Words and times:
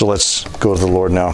So 0.00 0.06
let's 0.06 0.44
go 0.60 0.74
to 0.74 0.80
the 0.80 0.86
Lord 0.86 1.12
now. 1.12 1.32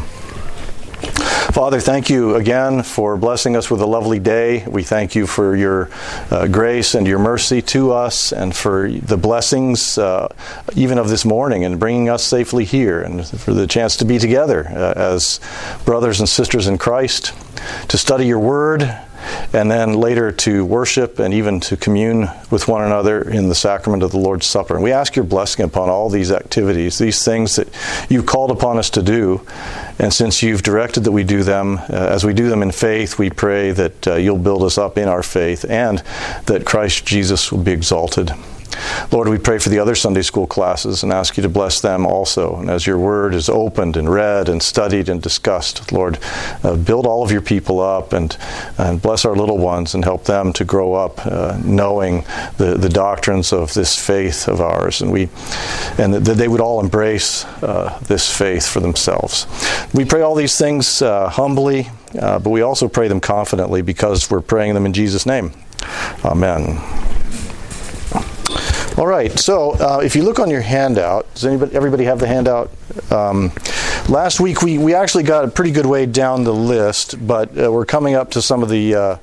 Father, 1.53 1.79
thank 1.79 2.11
you 2.11 2.35
again 2.35 2.83
for 2.83 3.17
blessing 3.17 3.55
us 3.55 3.71
with 3.71 3.81
a 3.81 3.87
lovely 3.87 4.19
day. 4.19 4.67
We 4.67 4.83
thank 4.83 5.15
you 5.15 5.29
for 5.29 5.55
your 5.55 5.89
uh, 6.33 6.49
grace 6.49 6.97
and 6.97 7.07
your 7.07 7.21
mercy 7.21 7.63
to 7.63 7.93
us 7.93 8.33
and 8.33 8.57
for 8.57 8.91
the 8.91 9.17
blessings, 9.17 9.99
uh, 9.99 10.35
even 10.75 10.99
of 10.99 11.09
this 11.09 11.25
morning, 11.25 11.65
and 11.65 11.79
bringing 11.79 12.09
us 12.09 12.25
safely 12.25 12.65
here 12.65 13.03
and 13.03 13.25
for 13.25 13.55
the 13.55 13.69
chance 13.69 13.95
to 13.99 14.05
be 14.05 14.19
together 14.19 14.67
uh, 14.67 14.95
as 14.97 15.39
brothers 15.85 16.19
and 16.19 16.29
sisters 16.29 16.67
in 16.67 16.77
Christ, 16.77 17.35
to 17.87 17.97
study 17.97 18.27
your 18.27 18.41
word 18.41 18.83
and 19.53 19.71
then 19.71 19.95
later 19.95 20.33
to 20.33 20.65
worship 20.65 21.19
and 21.19 21.33
even 21.33 21.61
to 21.61 21.77
commune 21.77 22.29
with 22.51 22.69
one 22.69 22.83
another 22.83 23.23
in 23.23 23.49
the 23.49 23.55
sacrament 23.55 24.03
of 24.03 24.11
the 24.11 24.19
Lord's 24.19 24.47
Supper. 24.47 24.75
And 24.75 24.85
we 24.85 24.93
ask 24.93 25.17
your 25.17 25.25
blessing 25.25 25.65
upon 25.65 25.89
all 25.89 26.09
these 26.09 26.33
activities, 26.33 26.99
these 26.99 27.25
things 27.25 27.57
that 27.57 27.69
you've 28.09 28.27
called 28.27 28.51
upon 28.51 28.79
us 28.79 28.91
to 28.91 29.03
do. 29.03 29.47
And 29.99 30.13
since 30.13 30.43
you've 30.43 30.63
directed 30.63 31.05
that 31.05 31.13
we 31.13 31.25
do 31.25 31.43
them, 31.43 31.79
uh, 31.79 31.93
as 31.93 32.25
we 32.25 32.35
do 32.35 32.49
them 32.49 32.63
in 32.63 32.71
faith, 32.71 33.19
we 33.19 33.31
pray 33.31 33.73
that 33.73 34.07
uh, 34.07 34.15
you'll 34.17 34.39
build 34.39 34.63
us 34.63 34.79
up 34.79 34.99
in 34.99 35.09
our 35.09 35.23
faith 35.23 35.65
and 35.69 36.03
that 36.47 36.65
Christ 36.65 37.07
Jesus 37.07 37.51
will 37.51 37.63
be 37.63 37.73
exalted. 37.73 38.33
Lord, 39.13 39.29
we 39.29 39.39
pray 39.39 39.59
for 39.59 39.69
the 39.69 39.79
other 39.79 39.95
Sunday 39.95 40.23
school 40.23 40.47
classes 40.47 41.03
and 41.03 41.13
ask 41.13 41.37
you 41.37 41.43
to 41.43 41.49
bless 41.49 41.81
them 41.81 42.07
also. 42.07 42.57
And 42.57 42.71
as 42.71 42.87
your 42.87 42.99
word 42.99 43.35
is 43.35 43.49
opened 43.49 43.97
and 43.97 44.11
read 44.11 44.49
and 44.49 44.63
studied 44.63 45.09
and 45.09 45.23
discussed, 45.23 45.93
Lord, 45.93 46.19
uh, 46.63 46.77
build 46.77 47.07
all 47.07 47.23
of 47.23 47.31
your 47.31 47.41
people 47.41 47.81
up 47.81 48.13
and, 48.13 48.37
and 48.79 49.01
bless 49.01 49.25
our 49.25 49.37
little 49.37 49.59
ones 49.59 49.95
and 49.95 50.05
help 50.05 50.25
them 50.25 50.53
to 50.55 50.65
grow 50.65 50.95
up 50.95 51.25
uh, 51.27 51.59
knowing 51.65 52.25
the, 52.59 52.77
the 52.79 52.89
doctrines 52.89 53.53
of 53.53 53.75
this 53.75 53.97
faith 53.99 54.49
of 54.49 54.61
ours. 54.61 55.01
And, 55.01 55.13
we, 55.13 55.29
and 55.99 56.15
that 56.15 56.37
they 56.37 56.49
would 56.49 56.61
all 56.61 56.81
embrace 56.81 57.45
uh, 57.63 57.99
this 58.07 58.35
faith 58.37 58.67
for 58.67 58.81
themselves. 58.81 59.47
We 59.95 60.05
pray 60.05 60.23
all 60.23 60.35
these 60.35 60.59
things 60.59 61.03
uh, 61.03 61.29
humbly, 61.29 61.89
uh, 62.19 62.39
but 62.39 62.51
we 62.51 62.63
also 62.63 62.89
pray 62.89 63.09
them 63.09 63.21
confidently 63.21 63.83
because 63.83 64.31
we're 64.31 64.41
praying 64.41 64.75
them 64.75 64.87
in 64.87 64.93
Jesus' 64.93 65.27
name. 65.27 65.53
Amen. 66.25 66.79
All 68.97 69.07
right. 69.07 69.31
So, 69.39 69.73
uh, 69.73 70.01
if 70.03 70.17
you 70.17 70.23
look 70.23 70.39
on 70.39 70.49
your 70.49 70.63
handout, 70.63 71.33
does 71.35 71.45
anybody, 71.45 71.75
everybody 71.77 72.05
have 72.05 72.19
the 72.19 72.27
handout? 72.27 72.71
Um, 73.11 73.53
last 74.09 74.41
week 74.41 74.63
we, 74.63 74.79
we 74.79 74.95
actually 74.95 75.25
got 75.25 75.45
a 75.45 75.49
pretty 75.49 75.71
good 75.71 75.85
way 75.85 76.07
down 76.07 76.45
the 76.45 76.55
list, 76.55 77.27
but 77.27 77.51
uh, 77.59 77.71
we're 77.71 77.85
coming 77.85 78.15
up 78.15 78.31
to 78.31 78.43
some 78.43 78.63
of 78.63 78.71
the 78.71 78.95
uh, 78.95 79.19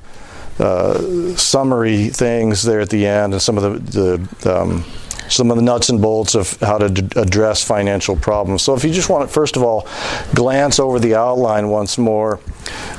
uh 0.60 1.36
summary 1.36 2.10
things 2.10 2.62
there 2.62 2.82
at 2.82 2.92
the 2.92 3.08
end, 3.08 3.34
and 3.34 3.42
some 3.42 3.58
of 3.58 3.92
the, 3.92 4.18
the 4.44 4.62
um, 4.62 4.86
some 5.28 5.50
of 5.50 5.58
the 5.58 5.64
nuts 5.64 5.90
and 5.90 6.00
bolts 6.00 6.36
of 6.36 6.56
how 6.60 6.78
to 6.78 6.90
d- 6.90 7.20
address 7.20 7.64
financial 7.64 8.16
problems. 8.16 8.62
So, 8.62 8.76
if 8.76 8.84
you 8.84 8.94
just 8.94 9.10
want 9.10 9.28
to, 9.28 9.34
first 9.34 9.56
of 9.56 9.64
all, 9.64 9.88
glance 10.36 10.80
over 10.80 11.00
the 11.00 11.16
outline 11.16 11.70
once 11.70 11.98
more, 11.98 12.40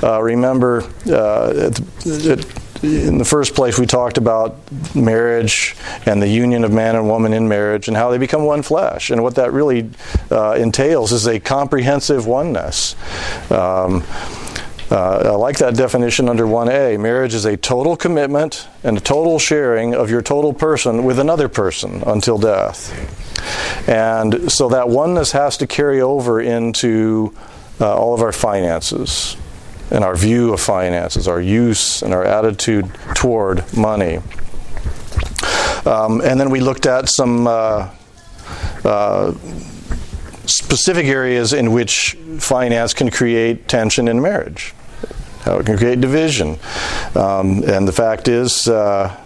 uh, 0.03 0.21
remember 0.21 0.83
uh, 1.07 1.71
in 2.85 3.19
the 3.19 3.25
first 3.25 3.55
place, 3.55 3.79
we 3.79 3.87
talked 3.87 4.19
about 4.19 4.57
marriage 4.95 5.75
and 6.07 6.21
the 6.21 6.29
union 6.29 6.65
of 6.65 6.73
man 6.73 6.97
and 6.97 7.09
woman 7.09 7.33
in 7.33 7.49
marriage 7.49 7.89
and 7.89 7.97
how 7.97 8.11
they 8.11 8.19
become 8.19 8.45
one 8.45 8.63
flesh. 8.63 9.11
And 9.11 9.23
what 9.23 9.37
that 9.37 9.53
really 9.53 9.91
uh, 10.31 10.53
entails 10.53 11.13
is 11.13 11.27
a 11.27 11.41
comprehensive 11.41 12.27
oneness. 12.27 12.95
Um, 13.51 14.05
uh, 14.91 15.23
I 15.25 15.31
like 15.31 15.59
that 15.59 15.77
definition 15.77 16.29
under 16.29 16.45
1A. 16.45 17.01
Marriage 17.01 17.35
is 17.35 17.47
a 17.47 17.57
total 17.57 17.97
commitment 17.97 18.69
and 18.83 18.99
a 18.99 19.01
total 19.01 19.39
sharing 19.39 19.95
of 19.95 20.11
your 20.11 20.21
total 20.21 20.53
person 20.53 21.05
with 21.05 21.19
another 21.19 21.49
person 21.49 22.03
until 22.07 22.37
death. 22.37 22.93
And 23.89 24.53
so 24.53 24.69
that 24.69 24.91
oneness 24.91 25.33
has 25.33 25.57
to 25.59 25.67
carry 25.67 26.03
over 26.03 26.41
into 26.41 27.35
uh, 27.81 27.97
all 27.97 28.15
of 28.15 28.21
our 28.21 28.33
finances 28.33 29.37
and 29.95 30.05
our 30.05 30.17
view 30.17 30.53
of 30.53 30.61
finances, 30.61 31.29
our 31.29 31.41
use 31.41 32.03
and 32.03 32.13
our 32.13 32.25
attitude 32.25 32.91
toward 33.15 33.65
money. 33.77 34.19
Um, 35.87 36.21
and 36.21 36.41
then 36.41 36.51
we 36.51 36.59
looked 36.59 36.87
at 36.87 37.09
some 37.09 37.47
uh, 37.47 37.91
uh, 38.85 39.33
specific 40.47 41.07
areas 41.07 41.53
in 41.53 41.73
which 41.73 42.17
finance 42.39 42.93
can 42.93 43.09
create 43.09 43.69
tension 43.69 44.09
in 44.09 44.21
marriage, 44.21 44.75
how 45.43 45.59
it 45.59 45.67
can 45.67 45.79
create 45.79 46.01
division. 46.01 46.59
Um, 47.15 47.63
and 47.63 47.87
the 47.87 47.93
fact 47.93 48.27
is, 48.27 48.67
uh, 48.67 49.17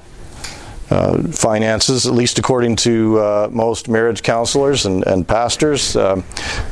uh, 0.91 1.23
finances, 1.29 2.06
at 2.06 2.12
least 2.15 2.39
according 2.39 2.75
to 2.75 3.19
uh, 3.19 3.49
most 3.50 3.89
marriage 3.89 4.23
counselors 4.23 4.87
and, 4.87 5.06
and 5.06 5.29
pastors. 5.29 5.97
Uh, 5.97 6.23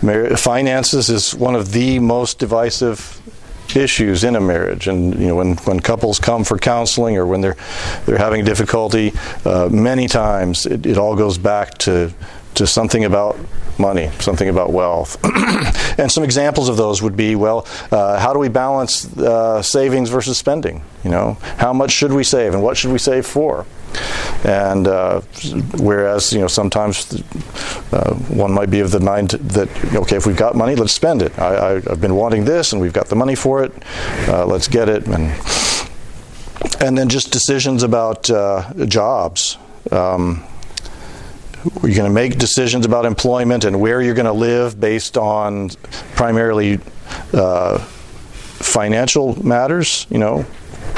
mar- 0.03 0.37
finances 0.37 1.11
is 1.11 1.34
one 1.34 1.55
of 1.55 1.73
the 1.73 1.99
most 1.99 2.39
divisive 2.39 3.16
issues 3.75 4.22
in 4.22 4.37
a 4.37 4.41
marriage. 4.41 4.87
And 4.87 5.19
you 5.19 5.28
know, 5.28 5.37
when, 5.37 5.56
when 5.56 5.81
couples 5.81 6.19
come 6.19 6.44
for 6.44 6.59
counseling 6.59 7.16
or 7.16 7.27
when 7.27 7.41
they're 7.41 7.56
they're 8.04 8.19
having 8.19 8.44
difficulty, 8.44 9.12
uh, 9.44 9.69
many 9.72 10.06
times 10.09 10.66
it, 10.66 10.87
it 10.87 10.99
all 10.99 11.16
goes 11.16 11.38
back 11.38 11.78
to 11.78 12.12
to 12.54 12.66
something 12.66 13.04
about 13.04 13.38
money, 13.78 14.10
something 14.19 14.49
about 14.49 14.72
wealth. 14.72 15.19
and 15.99 16.10
some 16.10 16.25
examples 16.25 16.69
of 16.69 16.77
those 16.77 17.03
would 17.03 17.16
be 17.16 17.37
well, 17.37 17.66
uh, 17.91 18.19
how 18.19 18.32
do 18.32 18.38
we 18.38 18.49
balance 18.49 19.06
uh, 19.19 19.60
savings 19.62 20.10
versus 20.10 20.38
spending? 20.38 20.83
You 21.04 21.10
know, 21.10 21.34
how 21.59 21.72
much 21.72 21.91
should 21.91 22.12
we 22.12 22.25
save 22.25 22.54
and 22.54 22.62
what 22.62 22.77
should 22.77 22.93
we 22.93 22.98
save 22.98 23.27
for? 23.27 23.66
And 24.45 24.87
uh, 24.87 25.21
whereas 25.79 26.33
you 26.33 26.41
know 26.41 26.47
sometimes 26.47 27.23
uh, 27.93 28.15
one 28.15 28.53
might 28.53 28.71
be 28.71 28.81
of 28.81 28.91
the 28.91 29.01
mind 29.01 29.31
that 29.31 29.69
okay, 29.95 30.17
if 30.17 30.27
we've 30.27 30.37
got 30.37 30.55
money, 30.55 30.75
let's 30.75 30.93
spend 30.93 31.23
it. 31.23 31.37
I, 31.39 31.81
have 31.81 32.01
been 32.01 32.15
wanting 32.15 32.45
this, 32.45 32.73
and 32.73 32.81
we've 32.81 32.93
got 32.93 33.09
the 33.09 33.17
money 33.17 33.34
for 33.34 33.65
it. 33.65 33.73
Uh, 34.29 34.47
let's 34.47 34.69
get 34.69 34.89
it. 34.89 35.07
And 35.07 35.33
and 36.81 36.97
then 36.97 37.09
just 37.09 37.33
decisions 37.33 37.83
about 37.83 38.29
uh, 38.31 38.73
jobs. 38.87 39.59
Um, 39.91 40.45
you're 41.83 41.95
going 41.95 42.05
to 42.05 42.11
make 42.11 42.39
decisions 42.39 42.87
about 42.87 43.05
employment 43.07 43.65
and 43.65 43.81
where 43.81 44.01
you're 44.01 44.15
going 44.15 44.27
to 44.27 44.33
live 44.33 44.78
based 44.78 45.17
on 45.17 45.71
primarily 46.15 46.78
uh, 47.33 47.78
financial 47.78 49.43
matters. 49.45 50.07
You 50.11 50.19
know, 50.19 50.47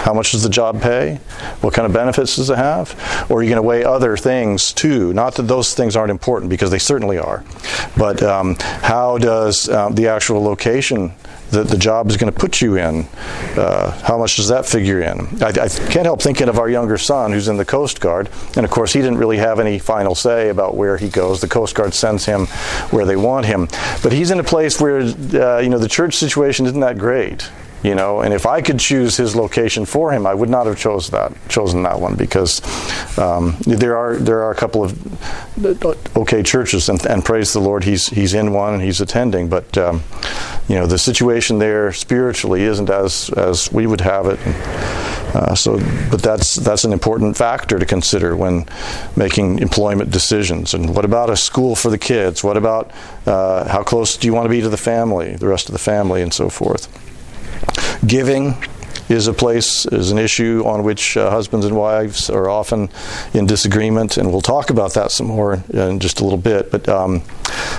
how 0.08 0.14
much 0.14 0.32
does 0.32 0.42
the 0.42 0.48
job 0.48 0.80
pay? 0.80 1.16
What 1.60 1.74
kind 1.74 1.84
of 1.84 1.92
benefits 1.92 2.36
does 2.36 2.48
it 2.48 2.56
have? 2.56 2.94
Or 3.28 3.40
are 3.40 3.42
you 3.42 3.50
going 3.50 3.60
to 3.60 3.68
weigh 3.68 3.84
other 3.84 4.16
things 4.16 4.72
too? 4.72 5.12
Not 5.12 5.34
that 5.34 5.42
those 5.42 5.74
things 5.74 5.96
aren't 5.96 6.10
important 6.10 6.48
because 6.48 6.70
they 6.70 6.78
certainly 6.78 7.18
are, 7.18 7.44
but 7.94 8.22
um, 8.22 8.54
how 8.58 9.18
does 9.18 9.68
um, 9.68 9.94
the 9.96 10.08
actual 10.08 10.42
location 10.42 11.12
that 11.50 11.68
the 11.68 11.76
job 11.76 12.08
is 12.08 12.16
going 12.16 12.32
to 12.32 12.38
put 12.38 12.62
you 12.62 12.76
in. 12.76 13.06
Uh, 13.56 13.90
how 14.02 14.16
much 14.16 14.36
does 14.36 14.48
that 14.48 14.64
figure 14.64 15.00
in? 15.00 15.42
I, 15.42 15.48
I, 15.48 15.68
can't 15.68 16.04
help 16.04 16.20
thinking 16.20 16.48
of 16.48 16.58
our 16.58 16.68
younger 16.68 16.98
son 16.98 17.32
who's 17.32 17.48
in 17.48 17.56
the 17.56 17.64
Coast 17.64 18.00
Guard, 18.00 18.28
and 18.54 18.66
of 18.66 18.70
course 18.70 18.92
he 18.92 19.00
didn't 19.00 19.16
really 19.16 19.38
have 19.38 19.58
any 19.58 19.78
final 19.78 20.14
say 20.14 20.50
about 20.50 20.74
where 20.74 20.98
he 20.98 21.08
goes. 21.08 21.40
The 21.40 21.48
Coast 21.48 21.74
Guard 21.74 21.94
sends 21.94 22.26
him 22.26 22.46
where 22.90 23.06
they 23.06 23.16
want 23.16 23.46
him, 23.46 23.68
but 24.02 24.12
he's 24.12 24.30
in 24.30 24.40
a 24.40 24.44
place 24.44 24.78
where 24.78 25.00
uh, 25.00 25.58
you 25.60 25.70
know 25.70 25.78
the 25.78 25.88
church 25.88 26.16
situation 26.16 26.66
isn't 26.66 26.80
that 26.80 26.98
great 26.98 27.50
you 27.82 27.94
know 27.94 28.20
and 28.20 28.34
if 28.34 28.46
i 28.46 28.60
could 28.60 28.78
choose 28.78 29.16
his 29.16 29.36
location 29.36 29.84
for 29.84 30.12
him 30.12 30.26
i 30.26 30.34
would 30.34 30.50
not 30.50 30.66
have 30.66 30.78
chose 30.78 31.10
that 31.10 31.32
chosen 31.48 31.82
that 31.82 32.00
one 32.00 32.14
because 32.14 32.60
um, 33.18 33.56
there 33.66 33.96
are 33.96 34.16
there 34.16 34.42
are 34.42 34.50
a 34.50 34.54
couple 34.54 34.82
of 34.82 36.16
okay 36.16 36.42
churches 36.42 36.88
and, 36.88 37.04
and, 37.06 37.24
praise 37.24 37.52
the 37.52 37.60
lord 37.60 37.84
he's 37.84 38.08
he's 38.08 38.34
in 38.34 38.52
one 38.52 38.74
and 38.74 38.82
he's 38.82 39.00
attending 39.00 39.48
but 39.48 39.76
um, 39.78 40.02
you 40.68 40.74
know 40.74 40.86
the 40.86 40.98
situation 40.98 41.58
there 41.58 41.92
spiritually 41.92 42.62
isn't 42.62 42.90
as 42.90 43.30
as 43.30 43.72
we 43.72 43.86
would 43.86 44.02
have 44.02 44.26
it. 44.26 44.38
Uh, 45.34 45.54
so 45.54 45.78
but 46.10 46.22
that's 46.22 46.56
that's 46.56 46.84
an 46.84 46.92
important 46.92 47.36
factor 47.36 47.78
to 47.78 47.86
consider 47.86 48.36
when 48.36 48.66
making 49.16 49.58
employment 49.58 50.10
decisions. 50.10 50.74
And 50.74 50.94
what 50.94 51.04
about 51.04 51.30
a 51.30 51.36
school 51.36 51.74
for 51.74 51.90
the 51.90 51.98
kids? 51.98 52.44
What 52.44 52.56
about 52.56 52.90
uh, 53.26 53.68
how 53.68 53.82
close 53.82 54.16
do 54.16 54.26
you 54.26 54.34
want 54.34 54.44
to 54.44 54.50
be 54.50 54.60
to 54.60 54.68
the 54.68 54.76
family 54.76 55.36
the 55.36 55.48
rest 55.48 55.68
of 55.68 55.72
the 55.72 55.78
family 55.78 56.22
and 56.22 56.32
so 56.32 56.48
forth 56.48 56.88
Giving 58.06 58.54
is 59.08 59.26
a 59.26 59.32
place, 59.32 59.86
is 59.86 60.10
an 60.10 60.18
issue 60.18 60.62
on 60.66 60.82
which 60.82 61.16
uh, 61.16 61.30
husbands 61.30 61.64
and 61.64 61.74
wives 61.74 62.28
are 62.28 62.48
often 62.48 62.88
in 63.32 63.46
disagreement, 63.46 64.18
and 64.18 64.30
we'll 64.30 64.40
talk 64.40 64.70
about 64.70 64.94
that 64.94 65.10
some 65.10 65.26
more 65.26 65.62
in 65.70 65.98
just 65.98 66.20
a 66.20 66.24
little 66.24 66.38
bit. 66.38 66.70
But 66.70 66.88
um, 66.88 67.22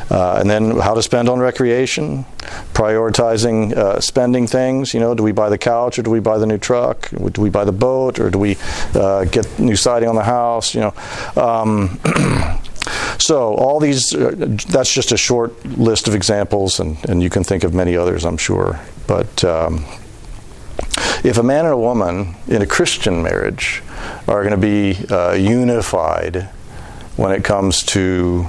uh, 0.09 0.37
and 0.39 0.49
then 0.49 0.77
how 0.79 0.95
to 0.95 1.03
spend 1.03 1.29
on 1.29 1.39
recreation, 1.39 2.25
prioritizing 2.73 3.73
uh, 3.73 3.99
spending 4.01 4.47
things. 4.47 4.93
You 4.93 4.99
know, 4.99 5.13
do 5.13 5.23
we 5.23 5.31
buy 5.31 5.49
the 5.49 5.57
couch 5.57 5.99
or 5.99 6.03
do 6.03 6.09
we 6.09 6.19
buy 6.19 6.37
the 6.37 6.47
new 6.47 6.57
truck? 6.57 7.09
Do 7.09 7.41
we 7.41 7.49
buy 7.49 7.63
the 7.63 7.71
boat 7.71 8.19
or 8.19 8.29
do 8.29 8.39
we 8.39 8.57
uh, 8.95 9.25
get 9.25 9.59
new 9.59 9.75
siding 9.75 10.09
on 10.09 10.15
the 10.15 10.23
house? 10.23 10.73
You 10.73 10.81
know. 10.81 10.93
Um, 11.41 11.99
So 13.19 13.53
all 13.55 13.81
these, 13.81 14.15
uh, 14.15 14.31
that's 14.69 14.91
just 14.91 15.11
a 15.11 15.17
short 15.17 15.63
list 15.65 16.07
of 16.07 16.15
examples, 16.15 16.79
and, 16.79 16.97
and 17.09 17.21
you 17.21 17.29
can 17.29 17.43
think 17.43 17.65
of 17.65 17.73
many 17.73 17.97
others, 17.97 18.23
I'm 18.23 18.37
sure. 18.37 18.79
But 19.07 19.43
um, 19.43 19.85
if 21.23 21.37
a 21.37 21.43
man 21.43 21.65
and 21.65 21.73
a 21.73 21.77
woman 21.77 22.35
in 22.47 22.61
a 22.61 22.67
Christian 22.67 23.21
marriage 23.21 23.81
are 24.27 24.43
going 24.43 24.51
to 24.51 24.57
be 24.57 24.97
uh, 25.09 25.33
unified 25.33 26.49
when 27.15 27.31
it 27.31 27.43
comes 27.43 27.83
to 27.83 28.45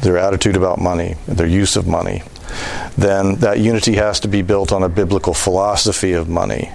their 0.00 0.18
attitude 0.18 0.56
about 0.56 0.78
money, 0.78 1.14
their 1.26 1.46
use 1.46 1.76
of 1.76 1.86
money, 1.86 2.22
then 2.96 3.36
that 3.36 3.58
unity 3.58 3.94
has 3.94 4.20
to 4.20 4.28
be 4.28 4.42
built 4.42 4.72
on 4.72 4.82
a 4.82 4.88
biblical 4.88 5.34
philosophy 5.34 6.12
of 6.12 6.28
money. 6.28 6.70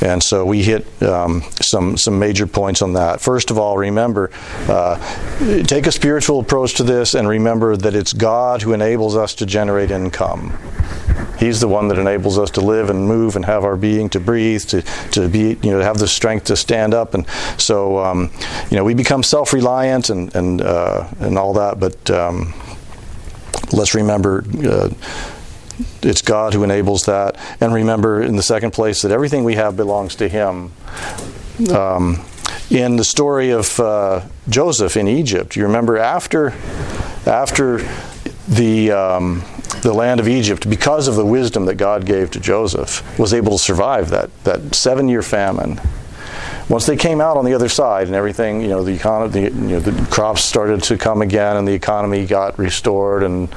And 0.00 0.22
so 0.22 0.44
we 0.44 0.62
hit 0.62 0.86
um, 1.02 1.42
some 1.60 1.96
some 1.96 2.18
major 2.18 2.46
points 2.46 2.80
on 2.82 2.94
that. 2.94 3.20
First 3.20 3.50
of 3.50 3.58
all, 3.58 3.76
remember, 3.76 4.30
uh, 4.68 4.96
take 5.64 5.86
a 5.86 5.92
spiritual 5.92 6.40
approach 6.40 6.74
to 6.74 6.84
this, 6.84 7.14
and 7.14 7.28
remember 7.28 7.76
that 7.76 7.94
it's 7.94 8.14
God 8.14 8.62
who 8.62 8.72
enables 8.72 9.16
us 9.16 9.34
to 9.36 9.46
generate 9.46 9.90
income. 9.90 10.58
He's 11.38 11.60
the 11.60 11.68
one 11.68 11.88
that 11.88 11.98
enables 11.98 12.38
us 12.38 12.50
to 12.52 12.60
live 12.60 12.90
and 12.90 13.06
move 13.06 13.36
and 13.36 13.44
have 13.44 13.64
our 13.64 13.76
being, 13.76 14.10
to 14.10 14.20
breathe, 14.20 14.62
to, 14.68 14.82
to 15.12 15.26
be, 15.28 15.58
you 15.62 15.70
know, 15.70 15.78
to 15.78 15.84
have 15.84 15.98
the 15.98 16.08
strength 16.08 16.44
to 16.46 16.56
stand 16.56 16.92
up. 16.92 17.14
And 17.14 17.26
so, 17.56 17.98
um, 17.98 18.30
you 18.70 18.76
know, 18.76 18.84
we 18.84 18.94
become 18.94 19.22
self-reliant 19.22 20.10
and 20.10 20.34
and 20.34 20.62
uh, 20.62 21.08
and 21.18 21.38
all 21.38 21.54
that. 21.54 21.80
But 21.80 22.10
um, 22.10 22.54
let's 23.72 23.94
remember. 23.94 24.44
Uh, 24.64 24.90
it's 26.02 26.22
God 26.22 26.54
who 26.54 26.62
enables 26.62 27.04
that. 27.04 27.38
And 27.60 27.72
remember, 27.72 28.22
in 28.22 28.36
the 28.36 28.42
second 28.42 28.72
place, 28.72 29.02
that 29.02 29.12
everything 29.12 29.44
we 29.44 29.54
have 29.54 29.76
belongs 29.76 30.16
to 30.16 30.28
Him. 30.28 30.72
Um, 31.72 32.24
in 32.70 32.96
the 32.96 33.04
story 33.04 33.50
of 33.50 33.78
uh, 33.80 34.22
Joseph 34.48 34.96
in 34.96 35.08
Egypt, 35.08 35.56
you 35.56 35.64
remember 35.64 35.98
after 35.98 36.52
after 37.26 37.78
the 38.48 38.92
um, 38.92 39.42
the 39.82 39.92
land 39.92 40.20
of 40.20 40.28
Egypt, 40.28 40.68
because 40.68 41.08
of 41.08 41.16
the 41.16 41.24
wisdom 41.24 41.64
that 41.66 41.76
God 41.76 42.06
gave 42.06 42.30
to 42.32 42.40
Joseph, 42.40 43.18
was 43.18 43.34
able 43.34 43.52
to 43.52 43.58
survive 43.58 44.10
that 44.10 44.30
that 44.44 44.74
seven 44.74 45.08
year 45.08 45.22
famine. 45.22 45.80
Once 46.70 46.86
they 46.86 46.96
came 46.96 47.20
out 47.20 47.36
on 47.36 47.44
the 47.44 47.52
other 47.52 47.68
side 47.68 48.06
and 48.06 48.14
everything, 48.14 48.60
you 48.60 48.68
know, 48.68 48.84
the 48.84 48.92
economy, 48.92 49.32
the, 49.32 49.40
you 49.40 49.50
know, 49.50 49.80
the 49.80 50.06
crops 50.06 50.42
started 50.44 50.80
to 50.80 50.96
come 50.96 51.20
again 51.20 51.56
and 51.56 51.66
the 51.66 51.72
economy 51.72 52.24
got 52.24 52.56
restored 52.58 53.24
and 53.24 53.52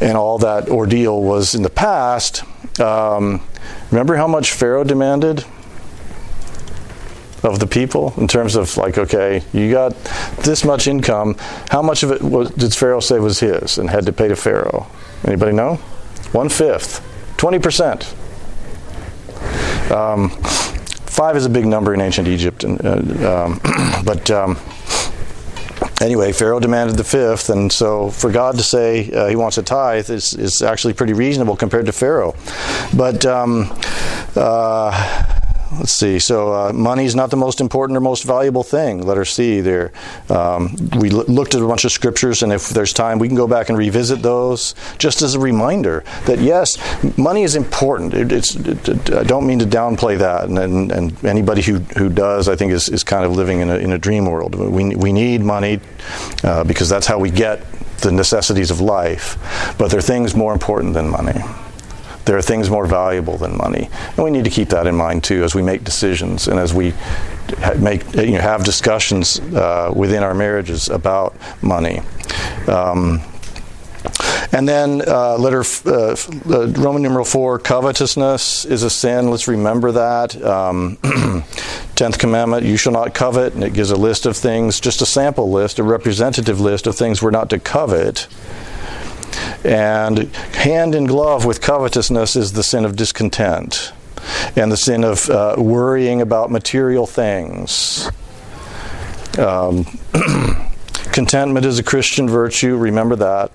and 0.00 0.16
all 0.16 0.36
that 0.36 0.68
ordeal 0.68 1.22
was 1.22 1.54
in 1.54 1.62
the 1.62 1.70
past. 1.70 2.42
Um, 2.80 3.40
remember 3.92 4.16
how 4.16 4.26
much 4.26 4.52
Pharaoh 4.52 4.84
demanded 4.84 5.44
of 7.44 7.60
the 7.60 7.66
people 7.66 8.12
in 8.16 8.26
terms 8.26 8.56
of 8.56 8.76
like, 8.76 8.98
okay, 8.98 9.42
you 9.52 9.70
got 9.70 9.94
this 10.42 10.64
much 10.64 10.88
income. 10.88 11.36
How 11.70 11.80
much 11.80 12.02
of 12.02 12.10
it 12.10 12.20
was, 12.20 12.50
did 12.50 12.74
Pharaoh 12.74 13.00
say 13.00 13.20
was 13.20 13.38
his 13.38 13.78
and 13.78 13.88
had 13.88 14.04
to 14.06 14.12
pay 14.12 14.26
to 14.26 14.36
Pharaoh? 14.36 14.88
Anybody 15.24 15.52
know? 15.52 15.76
One 16.32 16.48
fifth, 16.48 17.00
twenty 17.36 17.60
percent. 17.60 18.12
Um, 19.92 20.36
five 21.16 21.34
is 21.34 21.46
a 21.46 21.50
big 21.50 21.66
number 21.66 21.94
in 21.94 22.00
ancient 22.02 22.28
Egypt, 22.28 22.62
and, 22.62 22.84
uh, 22.84 23.46
um, 23.46 23.60
but 24.04 24.30
um, 24.30 24.58
anyway, 26.00 26.30
Pharaoh 26.32 26.60
demanded 26.60 26.96
the 26.96 27.04
fifth, 27.04 27.48
and 27.48 27.72
so 27.72 28.10
for 28.10 28.30
God 28.30 28.56
to 28.58 28.62
say 28.62 29.10
uh, 29.10 29.26
He 29.26 29.34
wants 29.34 29.56
a 29.56 29.62
tithe 29.62 30.10
is, 30.10 30.34
is 30.34 30.60
actually 30.60 30.92
pretty 30.92 31.14
reasonable 31.14 31.56
compared 31.56 31.86
to 31.86 31.92
Pharaoh. 31.92 32.34
But 32.94 33.24
um, 33.24 33.72
uh, 34.36 35.35
let's 35.72 35.92
see. 35.92 36.18
So 36.18 36.52
uh, 36.52 36.72
money 36.72 37.04
is 37.04 37.14
not 37.14 37.30
the 37.30 37.36
most 37.36 37.60
important 37.60 37.96
or 37.96 38.00
most 38.00 38.24
valuable 38.24 38.62
thing. 38.62 39.04
Let 39.04 39.16
her 39.16 39.24
see 39.24 39.60
there. 39.60 39.92
Um, 40.28 40.76
we 40.98 41.10
l- 41.10 41.24
looked 41.26 41.54
at 41.54 41.62
a 41.62 41.66
bunch 41.66 41.84
of 41.84 41.92
scriptures, 41.92 42.42
and 42.42 42.52
if 42.52 42.68
there's 42.68 42.92
time, 42.92 43.18
we 43.18 43.28
can 43.28 43.36
go 43.36 43.46
back 43.46 43.68
and 43.68 43.76
revisit 43.76 44.22
those 44.22 44.74
just 44.98 45.22
as 45.22 45.34
a 45.34 45.40
reminder 45.40 46.04
that 46.26 46.40
yes, 46.40 46.78
money 47.18 47.42
is 47.42 47.56
important. 47.56 48.14
It, 48.14 48.32
it's. 48.32 48.54
It, 48.56 49.12
I 49.12 49.24
don't 49.24 49.46
mean 49.46 49.58
to 49.58 49.66
downplay 49.66 50.18
that, 50.18 50.48
and, 50.48 50.58
and, 50.58 50.92
and, 50.92 51.24
anybody 51.24 51.62
who, 51.62 51.78
who 51.98 52.08
does, 52.08 52.48
I 52.48 52.56
think, 52.56 52.72
is, 52.72 52.88
is 52.88 53.02
kind 53.02 53.24
of 53.24 53.32
living 53.32 53.60
in 53.60 53.70
a, 53.70 53.76
in 53.76 53.92
a 53.92 53.98
dream 53.98 54.26
world. 54.26 54.54
We 54.54 54.94
we 54.94 55.12
need 55.12 55.40
money 55.40 55.80
uh, 56.44 56.64
because 56.64 56.88
that's 56.88 57.06
how 57.06 57.18
we 57.18 57.30
get 57.30 57.64
the 57.98 58.12
necessities 58.12 58.70
of 58.70 58.80
life. 58.80 59.38
But 59.78 59.88
there 59.88 59.98
are 59.98 60.02
things 60.02 60.34
more 60.34 60.52
important 60.52 60.94
than 60.94 61.08
money 61.08 61.40
there 62.26 62.36
are 62.36 62.42
things 62.42 62.68
more 62.68 62.86
valuable 62.86 63.38
than 63.38 63.56
money. 63.56 63.88
And 64.16 64.24
we 64.24 64.30
need 64.30 64.44
to 64.44 64.50
keep 64.50 64.68
that 64.70 64.86
in 64.86 64.94
mind 64.94 65.24
too 65.24 65.42
as 65.44 65.54
we 65.54 65.62
make 65.62 65.84
decisions 65.84 66.48
and 66.48 66.58
as 66.58 66.74
we 66.74 66.92
make 67.78 68.04
you 68.14 68.32
know, 68.32 68.40
have 68.40 68.64
discussions 68.64 69.40
uh, 69.40 69.92
within 69.94 70.22
our 70.22 70.34
marriages 70.34 70.88
about 70.88 71.34
money. 71.62 72.00
Um, 72.66 73.22
and 74.52 74.68
then 74.68 75.02
uh, 75.06 75.36
letter 75.36 75.64
uh, 75.86 76.16
uh, 76.48 76.66
Roman 76.68 77.02
numeral 77.02 77.24
four, 77.24 77.58
covetousness 77.58 78.64
is 78.64 78.82
a 78.82 78.90
sin. 78.90 79.30
Let's 79.30 79.48
remember 79.48 79.92
that. 79.92 80.40
Um, 80.42 80.98
Tenth 81.96 82.18
commandment: 82.18 82.64
You 82.64 82.76
shall 82.76 82.92
not 82.92 83.14
covet, 83.14 83.54
and 83.54 83.64
it 83.64 83.72
gives 83.72 83.90
a 83.90 83.96
list 83.96 84.26
of 84.26 84.36
things, 84.36 84.80
just 84.80 85.02
a 85.02 85.06
sample 85.06 85.50
list, 85.50 85.78
a 85.78 85.82
representative 85.82 86.60
list 86.60 86.86
of 86.86 86.94
things 86.94 87.20
we're 87.20 87.30
not 87.30 87.50
to 87.50 87.58
covet. 87.58 88.28
And 89.66 90.18
hand 90.54 90.94
in 90.94 91.06
glove 91.06 91.44
with 91.44 91.60
covetousness 91.60 92.36
is 92.36 92.52
the 92.52 92.62
sin 92.62 92.84
of 92.84 92.94
discontent 92.94 93.92
and 94.54 94.70
the 94.70 94.76
sin 94.76 95.02
of 95.02 95.28
uh, 95.28 95.56
worrying 95.58 96.20
about 96.22 96.52
material 96.52 97.04
things. 97.04 98.08
Um, 99.36 99.84
contentment 101.12 101.66
is 101.66 101.80
a 101.80 101.82
Christian 101.82 102.28
virtue, 102.28 102.76
remember 102.76 103.16
that. 103.16 103.50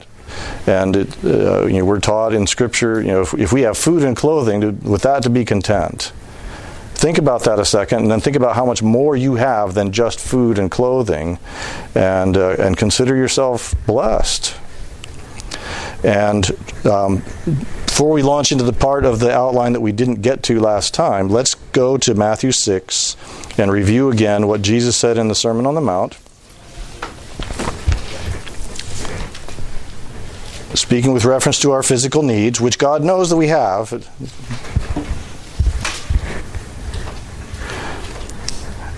And 0.68 0.98
it, 0.98 1.24
uh, 1.24 1.66
you 1.66 1.80
know, 1.80 1.86
we're 1.86 2.02
taught 2.02 2.34
in 2.34 2.46
Scripture, 2.46 3.02
you 3.02 3.08
know, 3.08 3.22
if, 3.22 3.34
if 3.36 3.54
we 3.54 3.62
have 3.62 3.78
food 3.78 4.04
and 4.04 4.16
clothing, 4.16 4.62
to, 4.62 4.72
with 4.72 5.04
that 5.04 5.24
to 5.24 5.30
be 5.30 5.46
content. 5.46 6.12
Think 6.94 7.20
about 7.20 7.44
that 7.46 7.58
a 7.58 7.66
second, 7.66 8.00
and 8.00 8.12
then 8.12 8.20
think 8.20 8.36
about 8.36 8.56
how 8.56 8.66
much 8.66 8.84
more 8.84 9.16
you 9.16 9.36
have 9.36 9.76
than 9.76 9.94
just 9.94 10.20
food 10.20 10.60
and 10.60 10.70
clothing, 10.70 11.40
and 11.96 12.38
uh, 12.38 12.56
and 12.60 12.78
consider 12.78 13.16
yourself 13.16 13.74
blessed. 13.88 14.56
And 16.04 16.50
um, 16.86 17.18
before 17.86 18.12
we 18.12 18.24
launch 18.24 18.52
into 18.52 18.64
the 18.64 18.74
part 18.74 19.06
of 19.06 19.20
the 19.20 19.32
outline 19.32 19.74
that 19.74 19.82
we 19.82 19.92
didn't 19.92 20.22
get 20.22 20.44
to 20.44 20.60
last 20.60 20.94
time, 20.94 21.30
let's 21.30 21.56
go 21.56 21.98
to 21.98 22.16
Matthew 22.16 22.52
6 22.52 23.16
and 23.60 23.72
review 23.72 24.10
again 24.10 24.48
what 24.48 24.62
Jesus 24.62 24.98
said 24.98 25.18
in 25.18 25.28
the 25.28 25.36
Sermon 25.36 25.66
on 25.66 25.76
the 25.76 25.82
Mount. 25.82 26.18
Speaking 30.76 31.14
with 31.14 31.26
reference 31.26 31.60
to 31.60 31.72
our 31.72 31.84
physical 31.84 32.24
needs, 32.24 32.60
which 32.62 32.80
God 32.80 33.04
knows 33.04 33.30
that 33.30 33.36
we 33.36 33.48
have. 33.48 33.90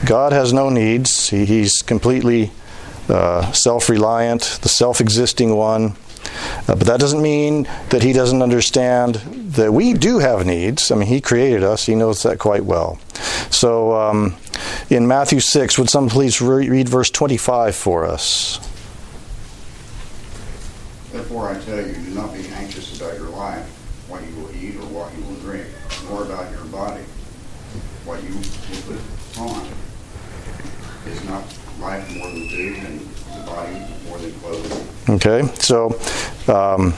God 0.05 0.33
has 0.33 0.53
no 0.53 0.69
needs. 0.69 1.29
He, 1.29 1.45
he's 1.45 1.81
completely 1.81 2.51
uh, 3.09 3.51
self 3.53 3.89
reliant, 3.89 4.59
the 4.61 4.69
self 4.69 5.01
existing 5.01 5.55
one. 5.55 5.95
Uh, 6.68 6.75
but 6.75 6.88
that 6.88 7.00
doesn't 7.00 7.21
mean 7.21 7.68
that 7.89 8.03
he 8.03 8.13
doesn't 8.13 8.41
understand 8.41 9.15
that 9.55 9.72
we 9.72 9.93
do 9.93 10.19
have 10.19 10.46
needs. 10.46 10.91
I 10.91 10.96
mean, 10.96 11.08
he 11.08 11.22
created 11.22 11.63
us, 11.63 11.86
he 11.86 11.96
knows 11.96 12.24
that 12.24 12.39
quite 12.39 12.65
well. 12.65 13.00
So 13.50 13.93
um, 13.96 14.36
in 14.89 15.08
Matthew 15.08 15.39
6, 15.39 15.77
would 15.77 15.89
some 15.89 16.10
please 16.10 16.41
re- 16.41 16.69
read 16.69 16.89
verse 16.89 17.10
25 17.10 17.75
for 17.75 18.05
us? 18.05 18.60
Therefore, 21.12 21.50
I 21.50 21.60
tell 21.62 21.77
you, 21.77 21.93
do 21.93 22.15
not 22.15 22.34
be 22.34 22.48
anxious 22.50 23.00
about 23.00 23.15
your 23.15 23.29
life, 23.29 23.67
what 24.08 24.24
you 24.27 24.36
will 24.36 24.55
eat 24.55 24.75
or 24.77 24.86
what 24.88 25.15
you 25.15 25.24
will 25.25 25.39
drink, 25.41 25.67
nor 26.10 26.24
about 26.24 26.51
your 26.51 26.65
body, 26.65 27.03
what 28.05 28.24
you 28.24 28.34
will 28.34 28.81
put 28.88 29.39
on. 29.39 29.67
Is 31.13 31.24
not 31.25 31.43
life 31.79 32.15
more 32.17 32.27
than 32.27 32.50
food, 32.50 32.77
and 32.77 33.00
the 33.00 33.46
body 33.46 33.79
more 34.08 34.17
than 34.17 34.34
clothing? 34.39 34.88
Okay, 35.15 35.43
so 35.60 36.00
um, 36.48 36.93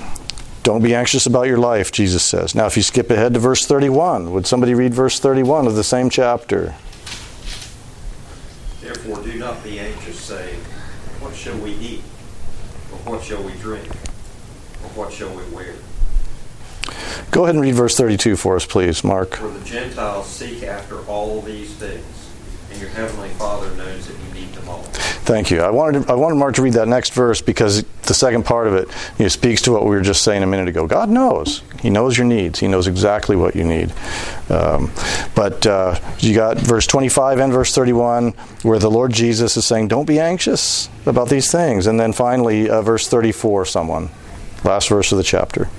don't 0.63 0.81
be 0.81 0.95
anxious 0.95 1.25
about 1.25 1.47
your 1.47 1.57
life, 1.57 1.91
Jesus 1.91 2.23
says. 2.23 2.55
Now, 2.55 2.65
if 2.65 2.77
you 2.77 2.83
skip 2.83 3.11
ahead 3.11 3.33
to 3.33 3.39
verse 3.39 3.65
31, 3.65 4.31
would 4.31 4.47
somebody 4.47 4.73
read 4.73 4.93
verse 4.93 5.19
31 5.19 5.67
of 5.67 5.75
the 5.75 5.83
same 5.83 6.09
chapter? 6.09 6.75
Therefore, 8.81 9.21
do 9.23 9.37
not 9.37 9.63
be 9.63 9.79
anxious, 9.79 10.19
saying, 10.19 10.59
What 11.19 11.35
shall 11.35 11.57
we 11.57 11.71
eat? 11.73 12.01
Or 12.91 12.97
what 13.11 13.23
shall 13.23 13.43
we 13.43 13.51
drink? 13.53 13.87
Or 13.87 14.89
what 14.95 15.11
shall 15.11 15.29
we 15.35 15.43
wear? 15.55 15.75
Go 17.31 17.43
ahead 17.43 17.55
and 17.55 17.61
read 17.61 17.75
verse 17.75 17.97
32 17.97 18.35
for 18.35 18.55
us, 18.55 18.65
please, 18.65 19.03
Mark. 19.03 19.35
For 19.35 19.49
the 19.49 19.65
Gentiles 19.65 20.27
seek 20.27 20.63
after 20.63 21.01
all 21.01 21.41
these 21.41 21.73
things, 21.73 22.24
and 22.75 22.81
your 22.81 22.91
heavenly 22.91 23.29
Father 23.29 23.73
knows 23.75 24.07
that 24.07 24.13
you 24.13 24.33
need 24.33 24.53
them 24.53 24.67
all. 24.67 24.83
Thank 24.83 25.49
you. 25.49 25.61
I 25.61 25.69
wanted 25.69 26.09
I 26.09 26.13
wanted 26.13 26.35
Mark 26.35 26.55
to 26.55 26.61
read 26.61 26.73
that 26.73 26.87
next 26.87 27.13
verse 27.13 27.41
because 27.41 27.83
the 28.03 28.13
second 28.13 28.43
part 28.43 28.67
of 28.67 28.75
it 28.75 28.89
you 29.17 29.25
know, 29.25 29.29
speaks 29.29 29.61
to 29.63 29.71
what 29.71 29.83
we 29.83 29.91
were 29.91 30.01
just 30.01 30.23
saying 30.23 30.43
a 30.43 30.47
minute 30.47 30.67
ago. 30.67 30.85
God 30.85 31.09
knows. 31.09 31.61
He 31.81 31.89
knows 31.89 32.17
your 32.17 32.27
needs. 32.27 32.59
He 32.59 32.67
knows 32.67 32.87
exactly 32.87 33.35
what 33.35 33.55
you 33.55 33.63
need. 33.63 33.93
Um, 34.49 34.91
but 35.35 35.65
uh, 35.65 35.99
you 36.19 36.35
got 36.35 36.57
verse 36.57 36.85
25 36.85 37.39
and 37.39 37.53
verse 37.53 37.73
31 37.73 38.31
where 38.63 38.77
the 38.77 38.91
Lord 38.91 39.13
Jesus 39.13 39.55
is 39.55 39.65
saying, 39.65 39.87
"Don't 39.87 40.05
be 40.05 40.19
anxious 40.19 40.89
about 41.05 41.29
these 41.29 41.51
things." 41.51 41.87
And 41.87 41.99
then 41.99 42.11
finally, 42.11 42.69
uh, 42.69 42.81
verse 42.81 43.07
34. 43.07 43.65
Someone, 43.65 44.09
last 44.63 44.89
verse 44.89 45.11
of 45.11 45.17
the 45.17 45.23
chapter. 45.23 45.69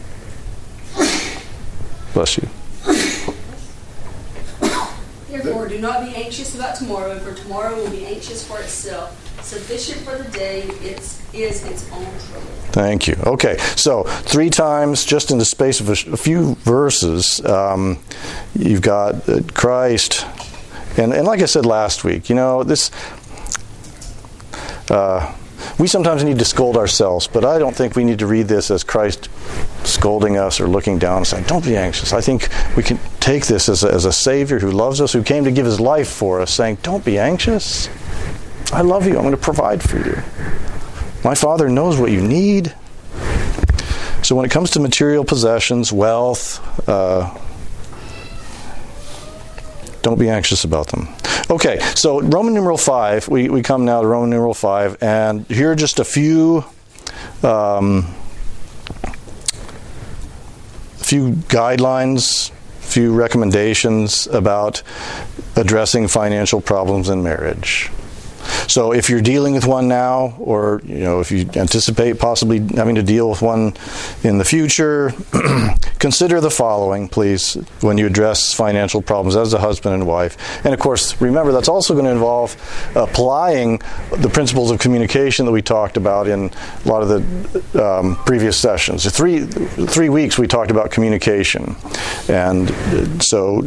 Bless 2.15 2.39
you. 2.39 2.49
Therefore, 5.47 5.69
do 5.69 5.79
not 5.79 6.05
be 6.05 6.15
anxious 6.15 6.55
about 6.55 6.77
tomorrow, 6.77 7.19
for 7.19 7.35
tomorrow 7.35 7.75
will 7.77 7.91
be 7.91 8.05
anxious 8.07 8.47
for 8.47 8.61
itself. 8.61 9.23
Sufficient 9.43 9.99
for 9.99 10.17
the 10.21 10.29
day 10.31 10.63
it's, 10.83 11.23
is 11.33 11.65
its 11.65 11.91
own 11.93 12.05
trouble. 12.05 12.47
Thank 12.73 13.07
you. 13.07 13.17
Okay, 13.25 13.57
so 13.77 14.03
three 14.03 14.51
times, 14.51 15.05
just 15.05 15.31
in 15.31 15.39
the 15.39 15.45
space 15.45 15.81
of 15.81 15.89
a, 15.89 16.13
a 16.13 16.17
few 16.17 16.57
verses, 16.57 17.45
um, 17.45 17.99
you've 18.55 18.83
got 18.83 19.29
uh, 19.29 19.41
Christ, 19.55 20.27
and, 20.97 21.13
and 21.13 21.27
like 21.27 21.41
I 21.41 21.47
said 21.47 21.65
last 21.65 22.05
week, 22.05 22.29
you 22.29 22.35
know, 22.35 22.65
this. 22.65 22.91
Uh, 24.91 25.35
we 25.79 25.87
sometimes 25.87 26.25
need 26.25 26.39
to 26.39 26.45
scold 26.45 26.77
ourselves, 26.77 27.27
but 27.27 27.45
I 27.45 27.59
don't 27.59 27.75
think 27.75 27.97
we 27.97 28.05
need 28.05 28.19
to 28.21 28.27
read 28.27 28.49
this 28.49 28.71
as 28.71 28.85
Christ 28.85 29.29
scolding 29.85 30.37
us 30.37 30.61
or 30.61 30.67
looking 30.67 30.99
down 30.99 31.19
and 31.19 31.27
saying, 31.27 31.45
Don't 31.45 31.65
be 31.65 31.77
anxious. 31.77 32.13
I 32.13 32.21
think 32.21 32.49
we 32.77 32.83
can 32.83 32.99
take 33.21 33.47
this 33.47 33.69
as 33.69 33.85
a, 33.85 33.93
as 33.93 34.05
a 34.05 34.13
Savior 34.13 34.59
who 34.59 34.71
loves 34.71 35.01
us, 35.01 35.13
who 35.13 35.23
came 35.23 35.45
to 35.45 35.53
give 35.53 35.67
his 35.67 35.81
life 35.81 36.09
for 36.09 36.41
us, 36.41 36.53
saying, 36.53 36.79
Don't 36.83 37.05
be 37.05 37.19
anxious. 37.19 37.89
I 38.73 38.81
love 38.83 39.07
you. 39.07 39.17
I'm 39.17 39.23
going 39.23 39.31
to 39.33 39.37
provide 39.37 39.83
for 39.83 39.99
you. 39.99 40.17
My 41.23 41.35
Father 41.35 41.69
knows 41.69 41.99
what 41.99 42.11
you 42.11 42.21
need. 42.21 42.75
So 44.23 44.35
when 44.35 44.45
it 44.45 44.51
comes 44.51 44.73
to 44.73 44.81
material 44.81 45.25
possessions, 45.25 45.93
wealth, 45.93 46.89
uh, 46.89 47.33
don't 50.07 50.21
be 50.21 50.29
anxious 50.29 50.63
about 50.63 50.87
them. 50.87 51.09
Okay, 51.51 51.81
so 51.97 52.21
Roman 52.21 52.55
numeral 52.55 52.79
5, 52.79 53.27
we, 53.27 53.49
we 53.49 53.61
come 53.61 53.85
now 53.85 54.03
to 54.03 54.07
Roman 54.07 54.31
numeral 54.31 54.55
5, 54.55 55.03
and 55.03 55.45
here 55.47 55.73
are 55.73 55.75
just 55.75 55.99
a 55.99 56.05
few. 56.05 56.65
Um, 57.43 58.05
few 60.95 61.31
guidelines, 61.49 62.53
few 62.79 63.13
recommendations 63.15 64.29
about 64.29 64.85
addressing 65.57 66.07
financial 66.07 66.61
problems 66.61 67.09
in 67.09 67.25
marriage. 67.25 67.91
So 68.69 68.93
if 68.93 69.09
you're 69.09 69.21
dealing 69.21 69.55
with 69.55 69.67
one 69.67 69.89
now, 69.89 70.35
or 70.39 70.81
you 70.85 70.99
know, 70.99 71.21
if 71.21 71.31
you 71.31 71.49
anticipate 71.55 72.19
possibly 72.19 72.59
having 72.75 72.97
to 72.97 73.03
deal 73.03 73.31
with 73.31 73.43
one 73.43 73.75
in 74.23 74.39
the 74.39 74.45
future, 74.45 75.13
consider 75.99 76.41
the 76.41 76.51
following, 76.51 77.09
please, 77.09 77.55
when 77.81 77.99
you 77.99 78.07
address 78.07 78.53
financial 78.53 79.03
problems 79.03 79.37
as 79.37 79.53
a 79.55 79.59
husband 79.59 79.95
and 79.95 80.07
wife. 80.07 80.65
And 80.65 80.75
of 80.75 80.81
course, 80.81 81.21
remember 81.21 81.53
that's 81.53 81.69
also 81.69 81.95
going 81.95 82.07
to 82.07 82.11
involve 82.11 82.57
applying 82.95 83.79
the 84.17 84.31
principles 84.33 84.71
of 84.71 84.79
communication 84.79 85.47
that 85.47 85.53
we 85.53 85.63
talked 85.63 85.97
about 85.97 86.27
in 86.27 86.51
a 86.85 86.89
lot 86.89 87.03
of 87.03 87.09
the 87.09 87.85
um, 87.85 88.17
previous 88.27 88.57
sessions. 88.57 89.11
Three 89.11 89.47
three 89.47 90.09
weeks 90.09 90.39
we 90.39 90.47
talked 90.47 90.71
about 90.71 90.91
communication, 90.91 91.77
and 92.29 92.69
so 93.23 93.63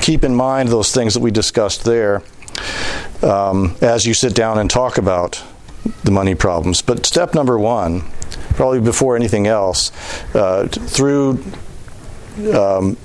keep 0.00 0.24
in 0.24 0.34
mind 0.34 0.68
those 0.68 0.92
things 0.92 1.14
that 1.14 1.20
we 1.20 1.30
discussed 1.30 1.84
there 1.84 2.22
um, 3.22 3.76
as 3.80 4.06
you 4.06 4.14
sit 4.14 4.34
down 4.34 4.58
and 4.58 4.70
talk 4.70 4.98
about 4.98 5.42
the 6.04 6.10
money 6.10 6.34
problems. 6.34 6.82
But 6.82 7.06
step 7.06 7.34
number 7.34 7.58
one, 7.58 8.02
probably 8.54 8.80
before 8.80 9.16
anything 9.16 9.46
else, 9.46 9.90
uh, 10.34 10.68
through 10.68 11.44
um, 12.54 12.96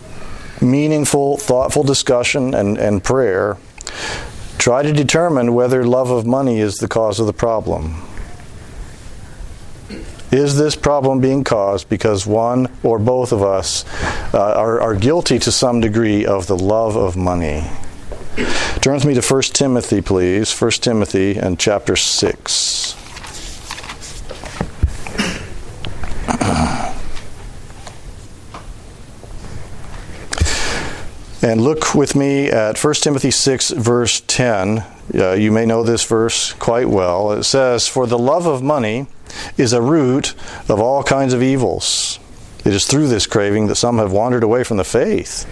meaningful, 0.62 1.38
thoughtful 1.38 1.84
discussion 1.84 2.54
and, 2.54 2.78
and 2.78 3.04
prayer, 3.04 3.58
try 4.58 4.84
to 4.84 4.92
determine 4.92 5.54
whether 5.54 5.86
love 5.86 6.10
of 6.10 6.26
money 6.26 6.60
is 6.60 6.76
the 6.76 6.88
cause 6.88 7.20
of 7.20 7.26
the 7.26 7.34
problem. 7.34 8.02
Is 10.32 10.58
this 10.58 10.76
problem 10.76 11.22
being 11.22 11.44
caused 11.44 11.90
because 11.90 12.28
one 12.28 12.72
or 12.84 13.00
both 13.00 13.32
of 13.32 13.42
us 13.42 13.84
uh, 14.32 14.54
are, 14.54 14.80
are 14.80 14.96
guilty 14.96 15.40
to 15.40 15.52
some 15.52 15.82
degree 15.82 16.24
of 16.24 16.46
the 16.46 16.58
love 16.58 16.96
of 16.96 17.18
money? 17.18 17.64
Turn 18.82 18.94
with 18.94 19.06
me 19.06 19.14
to 19.14 19.22
1 19.22 19.42
Timothy, 19.42 20.02
please. 20.02 20.54
1 20.60 20.72
Timothy 20.72 21.38
and 21.38 21.60
chapter 21.60 21.96
6. 21.96 22.96
And 31.42 31.62
look 31.62 31.96
with 31.96 32.16
me 32.16 32.48
at 32.48 32.84
1 32.84 32.94
Timothy 32.96 33.32
6, 33.32 33.72
verse 33.72 34.22
10. 34.28 34.84
Uh, 35.16 35.32
you 35.32 35.52
may 35.54 35.66
know 35.66 35.84
this 35.84 36.04
verse 36.04 36.52
quite 36.54 36.90
well. 36.90 37.32
It 37.32 37.44
says, 37.44 37.88
For 37.88 38.06
the 38.06 38.20
love 38.20 38.46
of 38.46 38.62
money 38.62 39.08
is 39.58 39.72
a 39.72 39.82
root 39.82 40.36
of 40.68 40.82
all 40.82 41.02
kinds 41.02 41.34
of 41.34 41.42
evils. 41.42 42.20
It 42.66 42.74
is 42.74 42.86
through 42.86 43.08
this 43.08 43.26
craving 43.26 43.68
that 43.68 43.76
some 43.76 44.00
have 44.00 44.12
wandered 44.12 44.44
away 44.44 44.66
from 44.66 44.78
the 44.78 44.84
faith 44.84 45.48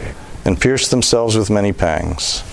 and 0.45 0.59
pierced 0.59 0.91
themselves 0.91 1.37
with 1.37 1.49
many 1.49 1.71
pangs. 1.71 2.43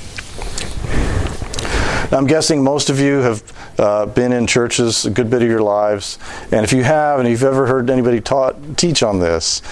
I'm 2.13 2.27
guessing 2.27 2.63
most 2.63 2.91
of 2.91 3.01
you 3.01 3.19
have 3.19 3.79
uh, 3.79 4.07
been 4.07 4.33
in 4.33 4.47
churches 4.47 5.05
a 5.05 5.11
good 5.11 5.31
bit 5.31 5.43
of 5.43 5.49
your 5.49 5.63
lives, 5.63 6.19
and 6.53 6.65
if 6.65 6.73
you 6.73 6.85
have, 6.85 7.19
and 7.19 7.29
you've 7.29 7.43
ever 7.43 7.67
heard 7.67 7.91
anybody 7.91 8.21
taught 8.21 8.79
teach 8.79 9.03
on 9.03 9.19
this, 9.19 9.63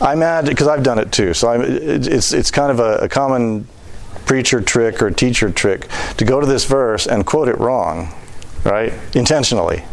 I'm 0.00 0.18
mad 0.18 0.44
because 0.44 0.68
I've 0.68 0.82
done 0.82 0.98
it 0.98 1.12
too. 1.12 1.32
So 1.32 1.48
I'm, 1.48 1.62
it's 1.62 2.32
it's 2.32 2.50
kind 2.50 2.70
of 2.70 2.78
a, 2.78 3.04
a 3.04 3.08
common 3.08 3.66
preacher 4.26 4.60
trick 4.60 5.02
or 5.02 5.10
teacher 5.10 5.50
trick 5.50 5.88
to 6.18 6.24
go 6.24 6.40
to 6.40 6.46
this 6.46 6.64
verse 6.64 7.06
and 7.06 7.24
quote 7.24 7.48
it 7.48 7.58
wrong, 7.58 8.12
right? 8.64 8.92
Intentionally. 9.14 9.84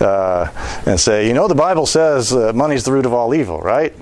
Uh, 0.00 0.48
and 0.86 1.00
say, 1.00 1.26
you 1.26 1.34
know, 1.34 1.48
the 1.48 1.54
Bible 1.54 1.86
says 1.86 2.32
uh, 2.32 2.52
money's 2.52 2.84
the 2.84 2.92
root 2.92 3.06
of 3.06 3.12
all 3.12 3.34
evil, 3.34 3.60
right? 3.60 3.94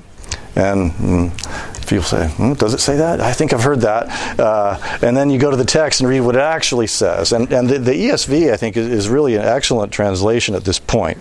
And 0.56 0.90
mm, 0.92 1.86
people 1.86 2.04
say, 2.04 2.28
hmm, 2.28 2.54
does 2.54 2.74
it 2.74 2.80
say 2.80 2.96
that? 2.96 3.20
I 3.20 3.32
think 3.32 3.52
I've 3.52 3.62
heard 3.62 3.82
that. 3.82 4.40
Uh, 4.40 4.78
and 5.02 5.16
then 5.16 5.30
you 5.30 5.38
go 5.38 5.50
to 5.50 5.56
the 5.56 5.64
text 5.64 6.00
and 6.00 6.08
read 6.08 6.20
what 6.20 6.34
it 6.34 6.40
actually 6.40 6.86
says. 6.86 7.32
And, 7.32 7.52
and 7.52 7.68
the, 7.68 7.78
the 7.78 7.92
ESV, 7.92 8.52
I 8.52 8.56
think, 8.56 8.76
is, 8.76 8.86
is, 8.86 9.08
really 9.08 9.36
an 9.36 9.42
excellent 9.42 9.92
translation 9.92 10.54
at 10.54 10.64
this 10.64 10.78
point 10.78 11.18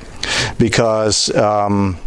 because 0.58 1.34
um, 1.36 1.98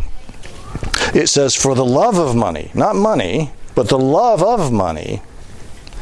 it 1.15 1.29
says, 1.29 1.55
for 1.55 1.75
the 1.75 1.85
love 1.85 2.19
of 2.19 2.35
money, 2.35 2.71
not 2.75 2.97
money, 2.97 3.51
but 3.75 3.89
the 3.89 3.99
love 3.99 4.43
of 4.43 4.73
money 4.73 5.23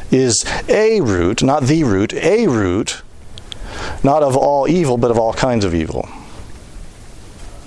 is 0.09 0.45
a 0.69 1.01
root, 1.01 1.43
not 1.43 1.63
the 1.63 1.83
root, 1.83 2.13
a 2.13 2.47
root, 2.47 3.01
not 4.03 4.23
of 4.23 4.35
all 4.35 4.67
evil, 4.67 4.97
but 4.97 5.11
of 5.11 5.19
all 5.19 5.33
kinds 5.33 5.65
of 5.65 5.75
evil. 5.75 6.07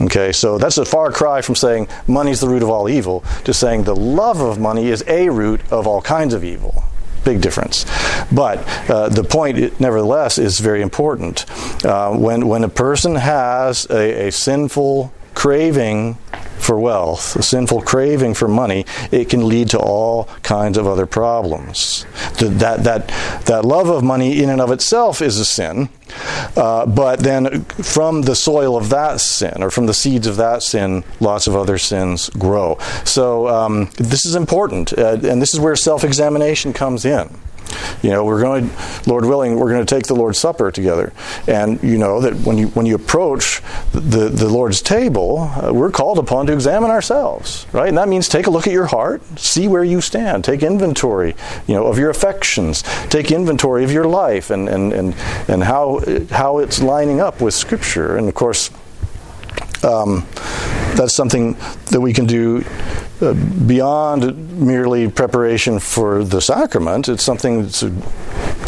Okay, 0.00 0.32
so 0.32 0.56
that's 0.56 0.78
a 0.78 0.84
far 0.84 1.12
cry 1.12 1.42
from 1.42 1.54
saying 1.54 1.86
money's 2.06 2.40
the 2.40 2.48
root 2.48 2.62
of 2.62 2.70
all 2.70 2.88
evil 2.88 3.22
to 3.44 3.52
saying 3.52 3.84
the 3.84 3.94
love 3.94 4.40
of 4.40 4.58
money 4.58 4.88
is 4.88 5.04
a 5.06 5.28
root 5.28 5.60
of 5.70 5.86
all 5.86 6.00
kinds 6.00 6.32
of 6.32 6.42
evil. 6.42 6.84
Big 7.22 7.42
difference. 7.42 7.84
But 8.32 8.66
uh, 8.88 9.10
the 9.10 9.24
point, 9.24 9.78
nevertheless, 9.78 10.38
is 10.38 10.58
very 10.58 10.80
important. 10.80 11.44
Uh, 11.84 12.16
when, 12.16 12.48
when 12.48 12.64
a 12.64 12.68
person 12.68 13.16
has 13.16 13.86
a, 13.90 14.28
a 14.28 14.32
sinful 14.32 15.12
craving 15.34 16.16
for 16.60 16.78
wealth, 16.78 17.36
a 17.36 17.42
sinful 17.42 17.82
craving 17.82 18.34
for 18.34 18.48
money, 18.48 18.84
it 19.10 19.28
can 19.28 19.48
lead 19.48 19.68
to 19.70 19.78
all 19.78 20.24
kinds 20.42 20.78
of 20.78 20.86
other 20.86 21.06
problems. 21.06 22.06
That, 22.38 22.84
that, 22.84 23.08
that 23.46 23.64
love 23.64 23.88
of 23.88 24.02
money 24.04 24.42
in 24.42 24.50
and 24.50 24.60
of 24.60 24.70
itself 24.70 25.22
is 25.22 25.38
a 25.38 25.44
sin, 25.44 25.88
uh, 26.56 26.86
but 26.86 27.20
then 27.20 27.64
from 27.64 28.22
the 28.22 28.34
soil 28.34 28.76
of 28.76 28.88
that 28.90 29.20
sin, 29.20 29.62
or 29.62 29.70
from 29.70 29.86
the 29.86 29.94
seeds 29.94 30.26
of 30.26 30.36
that 30.36 30.62
sin, 30.62 31.04
lots 31.20 31.46
of 31.46 31.54
other 31.54 31.78
sins 31.78 32.28
grow. 32.30 32.78
So 33.04 33.48
um, 33.48 33.90
this 33.96 34.24
is 34.24 34.34
important, 34.34 34.92
uh, 34.96 35.18
and 35.22 35.40
this 35.40 35.54
is 35.54 35.60
where 35.60 35.76
self 35.76 36.04
examination 36.04 36.72
comes 36.72 37.04
in. 37.04 37.38
You 38.02 38.10
know, 38.10 38.24
we're 38.24 38.40
going, 38.40 38.70
Lord 39.06 39.24
willing, 39.24 39.56
we're 39.56 39.70
going 39.70 39.84
to 39.84 39.94
take 39.94 40.06
the 40.06 40.14
Lord's 40.14 40.38
Supper 40.38 40.70
together, 40.70 41.12
and 41.46 41.82
you 41.82 41.98
know 41.98 42.20
that 42.20 42.34
when 42.46 42.58
you 42.58 42.68
when 42.68 42.86
you 42.86 42.94
approach 42.94 43.62
the 43.92 44.28
the 44.28 44.48
Lord's 44.48 44.80
table, 44.82 45.38
uh, 45.38 45.72
we're 45.72 45.90
called 45.90 46.18
upon 46.18 46.46
to 46.46 46.52
examine 46.52 46.90
ourselves, 46.90 47.66
right? 47.72 47.88
And 47.88 47.98
that 47.98 48.08
means 48.08 48.28
take 48.28 48.46
a 48.46 48.50
look 48.50 48.66
at 48.66 48.72
your 48.72 48.86
heart, 48.86 49.22
see 49.38 49.68
where 49.68 49.84
you 49.84 50.00
stand, 50.00 50.44
take 50.44 50.62
inventory, 50.62 51.34
you 51.66 51.74
know, 51.74 51.86
of 51.86 51.98
your 51.98 52.10
affections, 52.10 52.82
take 53.08 53.30
inventory 53.30 53.84
of 53.84 53.92
your 53.92 54.04
life, 54.04 54.50
and 54.50 54.68
and 54.68 54.92
and 54.92 55.14
and 55.48 55.64
how 55.64 56.00
how 56.30 56.58
it's 56.58 56.80
lining 56.80 57.20
up 57.20 57.40
with 57.40 57.54
Scripture, 57.54 58.16
and 58.16 58.28
of 58.28 58.34
course. 58.34 58.70
Um, 59.82 60.26
that's 60.94 61.14
something 61.14 61.54
that 61.90 62.00
we 62.00 62.12
can 62.12 62.26
do 62.26 62.64
uh, 63.20 63.34
beyond 63.66 64.58
merely 64.58 65.10
preparation 65.10 65.78
for 65.78 66.24
the 66.24 66.40
sacrament. 66.40 67.08
It's 67.08 67.22
something 67.22 67.62
that's 67.62 67.82
a 67.82 67.90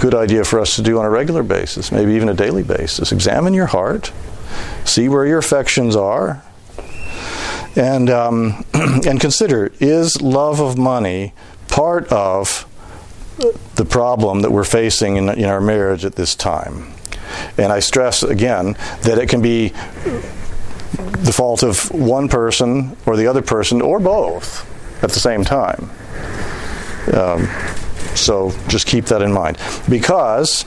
good 0.00 0.14
idea 0.14 0.44
for 0.44 0.60
us 0.60 0.76
to 0.76 0.82
do 0.82 0.98
on 0.98 1.04
a 1.04 1.10
regular 1.10 1.42
basis, 1.42 1.92
maybe 1.92 2.12
even 2.12 2.28
a 2.28 2.34
daily 2.34 2.62
basis. 2.62 3.12
Examine 3.12 3.54
your 3.54 3.66
heart, 3.66 4.12
see 4.84 5.08
where 5.08 5.26
your 5.26 5.38
affections 5.38 5.96
are, 5.96 6.42
and 7.76 8.10
um, 8.10 8.64
and 8.74 9.20
consider: 9.20 9.72
is 9.80 10.20
love 10.22 10.60
of 10.60 10.78
money 10.78 11.32
part 11.68 12.06
of 12.12 12.66
the 13.76 13.84
problem 13.84 14.40
that 14.40 14.52
we're 14.52 14.64
facing 14.64 15.16
in, 15.16 15.28
in 15.30 15.44
our 15.44 15.60
marriage 15.60 16.04
at 16.04 16.16
this 16.16 16.34
time? 16.34 16.92
And 17.56 17.72
I 17.72 17.80
stress 17.80 18.22
again 18.22 18.74
that 19.02 19.18
it 19.18 19.28
can 19.28 19.40
be 19.40 19.72
the 20.92 21.32
fault 21.32 21.62
of 21.62 21.90
one 21.92 22.28
person 22.28 22.96
or 23.06 23.16
the 23.16 23.26
other 23.26 23.42
person 23.42 23.80
or 23.80 23.98
both 23.98 24.68
at 25.02 25.10
the 25.10 25.20
same 25.20 25.44
time. 25.44 25.90
Um, 27.12 27.48
So 28.14 28.52
just 28.68 28.86
keep 28.86 29.06
that 29.06 29.22
in 29.22 29.32
mind. 29.32 29.58
Because, 29.88 30.64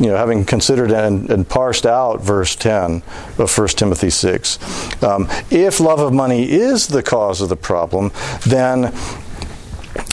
you 0.00 0.06
know, 0.06 0.16
having 0.16 0.44
considered 0.44 0.90
and, 0.90 1.30
and 1.30 1.48
parsed 1.48 1.86
out 1.86 2.20
verse 2.20 2.56
10 2.56 3.02
of 3.38 3.56
1 3.56 3.68
Timothy 3.68 4.10
6, 4.10 5.02
um, 5.02 5.28
if 5.50 5.80
love 5.80 6.00
of 6.00 6.12
money 6.12 6.50
is 6.50 6.88
the 6.88 7.02
cause 7.02 7.40
of 7.40 7.48
the 7.48 7.56
problem, 7.56 8.10
then 8.46 8.86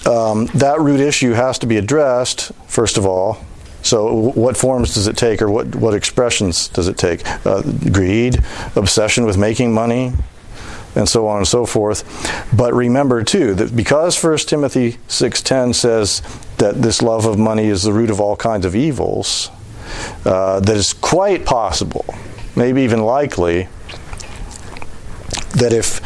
um, 0.06 0.46
that 0.54 0.80
root 0.80 1.00
issue 1.00 1.34
has 1.34 1.58
to 1.60 1.66
be 1.66 1.78
addressed, 1.78 2.52
first 2.68 2.98
of 2.98 3.06
all. 3.06 3.40
So, 3.86 4.32
what 4.32 4.58
forms 4.58 4.96
does 4.96 5.06
it 5.06 5.16
take, 5.16 5.44
or 5.44 5.52
what, 5.52 5.76
what 5.76 5.94
expressions 5.94 6.70
does 6.70 6.88
it 6.88 6.98
take? 6.98 7.22
Uh, 7.46 7.62
greed, 7.92 8.40
obsession 8.76 9.26
with 9.26 9.38
making 9.38 9.76
money, 9.76 10.12
and 10.96 11.08
so 11.08 11.28
on 11.28 11.38
and 11.38 11.48
so 11.48 11.68
forth. 11.68 12.04
But 12.52 12.74
remember 12.74 13.24
too 13.24 13.54
that 13.54 13.76
because 13.76 14.22
1 14.22 14.48
Timothy 14.48 14.98
6:10 15.08 15.76
says 15.76 16.24
that 16.58 16.82
this 16.82 17.04
love 17.04 17.28
of 17.28 17.38
money 17.38 17.66
is 17.66 17.84
the 17.84 17.94
root 17.94 18.10
of 18.10 18.20
all 18.20 18.36
kinds 18.36 18.66
of 18.66 18.76
evils, 18.76 19.52
uh, 20.26 20.60
that 20.62 20.76
it's 20.76 20.94
quite 20.94 21.46
possible, 21.46 22.06
maybe 22.56 22.82
even 22.82 23.04
likely, 23.04 23.68
that 25.58 25.74
if 25.74 26.02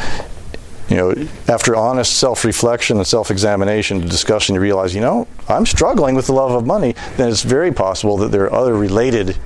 you 0.90 0.98
know, 0.98 1.14
after 1.48 1.76
honest 1.76 2.18
self-reflection 2.18 2.98
and 2.98 3.06
self-examination 3.06 4.02
discussion, 4.02 4.56
you 4.56 4.62
realize, 4.62 4.96
you 4.96 5.02
know, 5.02 5.28
I'm 5.48 5.68
struggling 5.68 6.16
with 6.16 6.26
the 6.26 6.34
love 6.34 6.52
of 6.52 6.66
money. 6.66 6.96
Then 7.16 7.30
it's 7.30 7.44
very 7.44 7.72
possible 7.72 8.18
that 8.18 8.32
there 8.32 8.46
are 8.46 8.54
other 8.54 8.74
related 8.74 9.38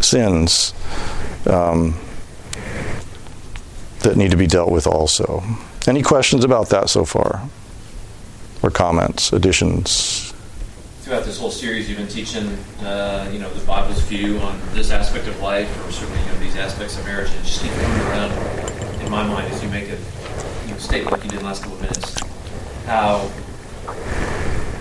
sins 0.00 0.74
um, 1.46 1.94
that 4.00 4.16
need 4.16 4.32
to 4.32 4.36
be 4.36 4.48
dealt 4.48 4.72
with 4.72 4.86
also. 4.86 5.44
Any 5.86 6.02
questions 6.02 6.44
about 6.44 6.70
that 6.70 6.90
so 6.90 7.04
far? 7.04 7.48
Or 8.62 8.70
comments, 8.70 9.32
additions? 9.32 10.34
Throughout 11.02 11.24
this 11.24 11.38
whole 11.38 11.50
series, 11.50 11.88
you've 11.88 11.98
been 11.98 12.08
teaching, 12.08 12.46
uh, 12.82 13.30
you 13.32 13.38
know, 13.38 13.48
the 13.50 13.64
Bible's 13.64 14.00
view 14.02 14.38
on 14.38 14.60
this 14.74 14.90
aspect 14.90 15.28
of 15.28 15.40
life, 15.40 15.68
or 15.86 15.92
certainly, 15.92 16.20
you 16.20 16.26
know, 16.26 16.38
these 16.40 16.56
aspects 16.56 16.98
of 16.98 17.04
marriage, 17.04 17.30
and 17.30 17.44
just 17.44 17.62
keep 17.62 17.72
coming 17.72 18.00
around 18.08 19.00
in 19.00 19.10
my 19.10 19.26
mind 19.26 19.50
as 19.52 19.62
you 19.62 19.68
make 19.70 19.88
know, 19.88 19.98
statement 20.80 21.12
like 21.12 21.24
you 21.24 21.30
did 21.30 21.38
in 21.38 21.44
the 21.44 21.48
last 21.48 21.62
couple 21.62 21.76
of 21.76 21.82
minutes, 21.82 22.14
how 22.86 23.30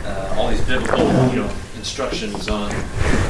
uh, 0.05 0.35
all 0.37 0.49
these 0.49 0.61
biblical, 0.61 0.99
you 1.27 1.41
know, 1.41 1.51
instructions 1.75 2.47
on 2.47 2.71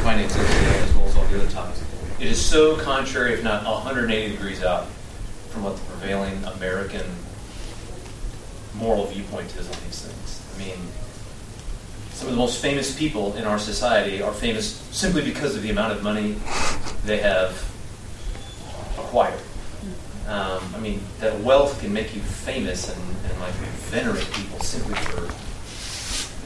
finances, 0.04 0.38
as 0.38 0.94
well 0.96 1.06
as 1.06 1.16
all 1.16 1.26
the 1.26 1.42
other 1.42 1.52
topics, 1.52 1.84
it 2.20 2.28
is 2.28 2.44
so 2.44 2.78
contrary, 2.78 3.34
if 3.34 3.44
not 3.44 3.64
180 3.64 4.32
degrees 4.32 4.64
out, 4.64 4.88
from 5.50 5.64
what 5.64 5.76
the 5.76 5.82
prevailing 5.84 6.44
American 6.46 7.06
moral 8.76 9.08
viewpoint 9.08 9.56
is 9.56 9.68
on 9.68 9.78
these 9.86 10.02
things. 10.02 10.42
I 10.56 10.60
mean, 10.60 10.78
some 12.12 12.28
of 12.28 12.34
the 12.34 12.40
most 12.40 12.62
famous 12.62 12.98
people 12.98 13.36
in 13.36 13.46
our 13.46 13.58
society 13.58 14.22
are 14.22 14.34
famous 14.34 14.76
simply 14.92 15.24
because 15.24 15.56
of 15.56 15.64
the 15.64 15.70
amount 15.70 15.94
of 15.94 16.04
money 16.04 16.36
they 17.06 17.18
have 17.18 17.52
acquired. 18.98 19.40
Um, 20.30 20.62
I 20.76 20.80
mean, 20.80 21.02
that 21.22 21.40
wealth 21.40 21.82
can 21.82 21.92
make 21.92 22.16
you 22.16 22.22
famous 22.22 22.96
and, 22.96 23.02
and 23.26 23.40
like 23.40 23.54
venerate 23.90 24.32
people 24.32 24.60
simply 24.60 24.94
for 24.94 25.28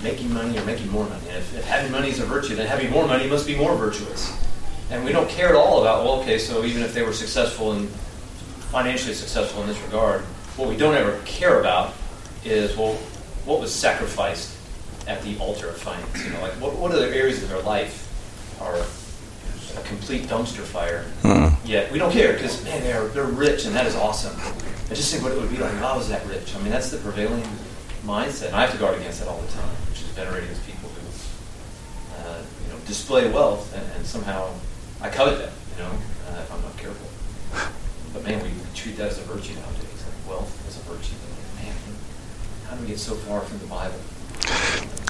making 0.01 0.33
money 0.33 0.57
or 0.57 0.63
making 0.63 0.89
more 0.89 1.03
money. 1.03 1.27
If, 1.27 1.53
if 1.53 1.65
having 1.65 1.91
money 1.91 2.07
is 2.07 2.21
a 2.21 2.25
virtue, 2.25 2.55
then 2.55 2.65
having 2.65 2.89
more 2.91 3.05
money 3.05 3.27
must 3.27 3.45
be 3.45 3.57
more 3.57 3.75
virtuous. 3.75 4.31
And 4.89 5.03
we 5.03 5.11
don't 5.11 5.29
care 5.29 5.49
at 5.49 5.55
all 5.55 5.81
about, 5.81 6.05
well, 6.05 6.21
okay, 6.21 6.37
so 6.37 6.63
even 6.63 6.81
if 6.81 6.93
they 6.93 7.01
were 7.03 7.11
successful 7.11 7.73
and 7.73 7.89
financially 8.71 9.13
successful 9.13 9.61
in 9.63 9.67
this 9.67 9.81
regard, 9.81 10.21
what 10.55 10.69
we 10.69 10.77
don't 10.77 10.95
ever 10.95 11.19
care 11.25 11.59
about 11.59 11.93
is, 12.45 12.77
well, 12.77 12.93
what 13.43 13.59
was 13.59 13.73
sacrificed 13.75 14.55
at 15.07 15.21
the 15.23 15.37
altar 15.39 15.67
of 15.67 15.77
finance? 15.77 16.23
You 16.23 16.31
know, 16.31 16.41
like 16.41 16.53
what, 16.53 16.73
what 16.75 16.93
other 16.93 17.07
areas 17.07 17.43
of 17.43 17.49
their 17.49 17.61
life 17.61 18.09
are 18.61 18.77
a 19.77 19.81
complete 19.83 20.23
dumpster 20.23 20.61
fire? 20.63 21.03
Hmm. 21.21 21.55
Yet 21.65 21.91
we 21.91 21.99
don't 21.99 22.11
care 22.11 22.33
because 22.33 22.63
man, 22.63 22.81
they're 22.83 23.07
they're 23.09 23.25
rich 23.25 23.65
and 23.65 23.75
that 23.75 23.85
is 23.85 23.95
awesome. 23.95 24.35
I 24.89 24.93
just 24.93 25.11
think 25.11 25.23
what 25.23 25.31
it 25.31 25.39
would 25.39 25.49
be 25.49 25.57
like. 25.57 25.73
How 25.75 25.99
is 25.99 26.09
that 26.09 26.25
rich? 26.27 26.55
I 26.55 26.59
mean, 26.59 26.71
that's 26.71 26.91
the 26.91 26.97
prevailing 26.97 27.43
mindset, 28.05 28.47
and 28.47 28.55
I 28.55 28.61
have 28.61 28.71
to 28.71 28.77
guard 28.77 28.99
against 28.99 29.19
that 29.19 29.29
all 29.29 29.39
the 29.39 29.51
time, 29.51 29.69
which 29.89 30.01
is 30.01 30.07
venerating 30.09 30.49
those 30.49 30.59
people 30.59 30.89
who, 30.89 31.07
uh, 32.17 32.41
you 32.65 32.73
know, 32.73 32.79
display 32.85 33.31
wealth 33.31 33.73
and, 33.73 33.85
and 33.95 34.05
somehow 34.05 34.49
I 35.01 35.09
covet 35.09 35.39
that. 35.39 35.51
You 35.77 35.83
know, 35.83 35.91
uh, 36.29 36.41
if 36.41 36.51
I'm 36.53 36.61
not 36.61 36.77
careful. 36.77 37.07
But 38.13 38.23
man, 38.23 38.43
we 38.43 38.51
treat 38.75 38.95
that 38.97 39.09
as 39.09 39.17
a 39.17 39.23
virtue 39.23 39.55
nowadays. 39.55 40.05
Like 40.05 40.29
wealth 40.29 40.53
is 40.69 40.77
a 40.77 40.81
virtue. 40.81 41.15
But 41.17 41.63
man, 41.63 41.75
how 42.67 42.75
do 42.75 42.81
we 42.83 42.87
get 42.89 42.99
so 42.99 43.15
far 43.15 43.41
from 43.41 43.57
the 43.57 43.65
Bible? 43.65 43.97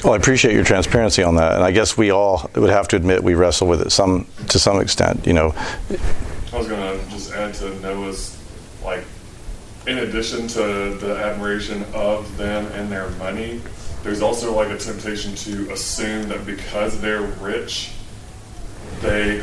Well, 0.03 0.13
I 0.13 0.17
appreciate 0.17 0.53
your 0.53 0.65
transparency 0.65 1.23
on 1.23 1.35
that, 1.35 1.53
and 1.53 1.63
I 1.63 1.71
guess 1.71 1.97
we 1.97 2.11
all 2.11 2.49
would 2.55 2.69
have 2.69 2.89
to 2.89 2.97
admit 2.97 3.23
we 3.23 3.35
wrestle 3.35 3.67
with 3.67 3.81
it 3.81 3.91
some 3.91 4.27
to 4.49 4.59
some 4.59 4.81
extent. 4.81 5.25
You 5.25 5.31
know, 5.33 5.55
I 6.51 6.57
was 6.57 6.67
gonna 6.67 6.97
just 7.09 7.31
add 7.31 7.53
to 7.55 7.73
Noah's, 7.79 8.37
like, 8.83 9.05
in 9.87 9.99
addition 9.99 10.47
to 10.49 10.95
the 10.99 11.15
admiration 11.23 11.85
of 11.93 12.35
them 12.37 12.65
and 12.73 12.91
their 12.91 13.09
money, 13.11 13.61
there's 14.03 14.21
also 14.21 14.53
like 14.53 14.69
a 14.69 14.77
temptation 14.77 15.35
to 15.35 15.71
assume 15.71 16.27
that 16.27 16.45
because 16.45 16.99
they're 16.99 17.21
rich, 17.21 17.91
they 19.01 19.41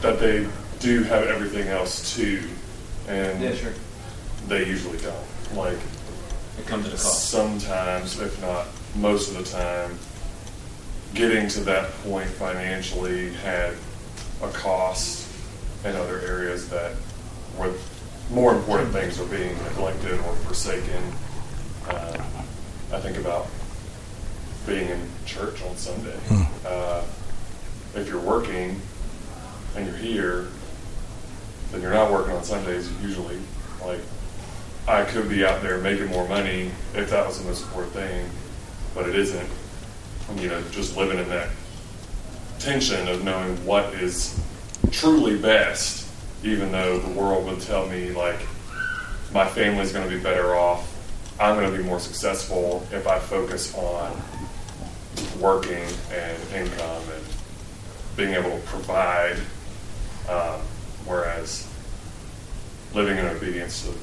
that 0.00 0.18
they 0.18 0.46
do 0.80 1.02
have 1.04 1.24
everything 1.24 1.68
else 1.68 2.14
too, 2.16 2.42
and 3.06 3.42
Yeah, 3.42 3.54
sure. 3.54 3.72
they 4.48 4.66
usually 4.66 4.98
don't. 4.98 5.14
Like 5.56 5.78
It 6.58 6.66
comes 6.66 6.86
at 6.86 6.92
a 6.92 6.96
cost. 6.96 7.30
sometimes, 7.30 8.20
if 8.20 8.40
not 8.40 8.66
most 8.94 9.30
of 9.30 9.36
the 9.38 9.44
time, 9.44 9.98
getting 11.14 11.48
to 11.48 11.60
that 11.60 11.90
point 12.02 12.28
financially 12.28 13.32
had 13.34 13.74
a 14.42 14.48
cost 14.48 15.28
in 15.84 15.94
other 15.96 16.20
areas 16.20 16.68
that 16.70 16.94
were 17.58 17.72
more 18.30 18.54
important 18.54 18.92
things 18.92 19.20
are 19.20 19.26
being 19.26 19.54
neglected 19.64 20.18
or 20.20 20.34
forsaken. 20.36 21.02
Um, 21.88 22.24
I 22.92 23.00
think 23.00 23.18
about 23.18 23.46
being 24.66 24.88
in 24.88 25.08
church 25.26 25.62
on 25.62 25.76
Sunday. 25.76 26.18
Uh, 26.66 27.02
if 27.94 28.08
you're 28.08 28.20
working 28.20 28.80
and 29.76 29.86
you're 29.86 29.96
here, 29.96 30.48
then 31.70 31.82
you're 31.82 31.92
not 31.92 32.10
working 32.10 32.32
on 32.32 32.42
Sundays 32.42 32.90
usually. 33.02 33.38
Like, 33.84 34.00
I 34.86 35.04
could 35.04 35.30
be 35.30 35.44
out 35.46 35.62
there 35.62 35.78
making 35.78 36.08
more 36.08 36.28
money 36.28 36.70
if 36.94 37.10
that 37.10 37.26
was 37.26 37.38
the 37.38 37.44
most 37.46 37.62
important 37.64 37.94
thing, 37.94 38.30
but 38.94 39.08
it 39.08 39.14
isn't. 39.14 39.48
You 40.36 40.48
know, 40.48 40.62
just 40.70 40.96
living 40.96 41.18
in 41.18 41.28
that 41.30 41.48
tension 42.58 43.08
of 43.08 43.24
knowing 43.24 43.56
what 43.64 43.94
is 43.94 44.38
truly 44.90 45.38
best, 45.38 46.08
even 46.42 46.70
though 46.70 46.98
the 46.98 47.10
world 47.10 47.46
would 47.46 47.60
tell 47.60 47.86
me, 47.88 48.10
like, 48.10 48.40
my 49.32 49.46
family's 49.46 49.92
going 49.92 50.08
to 50.08 50.14
be 50.14 50.22
better 50.22 50.54
off. 50.54 50.90
I'm 51.40 51.56
going 51.56 51.70
to 51.70 51.76
be 51.76 51.82
more 51.82 52.00
successful 52.00 52.86
if 52.92 53.06
I 53.06 53.18
focus 53.18 53.74
on 53.74 54.20
working 55.40 55.84
and 56.12 56.42
income 56.54 57.02
and 57.14 57.24
being 58.16 58.34
able 58.34 58.50
to 58.50 58.66
provide. 58.66 59.36
Um, 60.28 60.60
whereas 61.04 61.68
living 62.94 63.18
in 63.18 63.26
obedience 63.26 63.82
to 63.82 63.94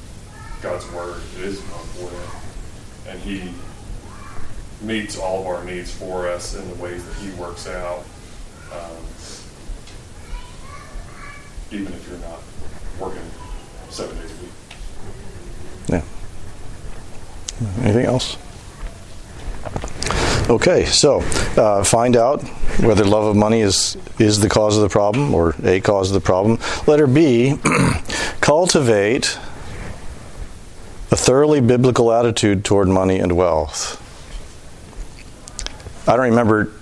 God's 0.62 0.90
word 0.92 1.20
is 1.40 1.60
more 1.66 1.80
important. 1.80 2.30
And 3.08 3.18
He 3.20 3.52
meets 4.80 5.18
all 5.18 5.40
of 5.40 5.46
our 5.46 5.64
needs 5.64 5.92
for 5.92 6.28
us 6.28 6.54
in 6.54 6.68
the 6.68 6.74
ways 6.76 7.04
that 7.04 7.14
He 7.16 7.30
works 7.32 7.66
out, 7.68 8.04
um, 8.72 8.96
even 11.72 11.92
if 11.92 12.08
you're 12.08 12.18
not 12.18 12.40
working 13.00 13.28
seven 13.90 14.16
days 14.18 14.30
a 14.30 14.42
week. 14.42 14.52
yeah. 15.88 16.02
Anything 17.82 18.06
else? 18.06 18.36
Okay, 20.48 20.84
so 20.86 21.20
uh, 21.56 21.82
find 21.84 22.16
out 22.16 22.42
whether 22.80 23.04
love 23.04 23.24
of 23.24 23.36
money 23.36 23.60
is 23.60 23.96
is 24.18 24.40
the 24.40 24.48
cause 24.48 24.76
of 24.76 24.82
the 24.82 24.88
problem 24.88 25.34
or 25.34 25.54
a 25.62 25.80
cause 25.80 26.10
of 26.10 26.14
the 26.14 26.20
problem. 26.20 26.58
Letter 26.86 27.06
B, 27.06 27.54
cultivate 28.40 29.38
a 31.12 31.16
thoroughly 31.16 31.60
biblical 31.60 32.10
attitude 32.10 32.64
toward 32.64 32.88
money 32.88 33.18
and 33.18 33.36
wealth. 33.36 33.98
I 36.08 36.16
don't 36.16 36.30
remember 36.30 36.72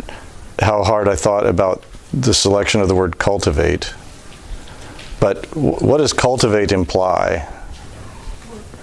how 0.61 0.85
hard 0.85 1.09
I 1.09 1.17
thought 1.17 1.47
about 1.47 1.85
the 2.13 2.33
selection 2.33 2.81
of 2.81 2.87
the 2.87 2.95
word 2.95 3.19
cultivate, 3.19 3.93
but 5.19 5.45
what 5.57 5.99
does 5.99 6.13
cultivate 6.13 6.71
imply? 6.71 7.49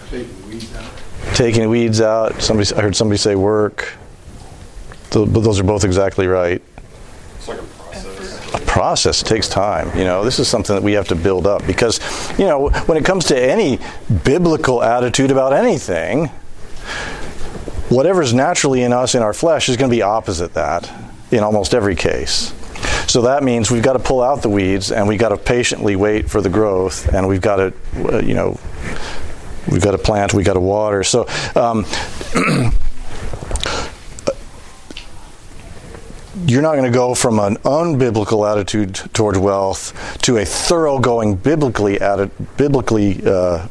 Taking 0.10 0.50
weeds 0.50 0.76
out. 0.76 0.92
taking 1.34 1.70
weeds 1.70 2.02
out. 2.02 2.42
Somebody, 2.42 2.76
I 2.76 2.82
heard 2.82 2.96
somebody 2.96 3.18
say 3.18 3.36
work. 3.36 3.94
Those 5.12 5.60
are 5.62 5.64
both 5.64 5.86
exactly 5.86 6.28
right. 6.28 6.62
Process. 8.78 9.22
Process 9.22 9.30
takes 9.30 9.48
time. 9.50 9.98
You 9.98 10.06
know, 10.06 10.24
this 10.24 10.40
is 10.40 10.48
something 10.48 10.76
that 10.76 10.84
we 10.84 10.94
have 10.94 11.08
to 11.08 11.16
build 11.16 11.48
up 11.48 11.66
because, 11.66 12.00
you 12.38 12.46
know, 12.46 12.70
when 12.70 12.98
it 12.98 13.06
comes 13.06 13.26
to 13.26 13.40
any 13.40 13.80
biblical 14.24 14.84
attitude 14.84 15.32
about 15.32 15.54
anything, 15.54 16.28
whatever's 17.90 18.34
naturally 18.34 18.84
in 18.84 18.94
us 18.94 19.16
in 19.16 19.24
our 19.24 19.34
flesh 19.34 19.68
is 19.70 19.78
going 19.78 19.90
to 19.90 19.96
be 19.96 20.02
opposite 20.02 20.54
that. 20.54 20.90
in 21.32 21.44
almost 21.44 21.74
every 21.74 21.96
case. 21.96 22.54
So 23.08 23.24
that 23.24 23.44
means 23.44 23.72
we've 23.72 23.84
got 23.84 23.94
to 23.94 24.00
pull 24.00 24.22
out 24.22 24.42
the 24.42 24.50
weeds 24.50 24.92
and 24.92 25.08
we've 25.08 25.20
got 25.20 25.30
to 25.30 25.38
patiently 25.38 25.96
wait 25.96 26.30
for 26.30 26.42
the 26.42 26.50
growth 26.50 27.14
and 27.14 27.28
we've 27.28 27.42
got 27.42 27.56
to, 27.58 27.74
uh, 28.14 28.20
you 28.20 28.34
know, 28.34 28.60
we've 29.70 29.82
got 29.82 29.92
to 29.92 29.98
plant, 29.98 30.34
we've 30.34 30.46
got 30.46 30.54
to 30.54 30.60
water. 30.60 31.04
So, 31.04 31.28
um, 31.56 31.86
you're 36.46 36.62
not 36.62 36.74
going 36.74 36.92
to 36.92 36.96
go 36.96 37.16
from 37.16 37.40
an 37.40 37.56
unbiblical 37.58 38.50
attitude 38.50 38.96
towards 39.14 39.38
wealth 39.38 40.18
to 40.22 40.38
a 40.38 40.46
thoroughgoing 40.46 41.36
biblically 41.36 41.98
biblically 42.58 43.26
uh, 43.26 43.68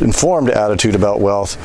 informed 0.00 0.50
attitude 0.50 0.94
about 0.94 1.20
wealth 1.20 1.56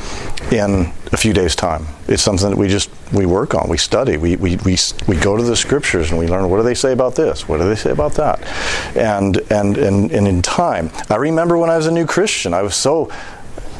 in 0.52 0.92
a 1.12 1.16
few 1.16 1.32
days 1.32 1.54
time. 1.54 1.86
It's 2.08 2.22
something 2.22 2.50
that 2.50 2.56
we 2.56 2.68
just 2.68 2.90
we 3.12 3.26
work 3.26 3.54
on 3.54 3.68
we 3.68 3.76
study 3.76 4.16
we, 4.16 4.36
we, 4.36 4.56
we, 4.56 4.76
we 5.06 5.16
go 5.16 5.36
to 5.36 5.42
the 5.42 5.56
scriptures 5.56 6.10
and 6.10 6.18
we 6.18 6.26
learn 6.26 6.48
what 6.50 6.56
do 6.56 6.62
they 6.62 6.74
say 6.74 6.92
about 6.92 7.14
this 7.14 7.48
what 7.48 7.58
do 7.58 7.68
they 7.68 7.76
say 7.76 7.90
about 7.90 8.14
that. 8.14 8.42
And 8.96 9.38
and 9.50 9.76
and, 9.76 10.10
and 10.10 10.26
in 10.26 10.42
time. 10.42 10.90
I 11.10 11.16
remember 11.16 11.58
when 11.58 11.70
i 11.70 11.76
was 11.76 11.86
a 11.86 11.92
new 11.92 12.06
christian 12.06 12.54
i 12.54 12.62
was 12.62 12.74
so 12.74 13.10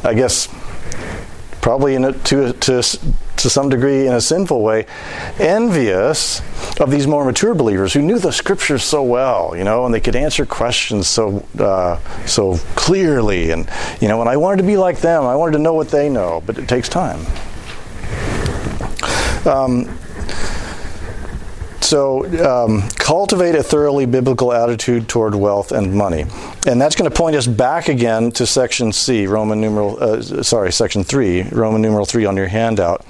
i 0.04 0.14
guess 0.14 0.48
probably 1.66 1.96
in 1.96 2.04
a, 2.04 2.12
to, 2.12 2.52
to 2.52 2.80
to 3.36 3.50
some 3.50 3.68
degree 3.68 4.06
in 4.06 4.12
a 4.12 4.20
sinful 4.20 4.62
way, 4.62 4.86
envious 5.40 6.40
of 6.78 6.92
these 6.92 7.08
more 7.08 7.24
mature 7.24 7.56
believers 7.56 7.92
who 7.92 8.00
knew 8.02 8.20
the 8.20 8.30
scriptures 8.30 8.84
so 8.84 9.02
well, 9.02 9.52
you 9.56 9.64
know, 9.64 9.84
and 9.84 9.92
they 9.92 9.98
could 9.98 10.14
answer 10.14 10.46
questions 10.46 11.08
so 11.08 11.44
uh, 11.58 11.98
so 12.24 12.56
clearly, 12.76 13.50
and 13.50 13.68
you 14.00 14.06
know, 14.06 14.20
and 14.20 14.30
I 14.30 14.36
wanted 14.36 14.58
to 14.58 14.62
be 14.62 14.76
like 14.76 15.00
them. 15.00 15.24
I 15.24 15.34
wanted 15.34 15.54
to 15.54 15.58
know 15.58 15.74
what 15.74 15.88
they 15.88 16.08
know, 16.08 16.40
but 16.46 16.56
it 16.56 16.68
takes 16.68 16.88
time. 16.88 17.18
Um, 19.44 19.98
so, 21.86 22.24
um, 22.44 22.82
cultivate 22.98 23.54
a 23.54 23.62
thoroughly 23.62 24.06
biblical 24.06 24.52
attitude 24.52 25.08
toward 25.08 25.36
wealth 25.36 25.70
and 25.70 25.94
money. 25.94 26.26
And 26.66 26.80
that's 26.80 26.96
going 26.96 27.08
to 27.08 27.16
point 27.16 27.36
us 27.36 27.46
back 27.46 27.88
again 27.88 28.32
to 28.32 28.44
section 28.44 28.92
C, 28.92 29.28
Roman 29.28 29.60
numeral, 29.60 30.02
uh, 30.02 30.20
sorry, 30.42 30.72
section 30.72 31.04
3, 31.04 31.42
Roman 31.44 31.80
numeral 31.80 32.04
3 32.04 32.24
on 32.24 32.36
your 32.36 32.48
handout, 32.48 33.06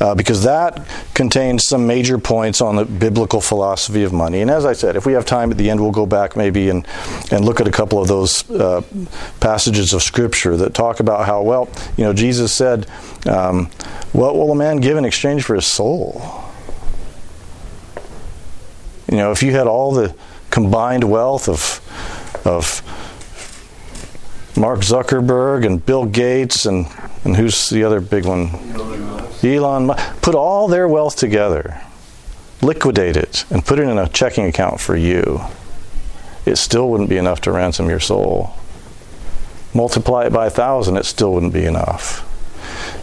uh, 0.00 0.14
because 0.14 0.44
that 0.44 0.86
contains 1.14 1.66
some 1.66 1.88
major 1.88 2.18
points 2.18 2.60
on 2.60 2.76
the 2.76 2.84
biblical 2.84 3.40
philosophy 3.40 4.04
of 4.04 4.12
money. 4.12 4.40
And 4.42 4.50
as 4.50 4.64
I 4.64 4.74
said, 4.74 4.94
if 4.94 5.06
we 5.06 5.14
have 5.14 5.26
time 5.26 5.50
at 5.50 5.58
the 5.58 5.68
end, 5.68 5.80
we'll 5.80 5.90
go 5.90 6.06
back 6.06 6.36
maybe 6.36 6.68
and, 6.68 6.86
and 7.32 7.44
look 7.44 7.60
at 7.60 7.66
a 7.66 7.72
couple 7.72 8.00
of 8.00 8.06
those 8.06 8.48
uh, 8.50 8.82
passages 9.40 9.92
of 9.92 10.04
Scripture 10.04 10.56
that 10.56 10.72
talk 10.72 11.00
about 11.00 11.26
how, 11.26 11.42
well, 11.42 11.68
you 11.96 12.04
know, 12.04 12.12
Jesus 12.12 12.52
said, 12.52 12.86
um, 13.26 13.66
What 14.12 14.36
will 14.36 14.52
a 14.52 14.56
man 14.56 14.76
give 14.76 14.96
in 14.96 15.04
exchange 15.04 15.42
for 15.42 15.56
his 15.56 15.66
soul? 15.66 16.44
You 19.10 19.16
know, 19.16 19.32
if 19.32 19.42
you 19.42 19.50
had 19.52 19.66
all 19.66 19.92
the 19.92 20.14
combined 20.50 21.04
wealth 21.04 21.48
of 21.48 21.80
of 22.46 22.80
Mark 24.56 24.80
Zuckerberg 24.80 25.66
and 25.66 25.84
Bill 25.84 26.06
Gates 26.06 26.64
and 26.64 26.86
and 27.24 27.36
who's 27.36 27.68
the 27.70 27.82
other 27.82 28.00
big 28.00 28.24
one? 28.24 28.50
Elon 29.42 29.86
Musk. 29.86 30.22
Put 30.22 30.34
all 30.36 30.68
their 30.68 30.86
wealth 30.86 31.16
together, 31.16 31.80
liquidate 32.62 33.16
it, 33.16 33.44
and 33.50 33.64
put 33.64 33.80
it 33.80 33.88
in 33.88 33.98
a 33.98 34.08
checking 34.08 34.44
account 34.44 34.80
for 34.80 34.96
you. 34.96 35.40
It 36.46 36.56
still 36.56 36.88
wouldn't 36.88 37.10
be 37.10 37.16
enough 37.16 37.40
to 37.42 37.52
ransom 37.52 37.88
your 37.88 38.00
soul. 38.00 38.54
Multiply 39.74 40.26
it 40.26 40.32
by 40.32 40.46
a 40.46 40.50
thousand, 40.50 40.96
it 40.96 41.04
still 41.04 41.32
wouldn't 41.34 41.52
be 41.52 41.64
enough. 41.64 42.26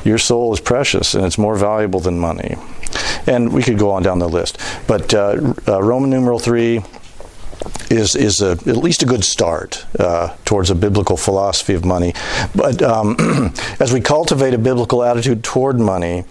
Your 0.05 0.17
soul 0.17 0.53
is 0.53 0.59
precious 0.61 1.13
and 1.13 1.25
it's 1.25 1.37
more 1.37 1.55
valuable 1.55 1.99
than 1.99 2.17
money. 2.17 2.55
And 3.27 3.53
we 3.53 3.61
could 3.61 3.77
go 3.77 3.91
on 3.91 4.03
down 4.03 4.19
the 4.19 4.29
list. 4.29 4.57
But 4.87 5.13
uh, 5.13 5.53
uh, 5.67 5.83
Roman 5.83 6.09
numeral 6.09 6.39
3 6.39 6.81
is, 7.89 8.15
is 8.15 8.41
a, 8.41 8.51
at 8.51 8.77
least 8.77 9.03
a 9.03 9.05
good 9.05 9.23
start 9.23 9.85
uh, 9.99 10.35
towards 10.45 10.69
a 10.69 10.75
biblical 10.75 11.17
philosophy 11.17 11.73
of 11.73 11.85
money. 11.85 12.13
But 12.55 12.81
um, 12.81 13.15
as 13.79 13.93
we 13.93 14.01
cultivate 14.01 14.53
a 14.53 14.57
biblical 14.57 15.03
attitude 15.03 15.43
toward 15.43 15.79
money, 15.79 16.25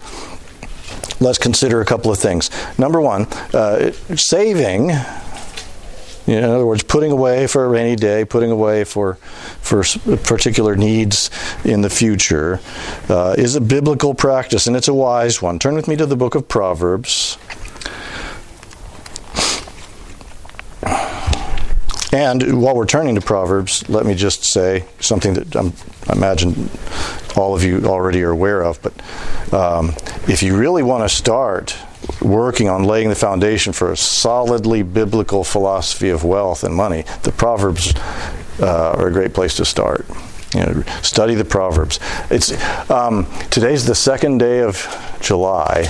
let's 1.19 1.37
consider 1.37 1.81
a 1.81 1.85
couple 1.85 2.11
of 2.11 2.19
things. 2.19 2.49
Number 2.77 3.01
one, 3.01 3.23
uh, 3.53 3.91
saving 4.15 4.91
in 6.27 6.43
other 6.43 6.65
words, 6.65 6.83
putting 6.83 7.11
away 7.11 7.47
for 7.47 7.63
a 7.63 7.69
rainy 7.69 7.95
day, 7.95 8.25
putting 8.25 8.51
away 8.51 8.83
for 8.83 9.15
for 9.61 9.83
particular 10.23 10.75
needs 10.75 11.29
in 11.63 11.81
the 11.81 11.89
future, 11.89 12.59
uh, 13.09 13.35
is 13.37 13.55
a 13.55 13.61
biblical 13.61 14.13
practice, 14.13 14.67
and 14.67 14.75
it's 14.75 14.87
a 14.87 14.93
wise 14.93 15.41
one. 15.41 15.57
Turn 15.57 15.75
with 15.75 15.87
me 15.87 15.95
to 15.95 16.05
the 16.05 16.17
book 16.17 16.35
of 16.35 16.47
Proverbs. 16.47 17.37
And 22.13 22.61
while 22.61 22.75
we're 22.75 22.85
turning 22.85 23.15
to 23.15 23.21
Proverbs, 23.21 23.87
let 23.89 24.05
me 24.05 24.15
just 24.15 24.45
say 24.45 24.85
something 24.99 25.33
that 25.33 25.55
I'm, 25.55 25.73
i 26.07 26.13
imagine 26.13 26.69
all 27.35 27.53
of 27.53 27.63
you 27.63 27.85
already 27.85 28.23
are 28.23 28.31
aware 28.31 28.63
of. 28.63 28.81
But 28.81 29.53
um, 29.53 29.89
if 30.27 30.41
you 30.41 30.57
really 30.57 30.83
want 30.83 31.07
to 31.07 31.13
start 31.13 31.77
working 32.21 32.69
on 32.69 32.83
laying 32.83 33.09
the 33.09 33.15
foundation 33.15 33.73
for 33.73 33.91
a 33.91 33.97
solidly 33.97 34.83
biblical 34.83 35.43
philosophy 35.43 36.09
of 36.09 36.23
wealth 36.23 36.63
and 36.63 36.73
money, 36.73 37.03
the 37.23 37.31
Proverbs 37.31 37.93
uh, 38.59 38.95
are 38.97 39.07
a 39.07 39.11
great 39.11 39.33
place 39.33 39.55
to 39.57 39.65
start. 39.65 40.05
You 40.53 40.61
know, 40.61 40.83
study 41.01 41.35
the 41.35 41.45
Proverbs. 41.45 41.99
It's 42.29 42.51
um, 42.89 43.27
today's 43.49 43.85
the 43.85 43.95
second 43.95 44.37
day 44.37 44.61
of 44.61 44.87
July, 45.21 45.83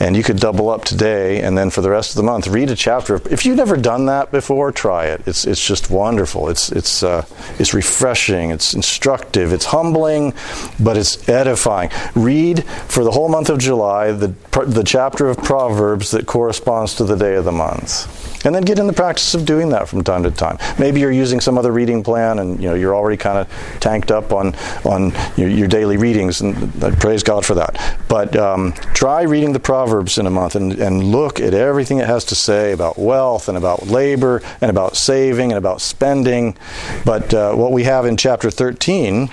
and 0.00 0.16
you 0.16 0.22
could 0.22 0.38
double 0.38 0.68
up 0.68 0.84
today 0.84 1.42
and 1.42 1.56
then 1.56 1.70
for 1.70 1.80
the 1.80 1.90
rest 1.90 2.10
of 2.10 2.16
the 2.16 2.22
month 2.22 2.46
read 2.46 2.70
a 2.70 2.76
chapter. 2.76 3.20
If 3.30 3.44
you've 3.44 3.56
never 3.56 3.76
done 3.76 4.06
that 4.06 4.30
before 4.30 4.72
try 4.72 5.06
it. 5.06 5.22
It's 5.26 5.46
it's 5.46 5.64
just 5.64 5.90
wonderful. 5.90 6.48
It's 6.48 6.70
it's 6.72 7.02
uh, 7.02 7.24
it's 7.58 7.74
refreshing. 7.74 8.50
It's 8.50 8.74
instructive. 8.74 9.52
It's 9.52 9.66
humbling 9.66 10.34
but 10.80 10.96
it's 10.96 11.28
edifying. 11.28 11.90
Read 12.14 12.64
for 12.64 13.04
the 13.04 13.10
whole 13.10 13.28
month 13.28 13.50
of 13.50 13.58
July 13.58 14.12
the 14.12 14.34
the 14.66 14.84
chapter 14.84 15.28
of 15.28 15.38
proverbs 15.38 16.10
that 16.10 16.26
corresponds 16.26 16.94
to 16.94 17.04
the 17.04 17.16
day 17.16 17.34
of 17.34 17.44
the 17.44 17.52
month 17.52 18.27
and 18.44 18.54
then 18.54 18.62
get 18.62 18.78
in 18.78 18.86
the 18.86 18.92
practice 18.92 19.34
of 19.34 19.44
doing 19.44 19.70
that 19.70 19.88
from 19.88 20.04
time 20.04 20.22
to 20.22 20.30
time. 20.30 20.58
Maybe 20.78 21.00
you're 21.00 21.12
using 21.12 21.40
some 21.40 21.58
other 21.58 21.72
reading 21.72 22.02
plan, 22.02 22.38
and 22.38 22.60
you 22.60 22.68
know 22.68 22.74
you're 22.74 22.94
already 22.94 23.16
kind 23.16 23.38
of 23.38 23.80
tanked 23.80 24.10
up 24.10 24.32
on 24.32 24.54
on 24.84 25.12
your, 25.36 25.48
your, 25.48 25.68
daily 25.68 25.96
readings, 25.96 26.40
and 26.40 26.72
praise 27.00 27.22
God 27.22 27.44
for 27.44 27.54
that. 27.54 27.98
But 28.08 28.36
um, 28.36 28.72
try 28.94 29.22
reading 29.22 29.52
the 29.52 29.60
Proverbs 29.60 30.18
in 30.18 30.26
a 30.26 30.30
month 30.30 30.54
and, 30.54 30.72
and 30.72 31.04
look 31.04 31.40
at 31.40 31.54
everything 31.54 31.98
it 31.98 32.06
has 32.06 32.24
to 32.26 32.34
say 32.34 32.72
about 32.72 32.98
wealth 32.98 33.48
and 33.48 33.58
about 33.58 33.86
labor 33.86 34.42
and 34.60 34.70
about 34.70 34.96
saving 34.96 35.52
and 35.52 35.58
about 35.58 35.80
spending. 35.80 36.56
But 37.04 37.34
uh, 37.34 37.54
what 37.54 37.72
we 37.72 37.84
have 37.84 38.06
in 38.06 38.16
chapter 38.16 38.50
13. 38.50 39.30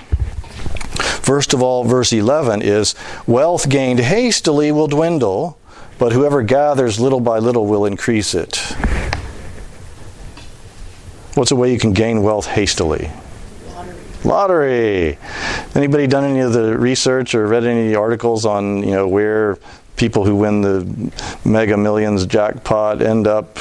First 0.96 1.52
of 1.52 1.62
all, 1.62 1.84
verse 1.84 2.12
11 2.12 2.62
is 2.62 2.94
Wealth 3.26 3.68
gained 3.68 3.98
hastily 3.98 4.70
will 4.70 4.86
dwindle, 4.86 5.58
but 5.98 6.12
whoever 6.12 6.42
gathers 6.42 7.00
little 7.00 7.20
by 7.20 7.38
little 7.38 7.66
will 7.66 7.86
increase 7.86 8.34
it. 8.34 8.56
What's 11.34 11.50
a 11.50 11.56
way 11.56 11.72
you 11.72 11.78
can 11.78 11.92
gain 11.92 12.22
wealth 12.22 12.46
hastily? 12.46 13.10
Lottery. 13.68 13.94
Lottery. 14.24 15.18
Anybody 15.74 16.06
done 16.06 16.24
any 16.24 16.40
of 16.40 16.52
the 16.52 16.78
research 16.78 17.34
or 17.34 17.46
read 17.46 17.64
any 17.64 17.94
articles 17.94 18.46
on 18.46 18.82
you 18.82 18.92
know 18.92 19.06
where 19.06 19.58
people 19.96 20.24
who 20.24 20.36
win 20.36 20.60
the 20.62 21.12
Mega 21.44 21.76
Millions 21.76 22.26
jackpot 22.26 23.02
end 23.02 23.26
up? 23.26 23.58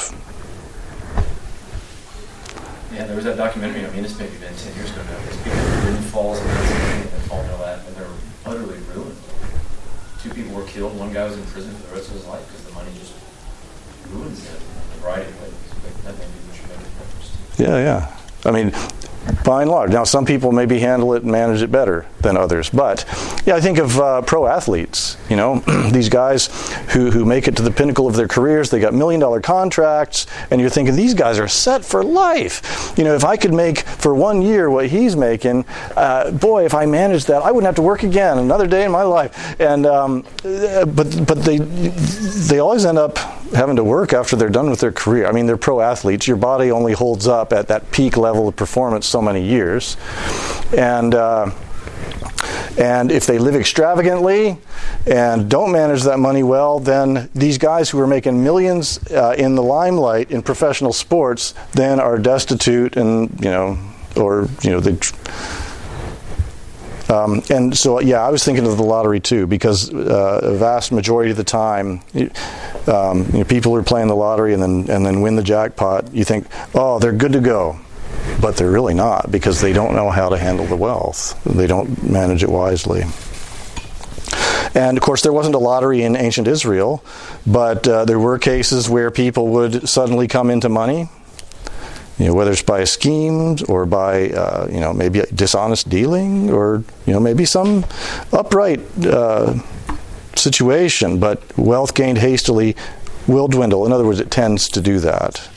Yeah, 2.93 3.06
there 3.06 3.15
was 3.15 3.26
that 3.26 3.38
documentary. 3.38 3.82
Mean, 3.91 4.04
this 4.04 4.17
maybe 4.17 4.38
been 4.38 4.56
ten 4.56 4.74
years 4.76 4.91
ago 4.91 5.02
now. 5.04 6.02
Falls 6.12 6.39
and 6.39 6.48
that 6.48 7.21
fall 7.28 7.41
into 7.41 7.58
that, 7.58 7.86
and 7.86 7.95
they're 7.98 8.08
utterly 8.45 8.78
ruined. 8.93 9.17
Two 10.21 10.30
people 10.30 10.56
were 10.56 10.64
killed. 10.75 10.99
One 10.99 11.13
guy 11.13 11.23
was 11.23 11.38
in 11.38 11.45
prison 11.45 11.73
for 11.75 11.88
the 11.88 11.95
rest 11.95 12.09
of 12.09 12.15
his 12.15 12.27
life 12.27 12.45
because 12.47 12.65
the 12.65 12.73
money 12.73 12.91
just 12.99 13.13
ruins 14.11 14.43
him 14.45 14.59
in 14.59 14.99
a 14.99 15.01
variety 15.01 15.31
of 15.31 15.41
ways. 15.41 15.53
Yeah, 17.57 17.77
yeah. 17.79 18.17
I 18.43 18.51
mean, 18.51 18.71
by 19.43 19.61
and 19.61 19.71
large. 19.71 19.91
Now, 19.91 20.03
some 20.03 20.25
people 20.25 20.51
maybe 20.51 20.79
handle 20.79 21.13
it 21.13 21.23
and 21.23 21.31
manage 21.31 21.61
it 21.61 21.71
better 21.71 22.05
than 22.21 22.38
others, 22.38 22.69
but 22.69 23.05
yeah, 23.45 23.55
I 23.55 23.61
think 23.61 23.77
of 23.77 23.99
uh, 23.99 24.21
pro 24.21 24.47
athletes. 24.47 25.17
You 25.29 25.35
know, 25.35 25.59
these 25.91 26.09
guys 26.09 26.47
who 26.93 27.11
who 27.11 27.25
make 27.25 27.47
it 27.47 27.55
to 27.57 27.63
the 27.63 27.71
pinnacle 27.71 28.07
of 28.07 28.15
their 28.15 28.27
careers. 28.27 28.69
They 28.69 28.79
got 28.79 28.93
million 28.93 29.21
dollar 29.21 29.41
contracts, 29.41 30.27
and 30.51 30.59
you're 30.59 30.69
thinking 30.69 30.95
these 30.95 31.13
guys 31.13 31.39
are 31.39 31.47
set 31.47 31.85
for 31.85 32.03
life. 32.03 32.93
You 32.97 33.03
know, 33.03 33.15
if 33.15 33.23
I 33.23 33.38
could 33.38 33.53
make 33.53 33.79
for 33.79 34.13
one 34.13 34.41
year 34.41 34.69
what 34.69 34.88
he's 34.88 35.15
making, 35.15 35.65
uh, 35.95 36.31
boy, 36.31 36.65
if 36.65 36.73
I 36.73 36.85
managed 36.85 37.27
that, 37.27 37.41
I 37.41 37.51
wouldn't 37.51 37.65
have 37.65 37.75
to 37.75 37.81
work 37.81 38.03
again 38.03 38.38
another 38.39 38.67
day 38.67 38.85
in 38.85 38.91
my 38.91 39.03
life. 39.03 39.59
And 39.59 39.85
um, 39.85 40.25
but 40.43 41.25
but 41.25 41.43
they 41.43 41.57
they 41.57 42.59
always 42.59 42.85
end 42.85 42.97
up 42.97 43.19
having 43.53 43.75
to 43.75 43.84
work 43.84 44.13
after 44.13 44.36
they're 44.36 44.49
done 44.49 44.69
with 44.69 44.79
their 44.79 44.91
career. 44.91 45.27
I 45.27 45.31
mean, 45.31 45.45
they're 45.45 45.58
pro 45.58 45.81
athletes. 45.81 46.27
Your 46.27 46.38
body 46.38 46.71
only 46.71 46.93
holds 46.93 47.27
up 47.27 47.53
at 47.53 47.67
that 47.67 47.91
peak 47.91 48.17
level 48.17 48.47
of 48.47 48.55
performance 48.55 49.05
so 49.05 49.21
many 49.21 49.43
years, 49.45 49.97
and. 50.77 51.13
Uh, 51.13 51.51
And 52.77 53.10
if 53.10 53.25
they 53.25 53.39
live 53.39 53.55
extravagantly 53.55 54.58
and 55.08 55.49
don't 55.49 55.71
manage 55.71 56.03
that 56.03 56.19
money 56.19 56.43
well, 56.43 56.79
then 56.79 57.29
these 57.34 57.58
guys 57.58 57.89
who 57.89 57.99
are 58.01 58.08
making 58.08 58.43
millions 58.43 58.99
uh, 59.12 59.34
in 59.38 59.55
the 59.55 59.63
limelight 59.63 60.29
in 60.29 60.41
professional 60.41 60.91
sports 60.91 61.53
then 61.71 62.01
are 62.01 62.17
destitute 62.19 62.97
and, 62.97 63.29
you 63.41 63.49
know, 63.49 63.77
or, 64.17 64.49
you 64.62 64.71
know, 64.71 64.81
they. 64.81 64.97
Um, 67.09 67.43
and 67.49 67.77
so, 67.77 67.99
yeah, 67.99 68.25
I 68.25 68.29
was 68.29 68.43
thinking 68.43 68.65
of 68.65 68.77
the 68.77 68.83
lottery 68.83 69.19
too, 69.19 69.45
because 69.45 69.93
uh, 69.93 70.39
a 70.43 70.55
vast 70.55 70.91
majority 70.91 71.31
of 71.31 71.37
the 71.37 71.43
time, 71.43 72.01
um, 72.87 73.25
you 73.31 73.39
know, 73.39 73.43
people 73.43 73.75
are 73.75 73.83
playing 73.83 74.07
the 74.07 74.15
lottery 74.15 74.53
and 74.53 74.61
then 74.61 74.89
and 74.89 75.05
then 75.05 75.21
win 75.21 75.35
the 75.35 75.43
jackpot. 75.43 76.13
You 76.13 76.23
think, 76.23 76.47
oh, 76.73 76.99
they're 76.99 77.13
good 77.13 77.33
to 77.33 77.41
go, 77.41 77.79
but 78.41 78.57
they're 78.57 78.71
really 78.71 78.93
not 78.95 79.31
because 79.31 79.61
they 79.61 79.73
don't 79.73 79.93
know 79.93 80.09
how 80.09 80.29
to 80.29 80.37
handle 80.37 80.65
the 80.65 80.75
wealth. 80.75 81.41
They 81.43 81.67
don't 81.67 82.03
manage 82.03 82.43
it 82.43 82.49
wisely. 82.49 83.03
And 84.73 84.97
of 84.97 85.03
course, 85.03 85.21
there 85.21 85.31
wasn't 85.31 85.55
a 85.55 85.59
lottery 85.59 86.01
in 86.01 86.17
ancient 86.17 86.47
Israel, 86.47 87.03
but 87.47 87.87
uh, 87.87 88.03
there 88.05 88.19
were 88.19 88.37
cases 88.39 88.89
where 88.89 89.09
people 89.09 89.47
would 89.49 89.87
suddenly 89.87 90.27
come 90.27 90.49
into 90.49 90.67
money 90.67 91.07
you 92.17 92.28
know, 92.28 92.34
whether 92.34 92.51
it's 92.51 92.62
by 92.62 92.84
schemes 92.86 93.62
or 93.63 93.86
by, 93.86 94.30
uh, 94.30 94.67
you 94.71 94.80
know, 94.80 94.93
maybe 94.93 95.21
dishonest 95.34 95.89
dealing 95.89 96.49
or, 96.49 96.84
you 97.06 97.13
know, 97.13 97.19
maybe 97.19 97.45
some 97.45 97.86
upright 98.32 98.80
uh, 99.06 99.54
situation, 100.36 101.19
but 101.19 101.58
wealth 101.58 101.93
gained 101.93 102.17
hastily 102.17 102.75
will 103.28 103.47
dwindle. 103.47 103.86
In 103.86 103.91
other 103.91 104.06
words, 104.06 104.19
it 104.19 104.32
tends 104.32 104.69
to 104.69 104.82
do 104.82 104.99
that. 104.99 105.49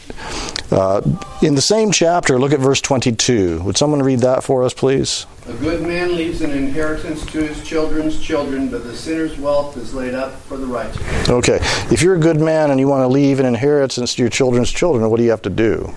Uh, 0.71 1.01
in 1.42 1.55
the 1.55 1.62
same 1.62 1.92
chapter, 1.92 2.38
look 2.38 2.53
at 2.53 2.61
verse 2.61 2.81
22. 2.81 3.62
Would 3.62 3.77
someone 3.77 4.03
read 4.03 4.21
that 4.21 4.42
for 4.42 4.64
us, 4.64 4.75
please? 4.75 5.27
A 5.47 5.53
good 5.55 5.83
man 5.83 6.14
leaves 6.14 6.42
an 6.42 6.51
inheritance 6.51 7.25
to 7.27 7.42
his 7.42 7.66
children's 7.66 8.21
children, 8.21 8.68
but 8.68 8.85
the 8.85 8.94
sinner's 8.94 9.38
wealth 9.38 9.77
is 9.77 9.94
laid 9.94 10.14
up 10.14 10.35
for 10.42 10.59
the 10.59 10.66
righteous. 10.66 11.29
Okay. 11.29 11.59
If 11.90 12.03
you're 12.03 12.16
a 12.16 12.21
good 12.21 12.40
man 12.40 12.71
and 12.71 12.79
you 12.79 12.88
want 12.88 13.03
to 13.03 13.09
leave 13.09 13.40
an 13.40 13.47
inheritance 13.47 14.14
to 14.16 14.23
your 14.23 14.29
children's 14.29 14.71
children, 14.71 15.09
what 15.09 15.16
do 15.16 15.23
you 15.23 15.31
have 15.31 15.42
to 15.42 15.51
do? 15.51 15.94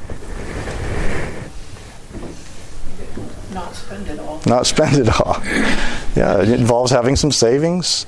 Not 3.54 3.76
spend 3.76 4.08
it 4.08 4.20
all. 4.20 4.42
Not 4.46 4.66
spend 4.66 4.98
it 4.98 5.10
all. 5.20 5.42
Yeah, 6.14 6.42
it 6.42 6.50
involves 6.50 6.92
having 6.92 7.16
some 7.16 7.32
savings. 7.32 8.06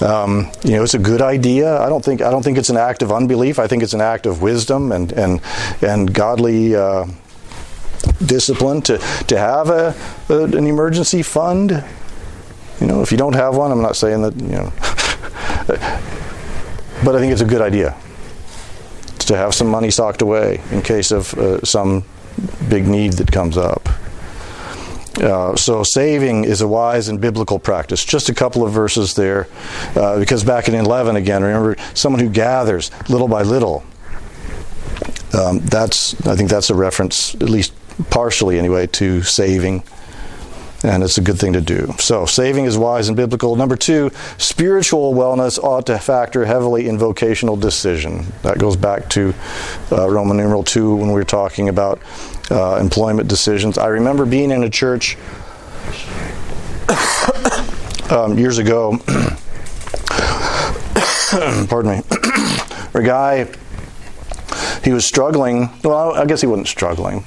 Um, 0.00 0.50
you 0.64 0.76
know, 0.76 0.82
it's 0.82 0.94
a 0.94 0.98
good 0.98 1.20
idea. 1.20 1.78
I 1.78 1.90
don't 1.90 2.02
think 2.02 2.22
I 2.22 2.30
don't 2.30 2.42
think 2.42 2.56
it's 2.56 2.70
an 2.70 2.78
act 2.78 3.02
of 3.02 3.12
unbelief. 3.12 3.58
I 3.58 3.66
think 3.66 3.82
it's 3.82 3.92
an 3.92 4.00
act 4.00 4.24
of 4.24 4.40
wisdom 4.40 4.92
and 4.92 5.12
and 5.12 5.42
and 5.82 6.14
godly 6.14 6.74
uh, 6.74 7.04
discipline 8.24 8.80
to 8.82 8.96
to 9.26 9.36
have 9.36 9.68
a, 9.68 9.94
a, 10.30 10.44
an 10.44 10.66
emergency 10.66 11.22
fund. 11.22 11.84
You 12.80 12.86
know, 12.86 13.02
if 13.02 13.12
you 13.12 13.18
don't 13.18 13.34
have 13.34 13.56
one, 13.56 13.70
I'm 13.70 13.82
not 13.82 13.96
saying 13.96 14.22
that 14.22 14.34
you 14.40 14.56
know, 14.56 14.72
but 17.04 17.14
I 17.14 17.18
think 17.18 17.30
it's 17.30 17.42
a 17.42 17.46
good 17.46 17.60
idea 17.60 17.94
to 19.18 19.36
have 19.36 19.54
some 19.54 19.68
money 19.68 19.90
socked 19.90 20.22
away 20.22 20.62
in 20.70 20.80
case 20.80 21.10
of 21.10 21.34
uh, 21.34 21.62
some 21.62 22.04
big 22.70 22.86
need 22.86 23.12
that 23.14 23.30
comes 23.30 23.58
up. 23.58 23.86
Uh, 25.20 25.54
so 25.54 25.82
saving 25.84 26.44
is 26.44 26.60
a 26.60 26.68
wise 26.68 27.08
and 27.08 27.20
biblical 27.20 27.58
practice. 27.58 28.04
Just 28.04 28.28
a 28.28 28.34
couple 28.34 28.64
of 28.64 28.72
verses 28.72 29.14
there, 29.14 29.48
uh, 29.94 30.18
because 30.18 30.42
back 30.42 30.68
in 30.68 30.74
11 30.74 31.16
again, 31.16 31.42
remember 31.42 31.76
someone 31.94 32.20
who 32.20 32.28
gathers 32.28 32.90
little 33.08 33.28
by 33.28 33.42
little. 33.42 33.84
Um, 35.32 35.60
that's 35.60 36.14
I 36.26 36.36
think 36.36 36.50
that's 36.50 36.70
a 36.70 36.74
reference, 36.74 37.34
at 37.36 37.50
least 37.50 37.72
partially 38.10 38.58
anyway, 38.58 38.86
to 38.88 39.22
saving, 39.22 39.82
and 40.84 41.02
it's 41.02 41.18
a 41.18 41.20
good 41.20 41.38
thing 41.38 41.52
to 41.54 41.60
do. 41.60 41.92
So 41.98 42.26
saving 42.26 42.64
is 42.64 42.76
wise 42.76 43.08
and 43.08 43.16
biblical. 43.16 43.56
Number 43.56 43.76
two, 43.76 44.10
spiritual 44.38 45.14
wellness 45.14 45.62
ought 45.62 45.86
to 45.86 45.98
factor 45.98 46.44
heavily 46.44 46.88
in 46.88 46.98
vocational 46.98 47.56
decision. 47.56 48.26
That 48.42 48.58
goes 48.58 48.76
back 48.76 49.08
to 49.10 49.34
uh, 49.90 50.08
Roman 50.08 50.36
numeral 50.36 50.62
two 50.62 50.94
when 50.96 51.08
we 51.08 51.14
were 51.14 51.24
talking 51.24 51.68
about 51.68 52.00
uh, 52.50 52.76
employment 52.76 53.28
decisions. 53.28 53.78
I 53.78 53.88
remember 53.88 54.26
being 54.26 54.50
in 54.50 54.62
a 54.62 54.70
church 54.70 55.16
um, 58.10 58.38
years 58.38 58.58
ago. 58.58 58.98
pardon 61.68 61.90
me. 61.90 62.02
a 62.94 63.02
guy, 63.02 63.48
he 64.82 64.92
was 64.92 65.04
struggling. 65.04 65.70
Well, 65.82 66.12
I 66.12 66.24
guess 66.26 66.40
he 66.40 66.46
wasn't 66.46 66.68
struggling, 66.68 67.24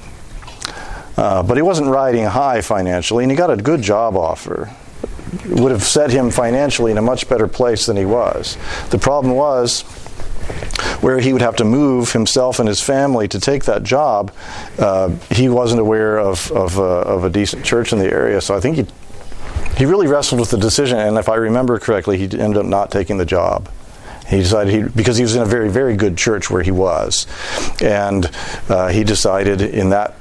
uh, 1.16 1.42
but 1.42 1.56
he 1.56 1.62
wasn't 1.62 1.90
riding 1.90 2.24
high 2.24 2.60
financially, 2.62 3.24
and 3.24 3.30
he 3.30 3.36
got 3.36 3.50
a 3.50 3.56
good 3.56 3.82
job 3.82 4.16
offer. 4.16 4.70
It 5.44 5.60
would 5.60 5.72
have 5.72 5.82
set 5.82 6.10
him 6.10 6.30
financially 6.30 6.90
in 6.90 6.98
a 6.98 7.02
much 7.02 7.28
better 7.28 7.46
place 7.46 7.84
than 7.86 7.96
he 7.96 8.06
was. 8.06 8.56
The 8.90 8.98
problem 8.98 9.34
was 9.34 9.82
where 11.00 11.20
he 11.20 11.32
would 11.32 11.42
have 11.42 11.56
to 11.56 11.64
move 11.64 12.12
himself 12.12 12.58
and 12.58 12.68
his 12.68 12.82
family 12.82 13.28
to 13.28 13.38
take 13.38 13.64
that 13.64 13.82
job, 13.82 14.32
uh, 14.78 15.10
he 15.30 15.48
wasn't 15.48 15.80
aware 15.80 16.18
of, 16.18 16.50
of, 16.52 16.78
uh, 16.78 16.82
of, 16.82 17.24
a 17.24 17.30
decent 17.30 17.64
church 17.64 17.92
in 17.92 17.98
the 17.98 18.10
area. 18.10 18.40
So 18.40 18.56
I 18.56 18.60
think 18.60 18.76
he, 18.76 18.86
he 19.76 19.86
really 19.86 20.06
wrestled 20.06 20.40
with 20.40 20.50
the 20.50 20.58
decision. 20.58 20.98
And 20.98 21.16
if 21.18 21.28
I 21.28 21.36
remember 21.36 21.78
correctly, 21.78 22.18
he 22.18 22.24
ended 22.24 22.56
up 22.56 22.66
not 22.66 22.90
taking 22.90 23.18
the 23.18 23.26
job. 23.26 23.70
He 24.28 24.38
decided 24.38 24.74
he, 24.74 24.82
because 24.82 25.16
he 25.16 25.22
was 25.22 25.34
in 25.36 25.42
a 25.42 25.46
very, 25.46 25.70
very 25.70 25.96
good 25.96 26.18
church 26.18 26.50
where 26.50 26.62
he 26.62 26.70
was. 26.70 27.26
And 27.80 28.30
uh, 28.68 28.88
he 28.88 29.04
decided 29.04 29.62
in 29.62 29.90
that 29.90 30.16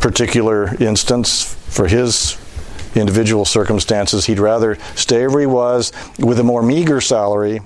particular 0.00 0.74
instance, 0.82 1.54
for 1.68 1.86
his 1.86 2.38
individual 2.96 3.44
circumstances, 3.44 4.26
he'd 4.26 4.38
rather 4.38 4.76
stay 4.94 5.26
where 5.26 5.40
he 5.40 5.46
was 5.46 5.92
with 6.18 6.38
a 6.38 6.42
more 6.42 6.62
meager 6.62 7.00
salary 7.00 7.60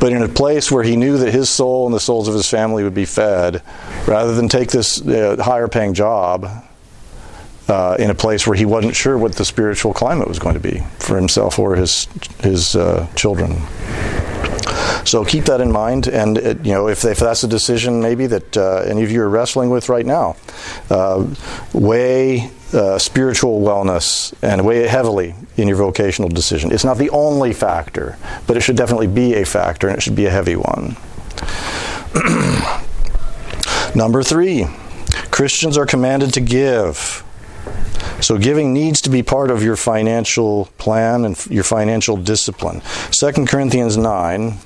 but 0.00 0.12
in 0.12 0.22
a 0.22 0.28
place 0.28 0.70
where 0.70 0.82
he 0.82 0.96
knew 0.96 1.18
that 1.18 1.32
his 1.32 1.50
soul 1.50 1.86
and 1.86 1.94
the 1.94 2.00
souls 2.00 2.28
of 2.28 2.34
his 2.34 2.48
family 2.48 2.84
would 2.84 2.94
be 2.94 3.04
fed, 3.04 3.62
rather 4.06 4.34
than 4.34 4.48
take 4.48 4.70
this 4.70 5.06
uh, 5.06 5.36
higher 5.40 5.68
paying 5.68 5.94
job 5.94 6.48
uh, 7.68 7.96
in 7.98 8.10
a 8.10 8.14
place 8.14 8.46
where 8.46 8.56
he 8.56 8.64
wasn't 8.64 8.96
sure 8.96 9.18
what 9.18 9.34
the 9.34 9.44
spiritual 9.44 9.92
climate 9.92 10.26
was 10.26 10.38
going 10.38 10.54
to 10.54 10.60
be 10.60 10.82
for 10.98 11.16
himself 11.16 11.58
or 11.58 11.76
his 11.76 12.08
his 12.40 12.74
uh, 12.74 13.06
children. 13.14 13.56
So 15.04 15.24
keep 15.24 15.44
that 15.44 15.60
in 15.60 15.72
mind, 15.72 16.06
and 16.08 16.38
it, 16.38 16.64
you 16.64 16.72
know 16.72 16.88
if, 16.88 17.04
if 17.04 17.18
that's 17.18 17.44
a 17.44 17.48
decision 17.48 18.00
maybe 18.00 18.26
that 18.26 18.56
uh, 18.56 18.82
any 18.86 19.04
of 19.04 19.10
you 19.10 19.22
are 19.22 19.28
wrestling 19.28 19.70
with 19.70 19.88
right 19.88 20.06
now, 20.06 20.36
uh, 20.90 21.26
weigh 21.72 22.50
uh, 22.72 22.98
spiritual 22.98 23.60
wellness 23.60 24.34
and 24.42 24.64
weigh 24.64 24.84
it 24.84 24.90
heavily 24.90 25.34
in 25.56 25.68
your 25.68 25.76
vocational 25.76 26.28
decision. 26.28 26.70
It's 26.72 26.84
not 26.84 26.98
the 26.98 27.10
only 27.10 27.52
factor, 27.52 28.18
but 28.46 28.56
it 28.56 28.60
should 28.60 28.76
definitely 28.76 29.06
be 29.06 29.34
a 29.34 29.44
factor, 29.44 29.88
and 29.88 29.96
it 29.96 30.02
should 30.02 30.16
be 30.16 30.26
a 30.26 30.30
heavy 30.30 30.56
one. 30.56 30.96
Number 33.94 34.22
three, 34.22 34.66
Christians 35.30 35.78
are 35.78 35.86
commanded 35.86 36.34
to 36.34 36.40
give. 36.40 37.24
So 38.20 38.36
giving 38.36 38.72
needs 38.72 39.00
to 39.02 39.10
be 39.10 39.22
part 39.22 39.50
of 39.50 39.62
your 39.62 39.76
financial 39.76 40.66
plan 40.78 41.24
and 41.24 41.46
your 41.46 41.64
financial 41.64 42.16
discipline. 42.16 42.82
2 43.12 43.46
Corinthians 43.46 43.96
9 43.96 44.58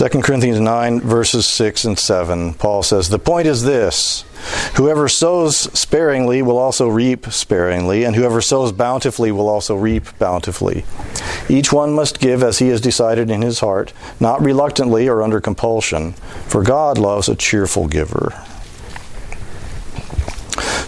2 0.00 0.22
Corinthians 0.22 0.58
9, 0.58 1.02
verses 1.02 1.46
6 1.46 1.84
and 1.84 1.98
7, 1.98 2.54
Paul 2.54 2.82
says, 2.82 3.10
The 3.10 3.18
point 3.18 3.46
is 3.46 3.64
this 3.64 4.22
Whoever 4.76 5.10
sows 5.10 5.58
sparingly 5.78 6.40
will 6.40 6.56
also 6.56 6.88
reap 6.88 7.26
sparingly, 7.26 8.04
and 8.04 8.16
whoever 8.16 8.40
sows 8.40 8.72
bountifully 8.72 9.30
will 9.30 9.50
also 9.50 9.76
reap 9.76 10.18
bountifully. 10.18 10.86
Each 11.50 11.70
one 11.70 11.92
must 11.92 12.18
give 12.18 12.42
as 12.42 12.60
he 12.60 12.68
has 12.68 12.80
decided 12.80 13.30
in 13.30 13.42
his 13.42 13.60
heart, 13.60 13.92
not 14.18 14.40
reluctantly 14.40 15.06
or 15.06 15.22
under 15.22 15.38
compulsion, 15.38 16.12
for 16.48 16.62
God 16.62 16.96
loves 16.96 17.28
a 17.28 17.36
cheerful 17.36 17.86
giver. 17.86 18.32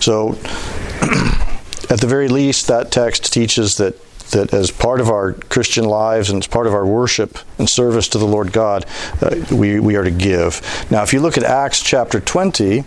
So, 0.01 0.31
at 1.91 2.01
the 2.01 2.07
very 2.09 2.29
least, 2.29 2.67
that 2.69 2.91
text 2.91 3.31
teaches 3.31 3.75
that 3.75 3.95
that 4.33 4.53
as 4.53 4.71
part 4.71 5.01
of 5.01 5.09
our 5.09 5.33
Christian 5.33 5.85
lives 5.85 6.29
and 6.29 6.43
as 6.43 6.47
part 6.47 6.67
of 6.67 6.75
our 6.75 6.85
worship 6.85 7.39
and 7.59 7.69
service 7.69 8.09
to 8.09 8.19
the 8.19 8.27
Lord 8.27 8.53
God, 8.53 8.85
uh, 9.23 9.37
we, 9.51 9.81
we 9.81 9.97
are 9.97 10.05
to 10.05 10.11
give. 10.11 10.61
Now, 10.91 11.03
if 11.03 11.13
you 11.13 11.21
look 11.21 11.39
at 11.39 11.45
Acts 11.45 11.81
chapter 11.81 12.21
20, 12.21 12.85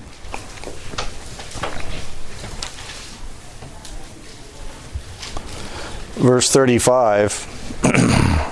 verse 6.25 6.49
35. 6.49 7.51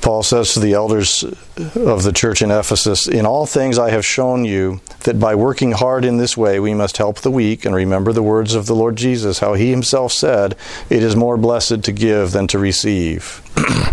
Paul 0.00 0.22
says 0.22 0.54
to 0.54 0.60
the 0.60 0.72
elders 0.74 1.24
of 1.74 2.02
the 2.04 2.12
church 2.14 2.40
in 2.40 2.50
Ephesus, 2.50 3.08
In 3.08 3.26
all 3.26 3.44
things 3.44 3.78
I 3.78 3.90
have 3.90 4.06
shown 4.06 4.44
you 4.44 4.80
that 5.06 5.18
by 5.18 5.34
working 5.34 5.72
hard 5.72 6.04
in 6.04 6.18
this 6.18 6.36
way 6.36 6.60
we 6.60 6.74
must 6.74 6.98
help 6.98 7.20
the 7.20 7.30
weak 7.30 7.64
and 7.64 7.74
remember 7.74 8.12
the 8.12 8.22
words 8.22 8.54
of 8.54 8.66
the 8.66 8.74
Lord 8.74 8.96
Jesus, 8.96 9.38
how 9.38 9.54
he 9.54 9.70
himself 9.70 10.12
said, 10.12 10.54
It 10.90 11.02
is 11.02 11.16
more 11.16 11.36
blessed 11.36 11.82
to 11.82 11.92
give 11.92 12.32
than 12.32 12.46
to 12.48 12.58
receive. 12.58 13.42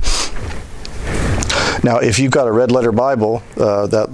Now, 1.83 1.97
if 1.97 2.17
you've 2.17 2.31
got 2.31 2.47
a 2.47 2.51
red 2.51 2.71
letter 2.71 2.93
Bible, 2.93 3.43
uh, 3.57 3.87
that 3.87 4.09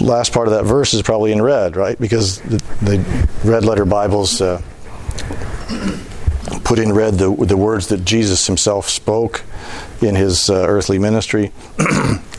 last 0.00 0.32
part 0.32 0.46
of 0.46 0.54
that 0.54 0.64
verse 0.64 0.94
is 0.94 1.02
probably 1.02 1.32
in 1.32 1.42
red, 1.42 1.74
right? 1.74 1.98
Because 1.98 2.40
the, 2.42 2.62
the 2.82 3.28
red 3.44 3.64
letter 3.64 3.84
Bibles 3.84 4.40
uh, 4.40 4.62
put 6.62 6.78
in 6.78 6.92
red 6.92 7.14
the, 7.14 7.34
the 7.34 7.56
words 7.56 7.88
that 7.88 8.04
Jesus 8.04 8.46
himself 8.46 8.88
spoke 8.88 9.42
in 10.00 10.14
his 10.14 10.48
uh, 10.48 10.64
earthly 10.68 11.00
ministry. 11.00 11.50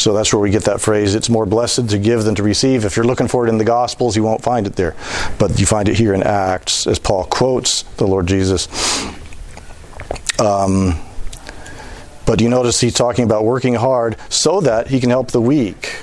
so 0.00 0.14
that's 0.14 0.32
where 0.32 0.40
we 0.40 0.50
get 0.50 0.64
that 0.64 0.80
phrase 0.80 1.14
it's 1.14 1.28
more 1.28 1.44
blessed 1.44 1.90
to 1.90 1.98
give 1.98 2.24
than 2.24 2.34
to 2.36 2.42
receive. 2.42 2.84
If 2.84 2.96
you're 2.96 3.04
looking 3.04 3.28
for 3.28 3.46
it 3.46 3.50
in 3.50 3.58
the 3.58 3.64
Gospels, 3.64 4.16
you 4.16 4.22
won't 4.22 4.42
find 4.42 4.66
it 4.66 4.74
there. 4.76 4.96
But 5.38 5.60
you 5.60 5.66
find 5.66 5.88
it 5.88 5.96
here 5.96 6.14
in 6.14 6.22
Acts 6.22 6.86
as 6.86 6.98
Paul 6.98 7.24
quotes 7.24 7.82
the 7.82 8.06
Lord 8.06 8.26
Jesus. 8.26 8.66
Um, 10.40 10.98
but 12.24 12.40
you 12.40 12.48
notice 12.48 12.80
he's 12.80 12.94
talking 12.94 13.24
about 13.24 13.44
working 13.44 13.74
hard 13.74 14.16
so 14.30 14.60
that 14.62 14.88
he 14.88 15.00
can 15.00 15.10
help 15.10 15.32
the 15.32 15.40
weak. 15.40 16.02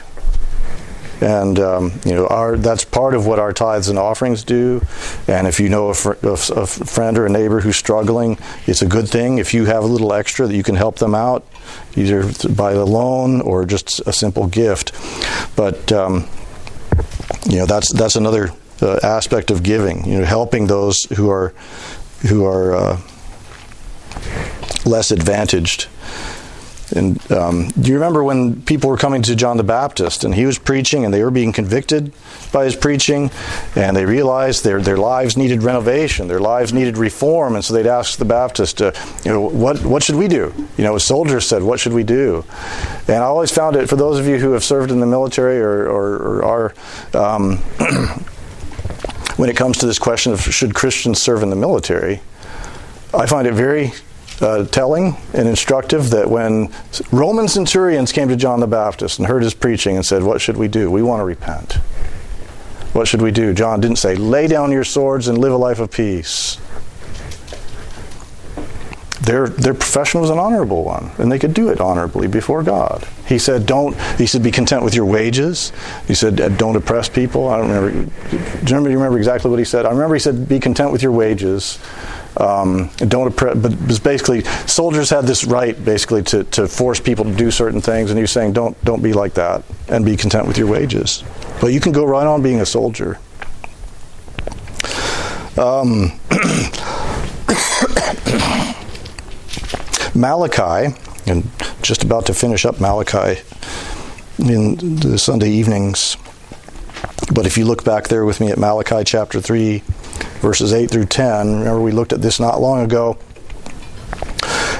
And 1.19 1.59
um, 1.59 1.99
you 2.05 2.13
know, 2.13 2.27
our, 2.27 2.57
that's 2.57 2.85
part 2.85 3.15
of 3.15 3.25
what 3.25 3.39
our 3.39 3.51
tithes 3.51 3.89
and 3.89 3.97
offerings 3.97 4.43
do. 4.43 4.85
And 5.27 5.47
if 5.47 5.59
you 5.59 5.69
know 5.69 5.89
a, 5.89 5.93
fr- 5.95 6.13
a, 6.21 6.37
friend 6.67 7.17
or 7.17 7.25
a 7.25 7.29
neighbor 7.29 7.61
who's 7.61 7.77
struggling, 7.77 8.37
it's 8.67 8.83
a 8.83 8.87
good 8.87 9.09
thing. 9.09 9.39
If 9.39 9.55
you 9.55 9.65
have 9.65 9.83
a 9.83 9.87
little 9.87 10.13
extra 10.13 10.45
that 10.45 10.55
you 10.55 10.63
can 10.63 10.75
help 10.75 10.97
them 10.97 11.15
out, 11.15 11.47
either 11.95 12.31
by 12.53 12.73
a 12.73 12.83
loan 12.85 13.41
or 13.41 13.65
just 13.65 13.99
a 14.07 14.13
simple 14.13 14.47
gift. 14.47 14.91
But 15.55 15.91
um, 15.91 16.27
you 17.47 17.57
know, 17.57 17.65
that's 17.65 17.91
that's 17.93 18.15
another 18.15 18.49
uh, 18.81 18.99
aspect 19.03 19.51
of 19.51 19.63
giving. 19.63 20.05
You 20.05 20.19
know, 20.19 20.25
helping 20.25 20.67
those 20.67 21.03
who 21.15 21.29
are 21.29 21.53
who 22.27 22.45
are 22.45 22.75
uh, 22.75 23.01
less 24.85 25.11
advantaged. 25.11 25.87
And 26.95 27.31
um, 27.31 27.67
do 27.69 27.89
you 27.89 27.95
remember 27.95 28.23
when 28.23 28.61
people 28.61 28.89
were 28.89 28.97
coming 28.97 29.21
to 29.23 29.35
John 29.35 29.57
the 29.57 29.63
Baptist 29.63 30.23
and 30.23 30.33
he 30.33 30.45
was 30.45 30.57
preaching 30.57 31.03
and 31.03 31.13
they 31.13 31.21
were 31.21 31.31
being 31.31 31.51
convicted 31.51 32.13
by 32.53 32.63
his 32.63 32.75
preaching 32.75 33.29
and 33.75 33.95
they 33.95 34.05
realized 34.05 34.63
their, 34.63 34.81
their 34.81 34.97
lives 34.97 35.35
needed 35.35 35.63
renovation, 35.63 36.27
their 36.27 36.39
lives 36.39 36.71
needed 36.71 36.97
reform, 36.97 37.55
and 37.55 37.65
so 37.65 37.73
they'd 37.73 37.87
ask 37.87 38.17
the 38.17 38.25
Baptist, 38.25 38.81
uh, 38.81 38.91
you 39.25 39.31
know, 39.31 39.41
what, 39.41 39.83
what 39.83 40.01
should 40.01 40.15
we 40.15 40.27
do? 40.27 40.53
You 40.77 40.83
know, 40.85 40.95
a 40.95 40.99
soldier 40.99 41.41
said, 41.41 41.61
what 41.61 41.79
should 41.79 41.93
we 41.93 42.03
do? 42.03 42.45
And 43.07 43.17
I 43.17 43.25
always 43.25 43.51
found 43.51 43.75
it, 43.75 43.89
for 43.89 43.97
those 43.97 44.19
of 44.19 44.25
you 44.25 44.37
who 44.37 44.53
have 44.53 44.63
served 44.63 44.91
in 44.91 45.01
the 45.01 45.05
military 45.05 45.59
or, 45.59 45.87
or, 45.87 46.15
or 46.15 46.45
are, 46.45 46.73
um, 47.13 47.57
when 49.35 49.49
it 49.49 49.57
comes 49.57 49.77
to 49.79 49.85
this 49.85 49.99
question 49.99 50.31
of 50.31 50.41
should 50.41 50.73
Christians 50.73 51.21
serve 51.21 51.43
in 51.43 51.49
the 51.49 51.55
military, 51.55 52.21
I 53.13 53.25
find 53.25 53.47
it 53.47 53.53
very 53.53 53.91
uh, 54.41 54.65
telling 54.65 55.17
and 55.33 55.47
instructive 55.47 56.09
that 56.11 56.29
when 56.29 56.71
Roman 57.11 57.47
centurions 57.47 58.11
came 58.11 58.29
to 58.29 58.35
John 58.35 58.59
the 58.59 58.67
Baptist 58.67 59.19
and 59.19 59.27
heard 59.27 59.43
his 59.43 59.53
preaching 59.53 59.95
and 59.95 60.05
said, 60.05 60.23
What 60.23 60.41
should 60.41 60.57
we 60.57 60.67
do? 60.67 60.91
We 60.91 61.01
want 61.01 61.21
to 61.21 61.25
repent. 61.25 61.73
What 62.93 63.07
should 63.07 63.21
we 63.21 63.31
do? 63.31 63.53
John 63.53 63.79
didn't 63.79 63.97
say, 63.97 64.15
Lay 64.15 64.47
down 64.47 64.71
your 64.71 64.83
swords 64.83 65.27
and 65.27 65.37
live 65.37 65.53
a 65.53 65.57
life 65.57 65.79
of 65.79 65.91
peace. 65.91 66.57
Their, 69.21 69.47
their 69.49 69.73
profession 69.73 70.21
was 70.21 70.29
an 70.29 70.37
honorable 70.37 70.85
one, 70.85 71.11
and 71.17 71.29
they 71.29 71.37
could 71.37 71.53
do 71.53 71.69
it 71.69 71.81
honorably 71.81 72.27
before 72.27 72.63
God. 72.63 73.05
He 73.25 73.39
said, 73.39 73.65
"Don't." 73.65 73.93
He 74.17 74.25
said, 74.25 74.41
"Be 74.41 74.51
content 74.51 74.83
with 74.83 74.95
your 74.95 75.03
wages." 75.03 75.73
He 76.07 76.13
said, 76.13 76.57
"Don't 76.57 76.77
oppress 76.77 77.09
people." 77.09 77.49
I 77.49 77.57
don't 77.57 77.67
remember, 77.67 78.11
do 78.63 78.73
you 78.73 78.79
remember 78.79 79.17
exactly 79.17 79.51
what 79.51 79.59
he 79.59 79.65
said? 79.65 79.85
I 79.85 79.89
remember 79.89 80.15
he 80.15 80.19
said, 80.19 80.47
"Be 80.47 80.61
content 80.61 80.93
with 80.93 81.03
your 81.03 81.11
wages." 81.11 81.77
Um, 82.39 82.89
don't 82.99 83.27
oppress, 83.27 83.57
but 83.57 84.03
basically, 84.03 84.43
soldiers 84.67 85.09
had 85.09 85.25
this 85.25 85.43
right 85.43 85.83
basically 85.83 86.21
to, 86.23 86.43
to 86.45 86.67
force 86.67 86.99
people 86.99 87.25
to 87.25 87.33
do 87.33 87.49
certain 87.49 87.81
things, 87.81 88.11
and 88.11 88.17
he 88.17 88.21
was 88.21 88.31
saying, 88.31 88.53
don't 88.53 88.81
don't 88.85 89.01
be 89.01 89.13
like 89.13 89.33
that, 89.35 89.63
and 89.87 90.05
be 90.05 90.15
content 90.15 90.47
with 90.47 90.57
your 90.57 90.67
wages. 90.67 91.23
But 91.59 91.73
you 91.73 91.79
can 91.79 91.93
go 91.93 92.05
right 92.05 92.27
on 92.27 92.43
being 92.43 92.61
a 92.61 92.65
soldier. 92.65 93.17
Um, 95.57 96.19
Malachi, 100.13 100.95
and 101.25 101.49
just 101.81 102.03
about 102.03 102.27
to 102.27 102.35
finish 102.35 102.65
up 102.65 102.79
Malachi 102.79 103.41
in 104.37 104.75
the 104.97 105.17
Sunday 105.17 105.49
evenings. 105.49 106.17
But 107.33 107.45
if 107.45 107.57
you 107.57 107.65
look 107.65 107.83
back 107.83 108.07
there 108.07 108.25
with 108.25 108.39
me 108.39 108.51
at 108.51 108.57
Malachi 108.57 109.03
chapter 109.03 109.41
3, 109.41 109.83
verses 110.39 110.73
8 110.73 110.89
through 110.89 111.05
10. 111.05 111.59
Remember, 111.59 111.81
we 111.81 111.91
looked 111.91 112.13
at 112.13 112.21
this 112.21 112.39
not 112.39 112.61
long 112.61 112.81
ago. 112.81 113.17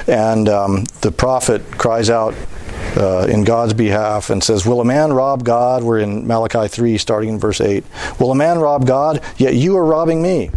And 0.06 0.48
um, 0.48 0.84
the 1.02 1.12
prophet 1.12 1.62
cries 1.72 2.08
out 2.08 2.34
uh, 2.96 3.26
in 3.28 3.44
God's 3.44 3.74
behalf 3.74 4.30
and 4.30 4.42
says, 4.42 4.64
Will 4.64 4.80
a 4.80 4.84
man 4.84 5.12
rob 5.12 5.44
God? 5.44 5.82
We're 5.82 5.98
in 5.98 6.26
Malachi 6.26 6.68
3, 6.68 6.96
starting 6.96 7.30
in 7.30 7.38
verse 7.38 7.60
8. 7.60 7.84
Will 8.18 8.30
a 8.30 8.34
man 8.34 8.58
rob 8.58 8.86
God? 8.86 9.22
Yet 9.36 9.54
you 9.54 9.76
are 9.76 9.84
robbing 9.84 10.22
me. 10.22 10.50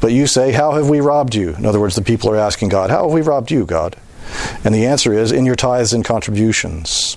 But 0.00 0.12
you 0.12 0.26
say, 0.26 0.52
How 0.52 0.72
have 0.72 0.88
we 0.88 1.00
robbed 1.00 1.34
you? 1.34 1.54
In 1.54 1.66
other 1.66 1.80
words, 1.80 1.96
the 1.96 2.02
people 2.02 2.30
are 2.30 2.36
asking 2.36 2.68
God, 2.68 2.90
How 2.90 3.04
have 3.04 3.12
we 3.12 3.22
robbed 3.22 3.50
you, 3.50 3.66
God? 3.66 3.96
And 4.64 4.74
the 4.74 4.86
answer 4.86 5.12
is, 5.12 5.32
In 5.32 5.46
your 5.46 5.56
tithes 5.56 5.92
and 5.92 6.04
contributions. 6.04 7.16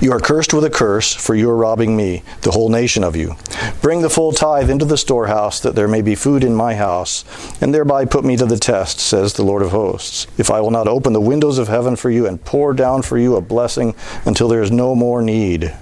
You 0.00 0.12
are 0.12 0.20
cursed 0.20 0.52
with 0.52 0.64
a 0.64 0.70
curse, 0.70 1.14
for 1.14 1.34
you 1.34 1.50
are 1.50 1.56
robbing 1.56 1.96
me, 1.96 2.22
the 2.42 2.50
whole 2.50 2.68
nation 2.68 3.02
of 3.04 3.16
you. 3.16 3.36
Bring 3.80 4.02
the 4.02 4.10
full 4.10 4.32
tithe 4.32 4.70
into 4.70 4.84
the 4.84 4.98
storehouse, 4.98 5.60
that 5.60 5.74
there 5.74 5.88
may 5.88 6.02
be 6.02 6.14
food 6.14 6.44
in 6.44 6.54
my 6.54 6.74
house, 6.74 7.24
and 7.60 7.74
thereby 7.74 8.04
put 8.04 8.24
me 8.24 8.36
to 8.36 8.46
the 8.46 8.58
test, 8.58 9.00
says 9.00 9.32
the 9.32 9.42
Lord 9.44 9.62
of 9.62 9.70
hosts. 9.70 10.26
If 10.38 10.50
I 10.50 10.60
will 10.60 10.70
not 10.70 10.88
open 10.88 11.12
the 11.12 11.20
windows 11.20 11.58
of 11.58 11.68
heaven 11.68 11.96
for 11.96 12.10
you 12.10 12.26
and 12.26 12.44
pour 12.44 12.74
down 12.74 13.02
for 13.02 13.18
you 13.18 13.36
a 13.36 13.40
blessing 13.40 13.94
until 14.24 14.48
there 14.48 14.62
is 14.62 14.70
no 14.70 14.94
more 14.94 15.22
need. 15.22 15.74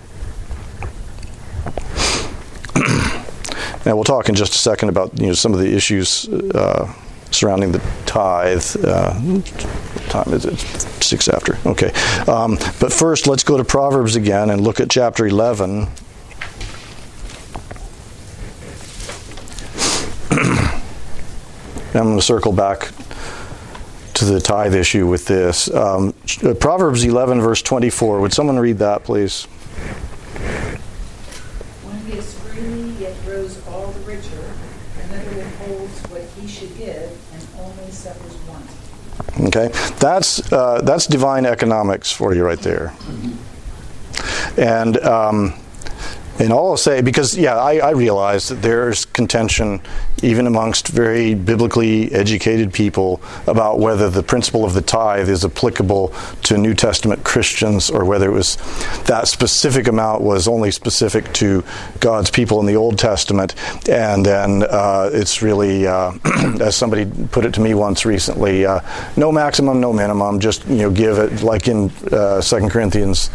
now 3.85 3.95
we'll 3.95 4.05
talk 4.05 4.29
in 4.29 4.35
just 4.35 4.55
a 4.55 4.59
second 4.59 4.89
about 4.89 5.19
you 5.19 5.29
know 5.29 5.35
some 5.35 5.53
of 5.53 5.61
the 5.61 5.75
issues 5.75 6.29
uh, 6.29 6.93
surrounding 7.31 7.73
the 7.73 7.83
tithe. 8.07 8.65
Uh, 8.85 9.13
time 10.09 10.33
is 10.33 10.45
it? 10.45 10.82
Six 11.03 11.29
after. 11.29 11.59
Okay. 11.67 11.93
Um, 12.31 12.57
but 12.81 12.93
first, 12.93 13.27
let's 13.27 13.43
go 13.43 13.57
to 13.57 13.65
Proverbs 13.65 14.17
again 14.17 14.51
and 14.51 14.61
look 14.61 14.81
at 14.81 14.89
chapter 14.89 15.27
11. 15.27 15.83
I'm 21.95 22.05
going 22.05 22.17
to 22.17 22.23
circle 22.23 22.53
back 22.53 22.91
to 24.15 24.25
the 24.25 24.41
tithe 24.41 24.75
issue 24.75 25.07
with 25.07 25.27
this. 25.27 25.73
Um, 25.75 26.15
Proverbs 26.61 27.05
11, 27.05 27.41
verse 27.41 27.63
24. 27.63 28.21
Would 28.21 28.33
someone 28.33 28.59
read 28.59 28.79
that, 28.79 29.05
please? 29.05 29.47
Okay, 39.43 39.69
that's 39.99 40.53
uh, 40.53 40.81
that's 40.83 41.07
divine 41.07 41.47
economics 41.47 42.13
for 42.13 42.35
you 42.35 42.45
right 42.45 42.61
there. 42.61 42.93
And 44.57 44.99
um, 44.99 45.55
and 46.39 46.53
all 46.53 46.71
I'll 46.71 46.77
say, 46.77 47.03
because 47.03 47.37
yeah, 47.37 47.57
I, 47.57 47.79
I 47.79 47.91
realize 47.91 48.49
that 48.49 48.63
there's 48.63 49.05
contention 49.05 49.81
even 50.23 50.47
amongst 50.47 50.89
very 50.89 51.35
biblically 51.35 52.13
educated 52.13 52.73
people 52.73 53.21
about 53.47 53.79
whether 53.79 54.09
the 54.09 54.23
principle 54.23 54.65
of 54.65 54.75
the 54.75 54.81
tithe 54.81 55.29
is 55.29 55.45
applicable 55.45 56.15
to 56.45 56.57
New 56.57 56.75
Testament 56.75 57.25
Christians 57.25 57.91
or 57.91 58.05
whether 58.05 58.29
it 58.29 58.33
was 58.33 58.57
that 59.05 59.29
specific 59.29 59.89
amount 59.89 60.23
was 60.23 60.47
only 60.49 60.71
specific 60.71 61.33
to 61.35 61.65
God's 62.01 62.31
people 62.31 62.61
in 62.61 62.67
the 62.67 62.77
Old 62.77 62.99
Testament, 62.99 63.55
and 63.89 64.25
then 64.25 64.63
uh, 64.63 65.11
it's 65.13 65.43
really, 65.43 65.87
uh, 65.87 66.13
as 66.61 66.77
somebody 66.77 67.11
put 67.31 67.45
it 67.45 67.55
to 67.55 67.61
me 67.61 67.75
once 67.75 68.05
recently, 68.05 68.65
uh, 68.65 68.81
no 69.17 69.33
maximum, 69.33 69.81
no 69.81 69.93
minimum, 69.93 70.41
just 70.41 70.67
you 70.67 70.77
know 70.77 70.91
give 70.91 71.19
it 71.19 71.43
like 71.43 71.69
in 71.69 71.91
uh, 72.13 72.41
Second 72.41 72.71
Corinthians 72.71 73.31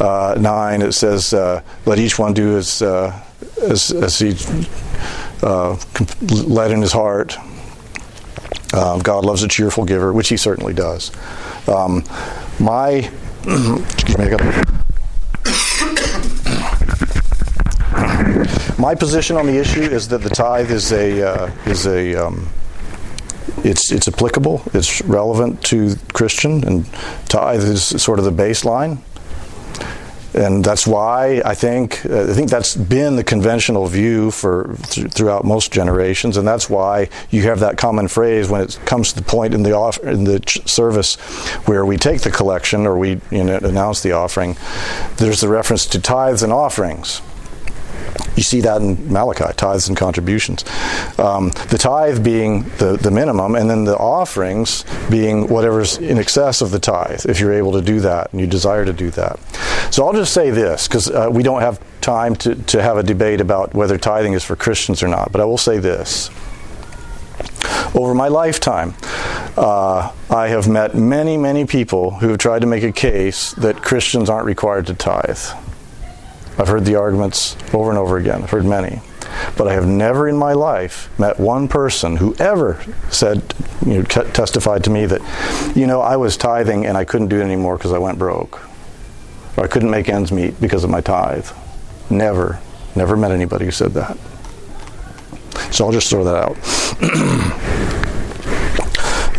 uh, 0.00 0.36
nine. 0.38 0.82
It 0.82 0.92
says, 0.92 1.32
uh, 1.32 1.62
"Let 1.86 1.98
each 1.98 2.18
one 2.18 2.34
do 2.34 2.56
as 2.56 2.82
as, 2.82 3.90
as 3.92 4.18
he." 4.18 4.34
Uh, 5.42 5.76
in 6.70 6.80
his 6.80 6.92
heart. 6.92 7.36
Um, 8.74 9.00
God 9.00 9.24
loves 9.24 9.42
a 9.42 9.48
cheerful 9.48 9.84
giver, 9.84 10.12
which 10.12 10.28
He 10.28 10.36
certainly 10.36 10.74
does. 10.74 11.10
Um, 11.68 12.04
my. 12.58 13.10
My 18.78 18.94
position 18.94 19.36
on 19.36 19.46
the 19.46 19.58
issue 19.58 19.82
is 19.82 20.06
that 20.08 20.18
the 20.18 20.30
tithe 20.30 20.70
is 20.70 20.92
a 20.92 21.28
uh, 21.28 21.50
is 21.66 21.84
a 21.86 22.14
um, 22.14 22.48
it's 23.64 23.90
it's 23.90 24.06
applicable, 24.06 24.62
it's 24.72 25.02
relevant 25.02 25.62
to 25.64 25.96
Christian, 26.12 26.64
and 26.64 26.86
tithe 27.28 27.64
is 27.64 27.84
sort 28.00 28.20
of 28.20 28.24
the 28.24 28.30
baseline. 28.30 28.98
And 30.34 30.64
that's 30.64 30.86
why 30.86 31.40
I 31.44 31.54
think 31.54 32.04
uh, 32.06 32.24
I 32.30 32.32
think 32.34 32.50
that's 32.50 32.76
been 32.76 33.16
the 33.16 33.24
conventional 33.24 33.86
view 33.86 34.30
for 34.30 34.76
th- 34.90 35.12
throughout 35.12 35.44
most 35.44 35.72
generations, 35.72 36.36
and 36.36 36.46
that's 36.46 36.68
why 36.68 37.08
you 37.30 37.42
have 37.42 37.60
that 37.60 37.78
common 37.78 38.08
phrase 38.08 38.48
when 38.48 38.60
it 38.60 38.78
comes 38.84 39.12
to 39.12 39.20
the 39.20 39.24
point 39.24 39.54
in 39.54 39.62
the 39.62 39.72
off- 39.72 39.98
in 39.98 40.24
the 40.24 40.40
ch- 40.40 40.66
service 40.68 41.16
where 41.66 41.84
we 41.86 41.96
take 41.96 42.20
the 42.22 42.30
collection 42.30 42.86
or 42.86 42.98
we 42.98 43.20
you 43.30 43.44
know, 43.44 43.56
announce 43.58 44.02
the 44.02 44.12
offering. 44.12 44.56
There's 45.16 45.40
the 45.40 45.48
reference 45.48 45.86
to 45.86 46.00
tithes 46.00 46.42
and 46.42 46.52
offerings. 46.52 47.20
You 48.36 48.42
see 48.42 48.60
that 48.60 48.80
in 48.80 49.12
Malachi, 49.12 49.52
tithes 49.56 49.88
and 49.88 49.96
contributions. 49.96 50.64
Um, 51.18 51.50
the 51.70 51.78
tithe 51.78 52.22
being 52.22 52.62
the, 52.78 52.96
the 52.96 53.10
minimum, 53.10 53.56
and 53.56 53.68
then 53.68 53.84
the 53.84 53.96
offerings 53.96 54.84
being 55.10 55.48
whatever's 55.48 55.98
in 55.98 56.18
excess 56.18 56.60
of 56.60 56.70
the 56.70 56.78
tithe, 56.78 57.26
if 57.26 57.40
you're 57.40 57.52
able 57.52 57.72
to 57.72 57.82
do 57.82 58.00
that 58.00 58.30
and 58.32 58.40
you 58.40 58.46
desire 58.46 58.84
to 58.84 58.92
do 58.92 59.10
that. 59.10 59.40
So 59.90 60.06
I'll 60.06 60.12
just 60.12 60.32
say 60.32 60.50
this, 60.50 60.86
because 60.86 61.10
uh, 61.10 61.28
we 61.30 61.42
don't 61.42 61.62
have 61.62 61.80
time 62.00 62.36
to, 62.36 62.54
to 62.54 62.80
have 62.80 62.96
a 62.96 63.02
debate 63.02 63.40
about 63.40 63.74
whether 63.74 63.98
tithing 63.98 64.34
is 64.34 64.44
for 64.44 64.54
Christians 64.54 65.02
or 65.02 65.08
not, 65.08 65.32
but 65.32 65.40
I 65.40 65.44
will 65.44 65.58
say 65.58 65.78
this. 65.78 66.30
Over 67.94 68.14
my 68.14 68.28
lifetime, 68.28 68.94
uh, 69.56 70.12
I 70.30 70.48
have 70.48 70.68
met 70.68 70.94
many, 70.94 71.36
many 71.36 71.66
people 71.66 72.12
who 72.12 72.28
have 72.28 72.38
tried 72.38 72.60
to 72.60 72.66
make 72.66 72.84
a 72.84 72.92
case 72.92 73.52
that 73.54 73.82
Christians 73.82 74.30
aren't 74.30 74.46
required 74.46 74.86
to 74.86 74.94
tithe. 74.94 75.38
I've 76.58 76.68
heard 76.68 76.84
the 76.84 76.96
arguments 76.96 77.56
over 77.72 77.90
and 77.90 77.98
over 77.98 78.16
again. 78.16 78.42
I've 78.42 78.50
heard 78.50 78.64
many. 78.64 79.00
But 79.56 79.68
I 79.68 79.74
have 79.74 79.86
never 79.86 80.28
in 80.28 80.36
my 80.36 80.52
life 80.52 81.08
met 81.18 81.38
one 81.38 81.68
person 81.68 82.16
who 82.16 82.34
ever 82.38 82.84
said, 83.10 83.54
you 83.86 83.94
know, 83.94 84.02
t- 84.02 84.24
testified 84.32 84.82
to 84.84 84.90
me 84.90 85.06
that, 85.06 85.76
you 85.76 85.86
know, 85.86 86.00
I 86.00 86.16
was 86.16 86.36
tithing 86.36 86.86
and 86.86 86.96
I 86.96 87.04
couldn't 87.04 87.28
do 87.28 87.40
it 87.40 87.44
anymore 87.44 87.76
because 87.76 87.92
I 87.92 87.98
went 87.98 88.18
broke. 88.18 88.60
Or 89.56 89.64
I 89.64 89.68
couldn't 89.68 89.90
make 89.90 90.08
ends 90.08 90.32
meet 90.32 90.60
because 90.60 90.82
of 90.82 90.90
my 90.90 91.00
tithe. 91.00 91.48
Never, 92.10 92.58
never 92.96 93.16
met 93.16 93.30
anybody 93.30 93.64
who 93.64 93.70
said 93.70 93.92
that. 93.92 94.16
So 95.72 95.84
I'll 95.84 95.92
just 95.92 96.10
throw 96.10 96.24
that 96.24 96.36
out. 96.36 96.56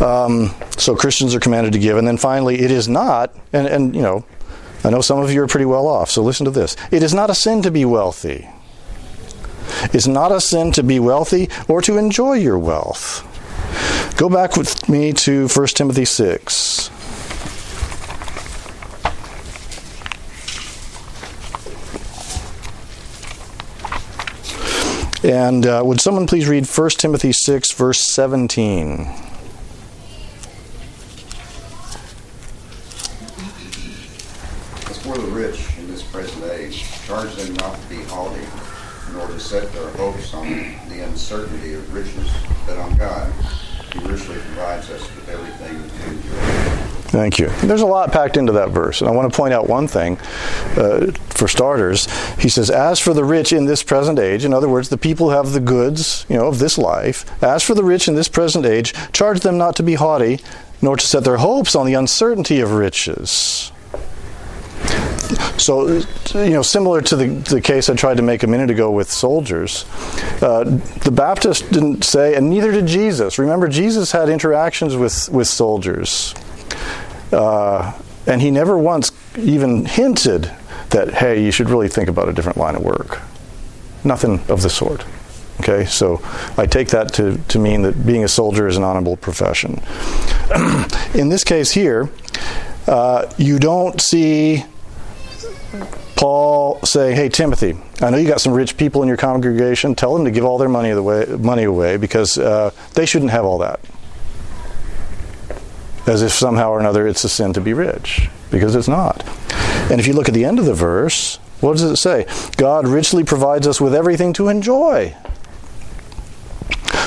um, 0.00 0.54
so 0.78 0.96
Christians 0.96 1.34
are 1.34 1.40
commanded 1.40 1.72
to 1.74 1.78
give. 1.78 1.98
And 1.98 2.06
then 2.06 2.16
finally, 2.16 2.60
it 2.60 2.70
is 2.70 2.88
not, 2.88 3.34
and, 3.52 3.66
and 3.66 3.94
you 3.94 4.02
know, 4.02 4.24
I 4.82 4.90
know 4.90 5.00
some 5.00 5.18
of 5.18 5.32
you 5.32 5.42
are 5.42 5.46
pretty 5.46 5.66
well 5.66 5.86
off, 5.86 6.10
so 6.10 6.22
listen 6.22 6.44
to 6.44 6.50
this. 6.50 6.76
It 6.90 7.02
is 7.02 7.12
not 7.12 7.30
a 7.30 7.34
sin 7.34 7.62
to 7.62 7.70
be 7.70 7.84
wealthy. 7.84 8.48
It's 9.92 10.06
not 10.06 10.32
a 10.32 10.40
sin 10.40 10.72
to 10.72 10.82
be 10.82 10.98
wealthy 10.98 11.48
or 11.68 11.80
to 11.82 11.96
enjoy 11.98 12.34
your 12.34 12.58
wealth. 12.58 13.26
Go 14.16 14.28
back 14.28 14.56
with 14.56 14.88
me 14.88 15.12
to 15.14 15.48
1 15.48 15.66
Timothy 15.68 16.04
6. 16.04 16.90
And 25.22 25.66
uh, 25.66 25.82
would 25.84 26.00
someone 26.00 26.26
please 26.26 26.48
read 26.48 26.66
1 26.66 26.90
Timothy 26.90 27.32
6, 27.32 27.72
verse 27.72 28.00
17? 28.12 29.00
As 34.88 34.98
for 35.02 35.16
the 35.18 35.30
rich 35.30 35.78
in 35.78 35.88
this 35.88 36.02
present 36.02 36.44
age, 36.50 36.84
charge 37.10 37.34
them 37.34 37.52
not 37.54 37.74
to 37.74 37.88
be 37.88 38.00
haughty, 38.04 38.46
nor 39.12 39.26
to 39.26 39.40
set 39.40 39.72
their 39.72 39.90
hopes 39.96 40.32
on 40.32 40.48
the 40.88 41.00
uncertainty 41.04 41.74
of 41.74 41.92
riches, 41.92 42.30
but 42.64 42.78
on 42.78 42.94
God, 42.94 43.28
who 43.32 44.08
richly 44.08 44.36
provides 44.36 44.88
us 44.90 45.02
with 45.16 45.28
everything. 45.28 45.76
Thank 47.10 47.40
you. 47.40 47.48
There's 47.66 47.80
a 47.80 47.86
lot 47.86 48.12
packed 48.12 48.36
into 48.36 48.52
that 48.52 48.70
verse. 48.70 49.00
And 49.00 49.10
I 49.10 49.12
want 49.12 49.28
to 49.28 49.36
point 49.36 49.52
out 49.52 49.68
one 49.68 49.88
thing. 49.88 50.18
Uh, 50.76 51.10
for 51.30 51.48
starters, 51.48 52.06
he 52.38 52.48
says, 52.48 52.70
As 52.70 53.00
for 53.00 53.12
the 53.12 53.24
rich 53.24 53.52
in 53.52 53.64
this 53.64 53.82
present 53.82 54.20
age, 54.20 54.44
in 54.44 54.54
other 54.54 54.68
words, 54.68 54.88
the 54.88 54.96
people 54.96 55.30
who 55.30 55.36
have 55.36 55.50
the 55.50 55.58
goods 55.58 56.24
you 56.28 56.36
know, 56.36 56.46
of 56.46 56.60
this 56.60 56.78
life, 56.78 57.42
as 57.42 57.64
for 57.64 57.74
the 57.74 57.82
rich 57.82 58.06
in 58.06 58.14
this 58.14 58.28
present 58.28 58.64
age, 58.64 58.94
charge 59.10 59.40
them 59.40 59.58
not 59.58 59.74
to 59.74 59.82
be 59.82 59.94
haughty, 59.94 60.38
nor 60.80 60.96
to 60.96 61.04
set 61.04 61.24
their 61.24 61.38
hopes 61.38 61.74
on 61.74 61.86
the 61.86 61.94
uncertainty 61.94 62.60
of 62.60 62.70
riches. 62.70 63.72
So, 65.58 65.88
you 66.34 66.50
know, 66.50 66.62
similar 66.62 67.02
to 67.02 67.16
the, 67.16 67.26
the 67.26 67.60
case 67.60 67.90
I 67.90 67.94
tried 67.94 68.16
to 68.16 68.22
make 68.22 68.42
a 68.42 68.46
minute 68.46 68.70
ago 68.70 68.90
with 68.90 69.10
soldiers, 69.10 69.84
uh, 70.42 70.64
the 70.64 71.12
Baptist 71.12 71.70
didn't 71.70 72.02
say, 72.02 72.34
and 72.34 72.48
neither 72.48 72.72
did 72.72 72.86
Jesus. 72.86 73.38
Remember, 73.38 73.68
Jesus 73.68 74.10
had 74.10 74.28
interactions 74.28 74.96
with, 74.96 75.28
with 75.28 75.46
soldiers. 75.46 76.34
Uh, 77.30 77.92
and 78.26 78.40
he 78.40 78.50
never 78.50 78.76
once 78.76 79.12
even 79.38 79.84
hinted 79.84 80.50
that, 80.90 81.14
hey, 81.14 81.44
you 81.44 81.52
should 81.52 81.70
really 81.70 81.88
think 81.88 82.08
about 82.08 82.28
a 82.28 82.32
different 82.32 82.58
line 82.58 82.74
of 82.74 82.82
work. 82.82 83.20
Nothing 84.02 84.40
of 84.48 84.62
the 84.62 84.70
sort. 84.70 85.04
Okay, 85.60 85.84
so 85.84 86.22
I 86.56 86.64
take 86.64 86.88
that 86.88 87.12
to, 87.14 87.36
to 87.48 87.58
mean 87.58 87.82
that 87.82 88.06
being 88.06 88.24
a 88.24 88.28
soldier 88.28 88.66
is 88.66 88.78
an 88.78 88.82
honorable 88.82 89.18
profession. 89.18 89.82
In 91.14 91.28
this 91.28 91.44
case 91.44 91.70
here, 91.70 92.08
uh, 92.86 93.30
you 93.36 93.58
don't 93.58 94.00
see 94.00 94.64
Paul 96.16 96.80
saying, 96.82 97.16
"Hey 97.16 97.28
Timothy, 97.28 97.76
I 98.00 98.10
know 98.10 98.16
you 98.16 98.28
got 98.28 98.40
some 98.40 98.52
rich 98.52 98.76
people 98.76 99.02
in 99.02 99.08
your 99.08 99.16
congregation. 99.16 99.94
Tell 99.94 100.14
them 100.14 100.24
to 100.24 100.30
give 100.30 100.44
all 100.44 100.58
their 100.58 100.68
money 100.68 100.90
away, 100.90 101.26
money 101.38 101.64
away 101.64 101.96
because 101.96 102.38
uh, 102.38 102.70
they 102.94 103.06
shouldn't 103.06 103.30
have 103.30 103.44
all 103.44 103.58
that." 103.58 103.80
As 106.06 106.22
if 106.22 106.32
somehow 106.32 106.70
or 106.70 106.80
another 106.80 107.06
it's 107.06 107.22
a 107.24 107.28
sin 107.28 107.52
to 107.52 107.60
be 107.60 107.72
rich, 107.72 108.28
because 108.50 108.74
it's 108.74 108.88
not. 108.88 109.24
And 109.90 110.00
if 110.00 110.06
you 110.06 110.12
look 110.12 110.28
at 110.28 110.34
the 110.34 110.44
end 110.44 110.58
of 110.58 110.64
the 110.64 110.74
verse, 110.74 111.36
what 111.60 111.72
does 111.72 111.82
it 111.82 111.96
say? 111.96 112.26
God 112.56 112.88
richly 112.88 113.22
provides 113.22 113.66
us 113.66 113.80
with 113.80 113.94
everything 113.94 114.32
to 114.34 114.48
enjoy. 114.48 115.14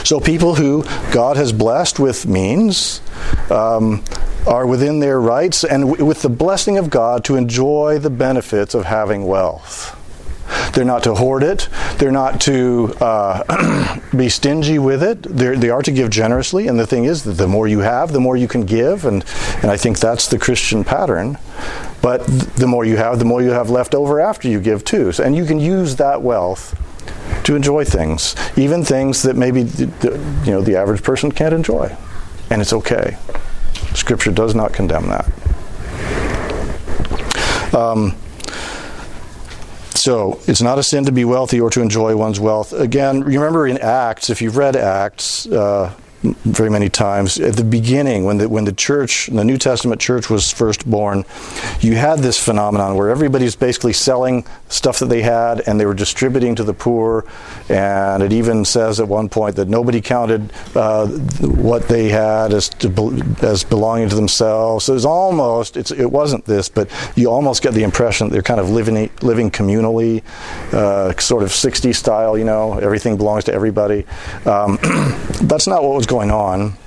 So 0.03 0.19
people 0.19 0.55
who 0.55 0.83
God 1.11 1.37
has 1.37 1.53
blessed 1.53 1.99
with 1.99 2.25
means 2.25 3.01
um, 3.49 4.03
are 4.45 4.67
within 4.67 4.99
their 4.99 5.19
rights 5.19 5.63
and 5.63 5.83
w- 5.89 6.05
with 6.05 6.21
the 6.21 6.29
blessing 6.29 6.77
of 6.77 6.89
God 6.89 7.23
to 7.25 7.35
enjoy 7.35 7.99
the 7.99 8.09
benefits 8.09 8.73
of 8.73 8.85
having 8.85 9.25
wealth. 9.25 9.99
They're 10.73 10.85
not 10.85 11.03
to 11.03 11.15
hoard 11.15 11.43
it. 11.43 11.69
They're 11.97 12.11
not 12.11 12.41
to 12.41 12.93
uh, 12.99 13.99
be 14.17 14.29
stingy 14.29 14.79
with 14.79 15.03
it. 15.03 15.21
They're, 15.23 15.55
they 15.55 15.69
are 15.69 15.81
to 15.81 15.91
give 15.91 16.09
generously. 16.09 16.67
And 16.67 16.79
the 16.79 16.87
thing 16.87 17.05
is 17.05 17.23
that 17.23 17.33
the 17.33 17.47
more 17.47 17.67
you 17.67 17.79
have, 17.79 18.11
the 18.11 18.19
more 18.19 18.35
you 18.35 18.47
can 18.47 18.65
give. 18.65 19.05
And, 19.05 19.23
and 19.61 19.71
I 19.71 19.77
think 19.77 19.99
that's 19.99 20.27
the 20.27 20.39
Christian 20.39 20.83
pattern. 20.83 21.37
But 22.01 22.25
th- 22.25 22.43
the 22.55 22.67
more 22.67 22.85
you 22.85 22.97
have, 22.97 23.19
the 23.19 23.25
more 23.25 23.41
you 23.41 23.51
have 23.51 23.69
left 23.69 23.95
over 23.95 24.19
after 24.19 24.47
you 24.49 24.59
give 24.59 24.83
too. 24.83 25.11
So, 25.11 25.23
and 25.23 25.35
you 25.35 25.45
can 25.45 25.59
use 25.59 25.95
that 25.97 26.21
wealth 26.21 26.75
to 27.43 27.55
enjoy 27.55 27.83
things, 27.83 28.35
even 28.57 28.83
things 28.83 29.23
that 29.23 29.35
maybe 29.35 29.63
the, 29.63 29.85
the, 29.85 30.09
you 30.45 30.51
know 30.51 30.61
the 30.61 30.75
average 30.75 31.03
person 31.03 31.31
can't 31.31 31.53
enjoy, 31.53 31.95
and 32.49 32.61
it's 32.61 32.73
okay. 32.73 33.17
Scripture 33.93 34.31
does 34.31 34.55
not 34.55 34.73
condemn 34.73 35.07
that. 35.07 35.25
Um, 37.73 38.15
so 39.95 40.39
it's 40.47 40.61
not 40.61 40.79
a 40.79 40.83
sin 40.83 41.05
to 41.05 41.11
be 41.11 41.25
wealthy 41.25 41.61
or 41.61 41.69
to 41.69 41.81
enjoy 41.81 42.15
one's 42.15 42.39
wealth. 42.39 42.73
Again, 42.73 43.21
remember 43.23 43.67
in 43.67 43.77
Acts, 43.77 44.29
if 44.29 44.41
you've 44.41 44.57
read 44.57 44.75
Acts 44.75 45.47
uh, 45.47 45.93
very 46.23 46.69
many 46.69 46.89
times, 46.89 47.37
at 47.39 47.55
the 47.55 47.63
beginning, 47.63 48.23
when 48.23 48.37
the, 48.37 48.47
when 48.47 48.63
the 48.63 48.71
church, 48.71 49.27
the 49.27 49.43
New 49.43 49.57
Testament 49.57 49.99
church 49.99 50.29
was 50.29 50.51
first 50.51 50.89
born, 50.89 51.25
you 51.81 51.95
had 51.95 52.19
this 52.19 52.43
phenomenon 52.43 52.95
where 52.95 53.09
everybody's 53.09 53.55
basically 53.55 53.93
selling 53.93 54.45
stuff 54.69 54.99
that 54.99 55.07
they 55.07 55.21
had 55.21 55.61
and 55.67 55.79
they 55.79 55.85
were 55.85 55.93
distributing 55.93 56.55
to 56.55 56.63
the 56.63 56.73
poor. 56.73 57.25
And 57.69 58.23
it 58.23 58.31
even 58.31 58.63
says 58.63 58.99
at 58.99 59.07
one 59.07 59.27
point 59.27 59.57
that 59.57 59.67
nobody 59.67 59.99
counted 59.99 60.51
uh, 60.75 61.07
what 61.07 61.87
they 61.89 62.09
had 62.09 62.53
as, 62.53 62.69
to, 62.69 63.21
as 63.41 63.63
belonging 63.63 64.09
to 64.09 64.15
themselves. 64.15 64.85
So 64.85 64.95
it's 64.95 65.05
almost, 65.05 65.75
it's, 65.75 65.91
it 65.91 66.09
wasn't 66.09 66.45
this, 66.45 66.69
but 66.69 66.89
you 67.15 67.29
almost 67.29 67.61
get 67.61 67.73
the 67.73 67.83
impression 67.83 68.29
they're 68.29 68.41
kind 68.41 68.59
of 68.59 68.69
living, 68.69 69.09
living 69.21 69.51
communally, 69.51 70.23
uh, 70.73 71.13
sort 71.19 71.43
of 71.43 71.49
60s 71.49 71.95
style, 71.95 72.37
you 72.37 72.45
know, 72.45 72.79
everything 72.79 73.17
belongs 73.17 73.43
to 73.45 73.53
everybody. 73.53 74.05
Um, 74.45 74.79
that's 75.41 75.67
not 75.67 75.83
what 75.83 75.93
was 75.95 76.05
going 76.13 76.29
on. 76.29 76.77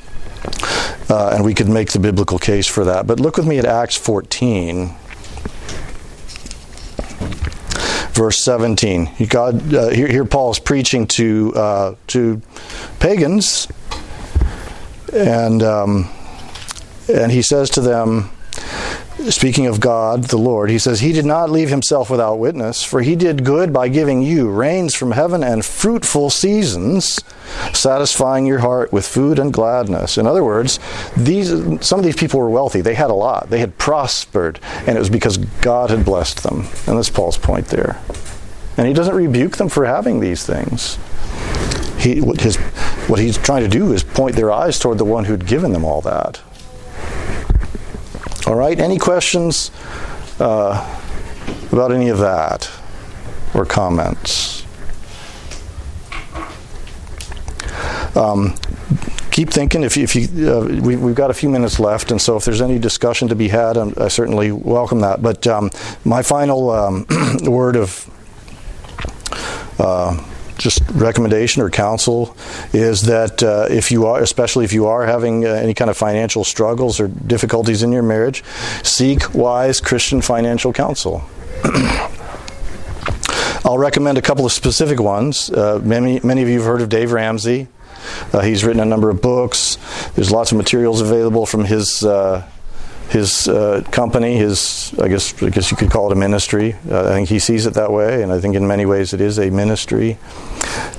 Uh, 1.11 1.31
and 1.35 1.45
we 1.45 1.53
could 1.53 1.69
make 1.69 1.91
the 1.91 1.99
biblical 1.99 2.39
case 2.39 2.69
for 2.69 2.85
that. 2.85 3.09
But 3.09 3.19
look 3.19 3.37
with 3.37 3.47
me 3.47 3.59
at 3.59 3.65
Acts 3.65 3.97
14 3.97 4.95
verse 8.13 8.43
17. 8.45 9.27
God, 9.29 9.75
uh, 9.75 9.89
here, 9.89 10.07
here 10.07 10.25
Paul 10.25 10.53
is 10.53 10.59
preaching 10.61 11.07
to 11.09 11.53
uh, 11.55 11.95
to 12.07 12.41
pagans, 13.01 13.69
and 15.13 15.63
um, 15.63 16.09
and 17.13 17.31
he 17.31 17.43
says 17.43 17.69
to 17.71 17.81
them, 17.81 18.31
speaking 19.31 19.67
of 19.67 19.81
God, 19.81 20.25
the 20.25 20.37
Lord, 20.37 20.71
he 20.71 20.79
says, 20.79 21.01
He 21.01 21.13
did 21.13 21.25
not 21.25 21.51
leave 21.51 21.69
himself 21.69 22.11
without 22.11 22.39
witness, 22.39 22.83
for 22.83 23.03
he 23.03 23.17
did 23.17 23.45
good 23.45 23.73
by 23.73 23.89
giving 23.89 24.23
you 24.23 24.51
rains 24.51 24.95
from 24.95 25.13
heaven 25.13 25.43
and 25.43 25.65
fruitful 25.65 26.31
seasons, 26.31 27.21
satisfying 27.73 28.47
your 28.47 28.61
heart 28.61 28.93
with 28.93 29.07
food 29.07 29.39
and 29.39 29.53
gladness. 29.53 30.19
In 30.19 30.27
other 30.27 30.45
words, 30.45 30.79
these 31.17 31.49
some 31.85 31.99
of 31.99 32.05
these 32.05 32.17
people 32.17 32.41
were 32.41 32.51
wealthy. 32.51 32.81
They 32.81 32.95
had 32.95 33.11
a 33.11 33.15
lot. 33.15 33.51
They 33.51 33.61
had 33.61 33.79
prospered, 33.79 34.61
and 34.87 34.97
it 34.97 35.01
was 35.01 35.11
because 35.11 35.37
God 35.37 35.91
had 35.91 36.05
blessed 36.05 36.43
them. 36.43 36.67
And 36.87 36.99
that's 36.99 37.11
Paul's 37.11 37.39
point 37.39 37.67
there. 37.69 38.01
And 38.77 38.87
he 38.87 38.93
doesn't 38.93 39.15
rebuke 39.15 39.57
them 39.57 39.69
for 39.69 39.87
having 39.87 40.21
these 40.21 40.45
things. 40.45 40.99
He, 41.99 42.21
what, 42.21 42.41
his, 42.41 42.57
what 43.09 43.19
he's 43.19 43.39
trying 43.39 43.63
to 43.63 43.69
do 43.69 43.93
is 43.93 44.05
point 44.05 44.37
their 44.37 44.53
eyes 44.53 44.79
toward 44.79 44.99
the 44.99 45.05
one 45.05 45.25
who'd 45.25 45.47
given 45.47 45.73
them 45.73 45.85
all 45.85 46.03
that. 46.03 46.43
All 48.47 48.55
right, 48.55 48.79
any 48.79 48.97
questions 48.97 49.73
uh, 50.39 51.01
about 51.73 51.91
any 51.91 52.11
of 52.11 52.19
that 52.19 52.71
or 53.55 53.67
comments? 53.67 54.65
Um, 58.15 58.55
keep 59.33 59.51
thinking. 59.51 59.83
If 59.83 59.97
if 59.97 60.15
you 60.15 60.49
uh, 60.49 60.81
we, 60.81 60.95
have 60.95 61.15
got 61.17 61.31
a 61.33 61.35
few 61.35 61.49
minutes 61.49 61.81
left, 61.81 62.13
and 62.13 62.23
so 62.23 62.37
if 62.37 62.45
there's 62.45 62.63
any 62.63 62.79
discussion 62.79 63.27
to 63.29 63.35
be 63.35 63.49
had, 63.49 63.77
I'm, 63.77 63.93
i 63.97 64.07
certainly 64.07 64.53
welcome 64.53 65.01
that. 65.01 65.23
But 65.23 65.45
um, 65.49 65.73
my 66.05 66.23
final 66.23 66.71
um, 66.71 67.05
word 67.43 67.75
of 67.75 68.09
uh, 69.81 70.17
just 70.59 70.83
recommendation 70.91 71.63
or 71.63 71.71
counsel 71.71 72.37
is 72.73 73.03
that 73.03 73.43
uh, 73.43 73.67
if 73.71 73.91
you 73.91 74.07
are, 74.07 74.23
especially 74.23 74.65
if 74.65 74.73
you 74.73 74.87
are 74.87 75.05
having 75.07 75.45
uh, 75.45 75.49
any 75.49 75.75
kind 75.75 75.91
of 75.91 75.97
financial 75.97 76.45
struggles 76.45 77.01
or 77.01 77.09
difficulties 77.09 77.83
in 77.83 77.93
your 77.93 78.03
marriage, 78.03 78.43
seek 78.83 79.35
wise 79.35 79.81
Christian 79.81 80.21
financial 80.21 80.73
counsel. 80.73 81.25
I'll 83.65 83.79
recommend 83.79 84.17
a 84.17 84.23
couple 84.23 84.47
of 84.47 84.53
specific 84.53 85.01
ones. 85.01 85.51
Uh, 85.51 85.81
many, 85.83 86.21
many 86.21 86.43
of 86.43 86.49
you 86.49 86.59
have 86.59 86.67
heard 86.67 86.83
of 86.83 86.89
Dave 86.89 87.13
Ramsey. 87.13 87.69
Uh, 88.33 88.41
he's 88.41 88.65
written 88.65 88.81
a 88.81 88.85
number 88.85 89.11
of 89.11 89.21
books. 89.21 89.79
There's 90.15 90.31
lots 90.31 90.53
of 90.53 90.59
materials 90.59 91.01
available 91.01 91.47
from 91.47 91.65
his 91.65 92.05
uh, 92.05 92.49
his 93.11 93.49
uh, 93.49 93.83
company, 93.91 94.37
his 94.37 94.93
I 95.01 95.09
guess 95.09 95.41
I 95.43 95.51
guess 95.51 95.71
you 95.71 95.77
could 95.77 95.91
call 95.91 96.11
it 96.11 96.13
a 96.13 96.19
ministry. 96.19 96.75
Uh, 96.91 97.09
I 97.09 97.11
think 97.11 97.29
he 97.29 97.39
sees 97.39 97.67
it 97.67 97.75
that 97.75 97.93
way, 97.93 98.23
and 98.23 98.33
I 98.33 98.41
think 98.41 98.57
in 98.57 98.67
many 98.67 98.87
ways 98.87 99.13
it 99.13 99.21
is 99.21 99.39
a 99.39 99.51
ministry, 99.51 100.19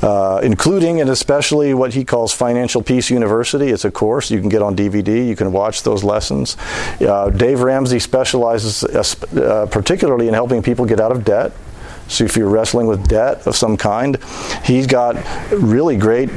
uh, 0.02 0.40
including 0.42 1.02
and 1.02 1.10
especially 1.10 1.74
what 1.74 1.94
he 1.94 2.06
calls 2.06 2.34
Financial 2.34 2.82
Peace 2.82 3.10
University. 3.10 3.68
It's 3.68 3.86
a 3.86 3.92
course 3.92 4.32
you 4.32 4.40
can 4.40 4.50
get 4.50 4.62
on 4.62 4.76
DVD. 4.76 5.28
You 5.28 5.36
can 5.36 5.52
watch 5.52 5.84
those 5.84 6.04
lessons. 6.04 6.56
Uh, 7.02 7.30
Dave 7.30 7.62
Ramsey 7.62 8.00
specializes 8.00 8.84
uh, 8.84 9.68
particularly 9.70 10.28
in 10.28 10.34
helping 10.34 10.64
people 10.64 10.86
get 10.86 11.00
out 11.00 11.12
of 11.12 11.26
debt. 11.26 11.52
So 12.08 12.24
if 12.24 12.38
you're 12.38 12.50
wrestling 12.50 12.88
with 12.88 13.08
debt 13.08 13.46
of 13.46 13.56
some 13.56 13.76
kind, 13.76 14.18
he's 14.64 14.88
got 14.88 15.18
really 15.52 15.98
great 15.98 16.30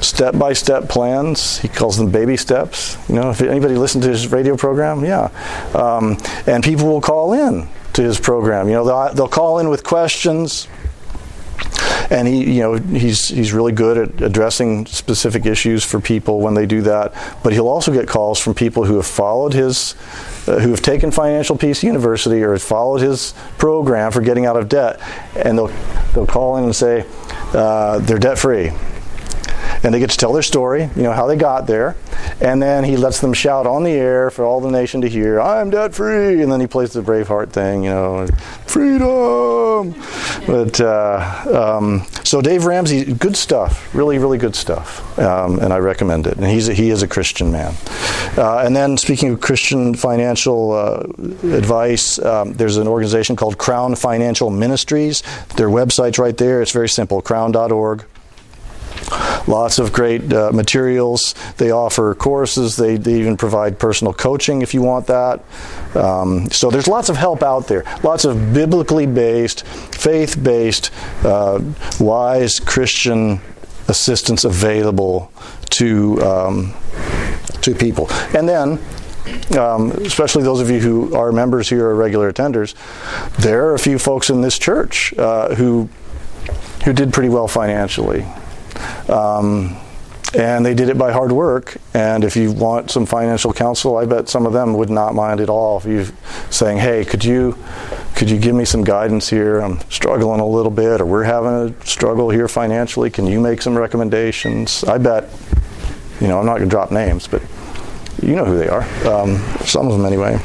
step 0.00 0.38
by 0.38 0.52
step 0.52 0.88
plans. 0.88 1.58
He 1.58 1.68
calls 1.68 1.96
them 1.96 2.10
baby 2.10 2.36
steps. 2.36 2.96
You 3.08 3.16
know, 3.16 3.30
if 3.30 3.40
anybody 3.40 3.76
listened 3.76 4.02
to 4.04 4.10
his 4.10 4.28
radio 4.28 4.56
program, 4.56 5.04
yeah. 5.04 5.30
Um, 5.74 6.18
and 6.46 6.64
people 6.64 6.86
will 6.86 7.00
call 7.00 7.32
in 7.32 7.68
to 7.94 8.02
his 8.02 8.18
program. 8.18 8.68
You 8.68 8.74
know, 8.74 8.84
they'll, 8.84 9.14
they'll 9.14 9.28
call 9.28 9.58
in 9.58 9.68
with 9.68 9.84
questions. 9.84 10.68
And 12.10 12.26
he, 12.26 12.54
you 12.54 12.60
know, 12.60 12.74
he's 12.74 13.28
he's 13.28 13.52
really 13.52 13.70
good 13.70 13.96
at 13.96 14.20
addressing 14.20 14.86
specific 14.86 15.46
issues 15.46 15.84
for 15.84 16.00
people 16.00 16.40
when 16.40 16.54
they 16.54 16.66
do 16.66 16.82
that. 16.82 17.14
But 17.44 17.52
he'll 17.52 17.68
also 17.68 17.92
get 17.92 18.08
calls 18.08 18.40
from 18.40 18.54
people 18.54 18.84
who 18.84 18.96
have 18.96 19.06
followed 19.06 19.52
his, 19.52 19.94
uh, 20.48 20.58
who 20.58 20.70
have 20.70 20.82
taken 20.82 21.12
Financial 21.12 21.56
Peace 21.56 21.84
University 21.84 22.42
or 22.42 22.58
followed 22.58 23.00
his 23.00 23.32
program 23.58 24.10
for 24.10 24.22
getting 24.22 24.44
out 24.44 24.56
of 24.56 24.68
debt, 24.68 24.98
and 25.36 25.56
they'll 25.56 25.72
they'll 26.12 26.26
call 26.26 26.56
in 26.56 26.64
and 26.64 26.74
say 26.74 27.06
uh, 27.52 28.00
they're 28.00 28.18
debt 28.18 28.38
free 28.38 28.72
and 29.82 29.94
they 29.94 29.98
get 29.98 30.10
to 30.10 30.16
tell 30.16 30.32
their 30.32 30.42
story, 30.42 30.90
you 30.96 31.02
know, 31.02 31.12
how 31.12 31.26
they 31.26 31.36
got 31.36 31.66
there. 31.66 31.96
And 32.40 32.62
then 32.62 32.84
he 32.84 32.96
lets 32.96 33.20
them 33.20 33.32
shout 33.32 33.66
on 33.66 33.84
the 33.84 33.92
air 33.92 34.30
for 34.30 34.44
all 34.44 34.60
the 34.60 34.70
nation 34.70 35.00
to 35.02 35.08
hear, 35.08 35.40
I'm 35.40 35.70
debt 35.70 35.94
free. 35.94 36.42
And 36.42 36.52
then 36.52 36.60
he 36.60 36.66
plays 36.66 36.92
the 36.92 37.02
Braveheart 37.02 37.50
thing, 37.50 37.84
you 37.84 37.90
know, 37.90 38.26
freedom. 38.66 39.94
But 40.46 40.80
uh, 40.80 41.78
um, 41.78 42.06
so 42.24 42.40
Dave 42.40 42.64
Ramsey, 42.64 43.12
good 43.14 43.36
stuff, 43.36 43.94
really, 43.94 44.18
really 44.18 44.38
good 44.38 44.54
stuff. 44.54 45.18
Um, 45.18 45.58
and 45.58 45.72
I 45.72 45.78
recommend 45.78 46.26
it. 46.26 46.36
And 46.36 46.46
he's 46.46 46.68
a, 46.68 46.74
he 46.74 46.90
is 46.90 47.02
a 47.02 47.08
Christian 47.08 47.50
man. 47.50 47.74
Uh, 48.36 48.58
and 48.58 48.76
then 48.76 48.96
speaking 48.96 49.30
of 49.30 49.40
Christian 49.40 49.94
financial 49.94 50.72
uh, 50.72 51.02
advice, 51.56 52.18
um, 52.18 52.52
there's 52.52 52.76
an 52.76 52.86
organization 52.86 53.36
called 53.36 53.58
Crown 53.58 53.94
Financial 53.96 54.50
Ministries. 54.50 55.22
Their 55.56 55.68
website's 55.68 56.18
right 56.18 56.36
there. 56.36 56.62
It's 56.62 56.72
very 56.72 56.88
simple, 56.88 57.22
crown.org. 57.22 58.04
Lots 59.46 59.78
of 59.78 59.92
great 59.92 60.32
uh, 60.32 60.52
materials. 60.52 61.34
They 61.56 61.70
offer 61.70 62.14
courses. 62.14 62.76
They, 62.76 62.96
they, 62.96 63.20
even 63.20 63.36
provide 63.36 63.78
personal 63.78 64.12
coaching 64.12 64.62
if 64.62 64.74
you 64.74 64.82
want 64.82 65.06
that. 65.08 65.42
Um, 65.94 66.50
so 66.50 66.70
there's 66.70 66.88
lots 66.88 67.08
of 67.08 67.16
help 67.16 67.42
out 67.42 67.66
there. 67.66 67.84
Lots 68.02 68.24
of 68.24 68.54
biblically 68.54 69.06
based, 69.06 69.66
faith 69.66 70.42
based, 70.42 70.90
uh, 71.24 71.60
wise 71.98 72.60
Christian 72.60 73.40
assistance 73.88 74.44
available 74.44 75.32
to 75.70 76.22
um, 76.22 76.74
to 77.62 77.74
people. 77.74 78.08
And 78.34 78.48
then 78.48 78.78
um, 79.56 79.90
especially 79.92 80.42
those 80.42 80.60
of 80.60 80.70
you 80.70 80.80
who 80.80 81.14
are 81.14 81.32
members 81.32 81.68
here 81.68 81.86
or 81.86 81.94
regular 81.94 82.32
attenders, 82.32 82.74
there 83.36 83.66
are 83.66 83.74
a 83.74 83.78
few 83.78 83.98
folks 83.98 84.30
in 84.30 84.40
this 84.40 84.58
church 84.58 85.12
uh, 85.18 85.54
who 85.54 85.88
who 86.84 86.92
did 86.92 87.12
pretty 87.12 87.28
well 87.28 87.46
financially. 87.46 88.24
Um, 89.08 89.76
and 90.34 90.64
they 90.64 90.74
did 90.74 90.88
it 90.88 90.96
by 90.96 91.12
hard 91.12 91.32
work. 91.32 91.76
And 91.94 92.22
if 92.22 92.36
you 92.36 92.52
want 92.52 92.90
some 92.90 93.06
financial 93.06 93.52
counsel, 93.52 93.96
I 93.96 94.04
bet 94.06 94.28
some 94.28 94.46
of 94.46 94.52
them 94.52 94.74
would 94.74 94.90
not 94.90 95.14
mind 95.14 95.40
at 95.40 95.48
all 95.48 95.78
if 95.78 95.84
you 95.86 96.06
saying, 96.50 96.78
"Hey, 96.78 97.04
could 97.04 97.24
you 97.24 97.56
could 98.14 98.30
you 98.30 98.38
give 98.38 98.54
me 98.54 98.64
some 98.64 98.84
guidance 98.84 99.28
here? 99.28 99.60
I'm 99.60 99.80
struggling 99.90 100.40
a 100.40 100.46
little 100.46 100.70
bit, 100.70 101.00
or 101.00 101.06
we're 101.06 101.24
having 101.24 101.50
a 101.50 101.86
struggle 101.86 102.30
here 102.30 102.48
financially. 102.48 103.10
Can 103.10 103.26
you 103.26 103.40
make 103.40 103.60
some 103.62 103.76
recommendations?" 103.76 104.84
I 104.84 104.98
bet, 104.98 105.28
you 106.20 106.28
know, 106.28 106.38
I'm 106.38 106.46
not 106.46 106.58
going 106.58 106.68
to 106.68 106.70
drop 106.70 106.92
names, 106.92 107.26
but 107.26 107.42
you 108.22 108.36
know 108.36 108.44
who 108.44 108.58
they 108.58 108.68
are. 108.68 108.82
Um, 109.06 109.38
some 109.64 109.86
of 109.86 109.92
them 109.92 110.04
anyway. 110.04 110.38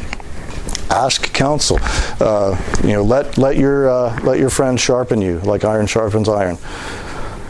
Ask 0.90 1.34
counsel. 1.34 1.78
Uh, 2.20 2.60
you 2.84 2.94
know, 2.94 3.04
let 3.04 3.38
let 3.38 3.58
your 3.58 3.90
uh, 3.90 4.20
let 4.24 4.40
your 4.40 4.50
friend 4.50 4.80
sharpen 4.80 5.22
you 5.22 5.40
like 5.40 5.64
iron 5.64 5.86
sharpens 5.86 6.30
iron. 6.30 6.58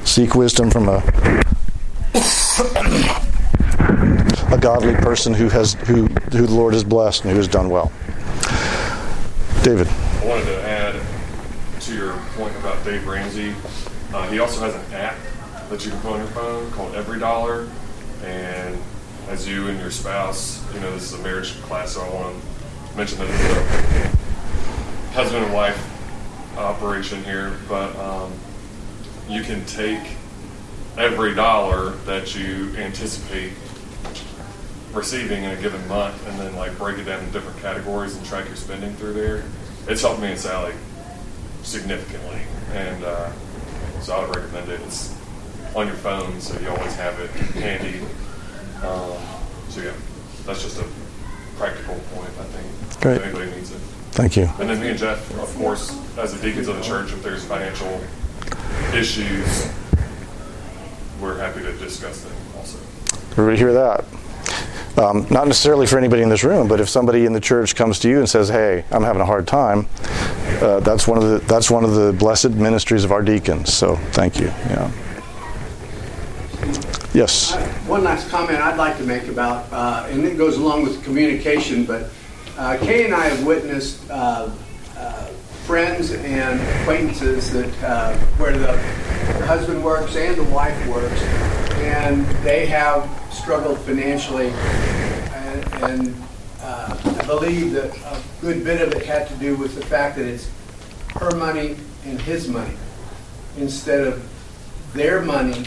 Seek 0.06 0.36
wisdom 0.36 0.72
from 0.72 0.88
a 0.88 1.03
a 4.53 4.58
godly 4.58 4.95
person 4.95 5.34
who 5.34 5.49
has 5.49 5.74
who 5.74 6.06
who 6.06 6.45
the 6.45 6.53
Lord 6.53 6.74
has 6.74 6.84
blessed 6.84 7.24
and 7.24 7.32
who 7.32 7.38
has 7.38 7.47
done 7.47 7.70
well. 7.70 7.91
David. 9.64 9.88
I 9.88 10.26
wanted 10.26 10.45
to 10.45 10.62
add 10.64 11.01
to 11.82 11.95
your 11.95 12.14
point 12.36 12.56
about 12.58 12.84
Dave 12.86 13.06
Ramsey. 13.06 13.53
Uh, 14.14 14.28
he 14.30 14.39
also 14.39 14.62
has 14.62 14.76
an 14.76 14.93
app 14.93 15.18
that 15.70 15.84
you 15.84 15.91
can 15.91 15.99
put 16.01 16.14
on 16.14 16.20
your 16.20 16.28
phone 16.28 16.72
called 16.72 16.95
Every 16.95 17.20
Dollar, 17.20 17.68
and 18.24 18.78
as 19.28 19.47
you 19.47 19.68
and 19.68 19.80
your 19.80 19.91
spouse, 19.91 20.64
you 20.74 20.80
know, 20.80 20.91
this 20.93 21.12
is 21.12 21.20
a 21.20 21.24
marriage 21.24 21.60
class, 21.64 21.93
so 21.93 22.01
I 22.01 22.10
want 22.14 22.41
to 22.91 22.97
mention 22.97 23.18
that 23.20 23.28
it's 23.28 24.14
a 25.12 25.14
husband 25.14 25.45
and 25.45 25.53
wife 25.53 26.58
operation 26.58 27.24
here, 27.24 27.58
but 27.68 27.95
um, 27.97 28.32
you 29.30 29.43
can 29.43 29.65
take 29.65 30.17
every 30.97 31.34
dollar 31.34 31.91
that 32.05 32.36
you 32.36 32.73
anticipate 32.78 33.53
receiving 34.93 35.43
in 35.43 35.51
a 35.51 35.61
given 35.61 35.86
month 35.88 36.26
and 36.28 36.39
then 36.39 36.55
like 36.55 36.78
break 36.78 36.97
it 36.97 37.03
down 37.03 37.21
in 37.23 37.32
different 37.32 37.59
categories 37.59 38.15
and 38.15 38.26
track 38.26 38.45
your 38.47 38.55
spending 38.55 38.93
through 38.95 39.13
there. 39.13 39.43
It's 39.88 40.01
helped 40.01 40.21
me 40.21 40.30
and 40.30 40.39
Sally 40.39 40.73
significantly, 41.63 42.41
and 42.71 43.03
uh, 43.03 43.32
so 44.01 44.15
I 44.15 44.26
would 44.26 44.36
recommend 44.36 44.69
it. 44.69 44.80
It's 44.82 45.15
on 45.76 45.88
your 45.88 45.95
phone, 45.97 46.39
so 46.39 46.57
you 46.59 46.69
always 46.69 46.95
have 46.95 47.19
it 47.19 47.30
handy. 47.55 47.99
Um, 48.86 49.17
so 49.69 49.82
yeah, 49.82 49.93
that's 50.45 50.63
just 50.63 50.80
a 50.80 50.86
practical 51.57 51.95
point. 52.13 52.30
I 52.39 52.43
think 52.43 53.01
Great. 53.01 53.17
if 53.17 53.23
anybody 53.23 53.51
needs 53.51 53.71
it. 53.71 53.82
Thank 54.11 54.38
you. 54.38 54.49
And 54.59 54.69
then 54.69 54.80
me 54.80 54.89
and 54.89 54.97
Jeff, 54.97 55.30
of 55.39 55.53
course, 55.55 55.99
as 56.17 56.34
the 56.34 56.41
deacons 56.41 56.69
of 56.69 56.78
the 56.78 56.84
church, 56.84 57.11
if 57.11 57.21
there's 57.21 57.43
financial 57.43 58.01
issues, 58.93 59.72
we're 61.22 61.38
happy 61.38 61.61
to 61.61 61.74
discuss 61.78 62.22
them 62.22 62.34
also. 62.57 62.78
Everybody 63.32 63.57
hear 63.57 63.74
that? 63.74 64.05
Um, 64.97 65.28
not 65.30 65.47
necessarily 65.47 65.88
for 65.88 65.97
anybody 65.97 66.22
in 66.22 66.30
this 66.30 66.43
room, 66.43 66.68
but 66.68 66.80
if 66.80 66.88
somebody 66.88 67.26
in 67.26 67.34
the 67.34 67.39
church 67.41 67.76
comes 67.76 67.99
to 67.99 68.09
you 68.09 68.20
and 68.20 68.30
says, 68.30 68.47
"Hey, 68.47 68.86
I'm 68.91 69.03
having 69.03 69.22
a 69.22 69.26
hard 69.26 69.45
time," 69.45 69.88
uh, 70.61 70.80
that's 70.80 71.05
one 71.07 71.18
of 71.18 71.24
the 71.30 71.39
that's 71.47 71.70
one 71.70 71.84
of 71.84 71.95
the 71.95 72.13
blessed 72.13 72.51
ministries 72.51 73.03
of 73.03 73.11
our 73.11 73.22
deacons. 73.22 73.74
So 73.74 73.97
thank 74.13 74.39
you. 74.39 74.47
Yeah. 74.70 74.89
Yes. 77.13 77.55
One 77.88 78.03
last 78.03 78.30
comment 78.30 78.59
I'd 78.59 78.78
like 78.78 78.97
to 78.97 79.03
make 79.03 79.28
about, 79.28 79.72
uh, 79.72 80.07
and 80.09 80.24
it 80.24 80.38
goes 80.38 80.57
along 80.57 80.84
with 80.84 81.03
communication, 81.03 81.86
but 81.86 82.09
Uh, 82.57 82.78
Kay 82.78 83.03
and 83.03 83.13
I 83.13 83.26
have 83.28 83.43
witnessed 83.45 83.99
uh, 84.09 84.49
uh, 84.97 85.28
friends 85.66 86.11
and 86.11 86.61
acquaintances 86.80 87.51
that 87.51 87.84
uh, 87.84 88.16
where 88.38 88.55
the 88.55 88.78
husband 89.45 89.84
works 89.84 90.16
and 90.16 90.38
the 90.38 90.43
wife 90.43 90.88
works, 90.88 91.22
and 91.82 92.24
they 92.43 92.68
have 92.68 93.09
struggled 93.34 93.80
financially, 93.80 94.49
and, 94.49 95.84
and 95.84 96.16
uh, 96.61 96.95
I 97.20 97.26
believe 97.26 97.72
that 97.72 97.97
a 97.97 98.22
good 98.41 98.63
bit 98.63 98.80
of 98.80 98.93
it 98.93 99.07
had 99.07 99.28
to 99.30 99.36
do 99.38 99.55
with 99.55 99.74
the 99.74 99.84
fact 99.84 100.18
that 100.18 100.28
it's 100.28 100.51
her 101.16 101.36
money 101.36 101.76
and 102.05 102.22
his 102.22 102.47
money 102.47 102.76
instead 103.57 104.05
of 104.05 104.24
their 104.93 105.24
money 105.24 105.66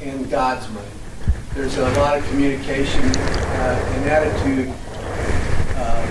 and 0.00 0.30
God's 0.30 0.68
money. 0.70 0.86
There's 1.54 1.76
a 1.76 1.90
lot 1.94 2.18
of 2.18 2.28
communication 2.28 3.02
uh, 3.02 3.94
and 3.94 4.10
attitude 4.10 4.74
uh, 5.74 6.06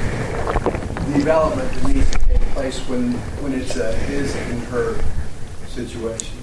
development 1.18 1.72
that 1.72 1.94
needs 1.94 2.23
place 2.54 2.80
when, 2.88 3.12
when 3.42 3.54
it's 3.54 3.76
a 3.76 3.94
his 3.94 4.36
and 4.36 4.60
her 4.66 5.00
situation. 5.68 6.38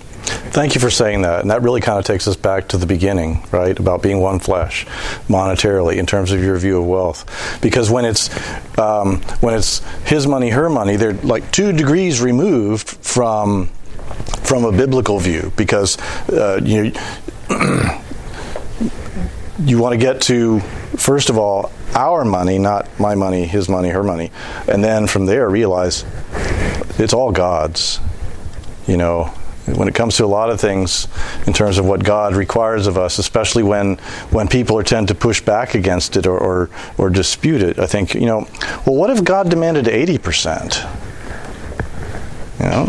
Thank 0.50 0.74
you 0.74 0.80
for 0.80 0.90
saying 0.90 1.22
that. 1.22 1.40
And 1.40 1.50
that 1.50 1.62
really 1.62 1.80
kind 1.80 1.98
of 1.98 2.04
takes 2.04 2.28
us 2.28 2.36
back 2.36 2.68
to 2.68 2.76
the 2.76 2.86
beginning, 2.86 3.46
right? 3.52 3.78
About 3.78 4.02
being 4.02 4.20
one 4.20 4.38
flesh 4.38 4.84
monetarily 5.28 5.96
in 5.96 6.06
terms 6.06 6.32
of 6.32 6.42
your 6.42 6.58
view 6.58 6.78
of 6.78 6.86
wealth. 6.86 7.58
Because 7.62 7.90
when 7.90 8.04
it's 8.04 8.28
um, 8.78 9.22
when 9.40 9.54
it's 9.54 9.78
his 10.04 10.26
money, 10.26 10.50
her 10.50 10.68
money, 10.68 10.96
they're 10.96 11.14
like 11.14 11.50
two 11.52 11.72
degrees 11.72 12.20
removed 12.20 12.88
from 12.88 13.66
from 14.42 14.64
a 14.64 14.72
biblical 14.72 15.18
view. 15.20 15.52
Because 15.56 15.96
uh, 16.28 16.60
you 16.62 16.92
you 19.64 19.78
want 19.78 19.92
to 19.92 19.98
get 19.98 20.20
to 20.22 20.60
first 20.96 21.30
of 21.30 21.38
all 21.38 21.70
our 21.94 22.24
money, 22.24 22.58
not 22.58 22.88
my 22.98 23.14
money, 23.14 23.46
his 23.46 23.68
money, 23.68 23.88
her 23.90 24.02
money, 24.02 24.30
and 24.68 24.82
then 24.82 25.06
from 25.06 25.26
there 25.26 25.48
realize 25.48 26.04
it's 26.98 27.12
all 27.12 27.32
God's. 27.32 28.00
You 28.86 28.96
know, 28.96 29.24
when 29.76 29.88
it 29.88 29.94
comes 29.94 30.16
to 30.16 30.24
a 30.24 30.26
lot 30.26 30.50
of 30.50 30.60
things 30.60 31.06
in 31.46 31.52
terms 31.52 31.78
of 31.78 31.84
what 31.84 32.02
God 32.02 32.34
requires 32.34 32.86
of 32.86 32.98
us, 32.98 33.18
especially 33.18 33.62
when 33.62 33.96
when 34.30 34.48
people 34.48 34.78
are 34.78 34.82
tend 34.82 35.08
to 35.08 35.14
push 35.14 35.40
back 35.40 35.74
against 35.74 36.16
it 36.16 36.26
or, 36.26 36.38
or, 36.38 36.70
or 36.98 37.10
dispute 37.10 37.62
it, 37.62 37.78
I 37.78 37.86
think, 37.86 38.14
you 38.14 38.26
know, 38.26 38.48
well, 38.86 38.96
what 38.96 39.10
if 39.10 39.22
God 39.24 39.50
demanded 39.50 39.86
80%? 39.86 40.98
You 42.60 42.66
know, 42.66 42.84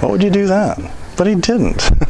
what 0.00 0.12
would 0.12 0.22
you 0.22 0.30
do 0.30 0.46
then? 0.46 0.90
But 1.16 1.26
he 1.26 1.34
didn't. 1.34 1.90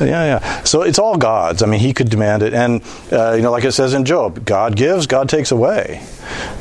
yeah, 0.00 0.38
yeah. 0.40 0.62
So 0.64 0.82
it's 0.82 0.98
all 0.98 1.16
God's. 1.16 1.62
I 1.62 1.66
mean, 1.66 1.80
he 1.80 1.92
could 1.92 2.10
demand 2.10 2.42
it. 2.42 2.52
And, 2.52 2.82
uh, 3.12 3.32
you 3.32 3.42
know, 3.42 3.50
like 3.50 3.64
it 3.64 3.72
says 3.72 3.94
in 3.94 4.04
Job, 4.04 4.44
God 4.44 4.76
gives, 4.76 5.06
God 5.06 5.28
takes 5.28 5.50
away. 5.50 6.02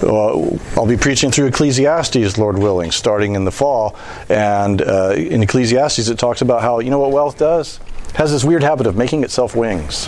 Uh, 0.01 0.57
I'll 0.75 0.87
be 0.87 0.97
preaching 0.97 1.31
through 1.31 1.47
Ecclesiastes, 1.47 2.37
Lord 2.37 2.57
willing, 2.57 2.91
starting 2.91 3.35
in 3.35 3.45
the 3.45 3.51
fall. 3.51 3.95
And 4.29 4.81
uh, 4.81 5.13
in 5.15 5.43
Ecclesiastes, 5.43 6.07
it 6.07 6.19
talks 6.19 6.41
about 6.41 6.61
how, 6.61 6.79
you 6.79 6.89
know 6.89 6.99
what 6.99 7.11
wealth 7.11 7.37
does? 7.37 7.79
It 8.09 8.17
has 8.17 8.31
this 8.31 8.43
weird 8.43 8.63
habit 8.63 8.85
of 8.85 8.95
making 8.95 9.23
itself 9.23 9.55
wings, 9.55 10.07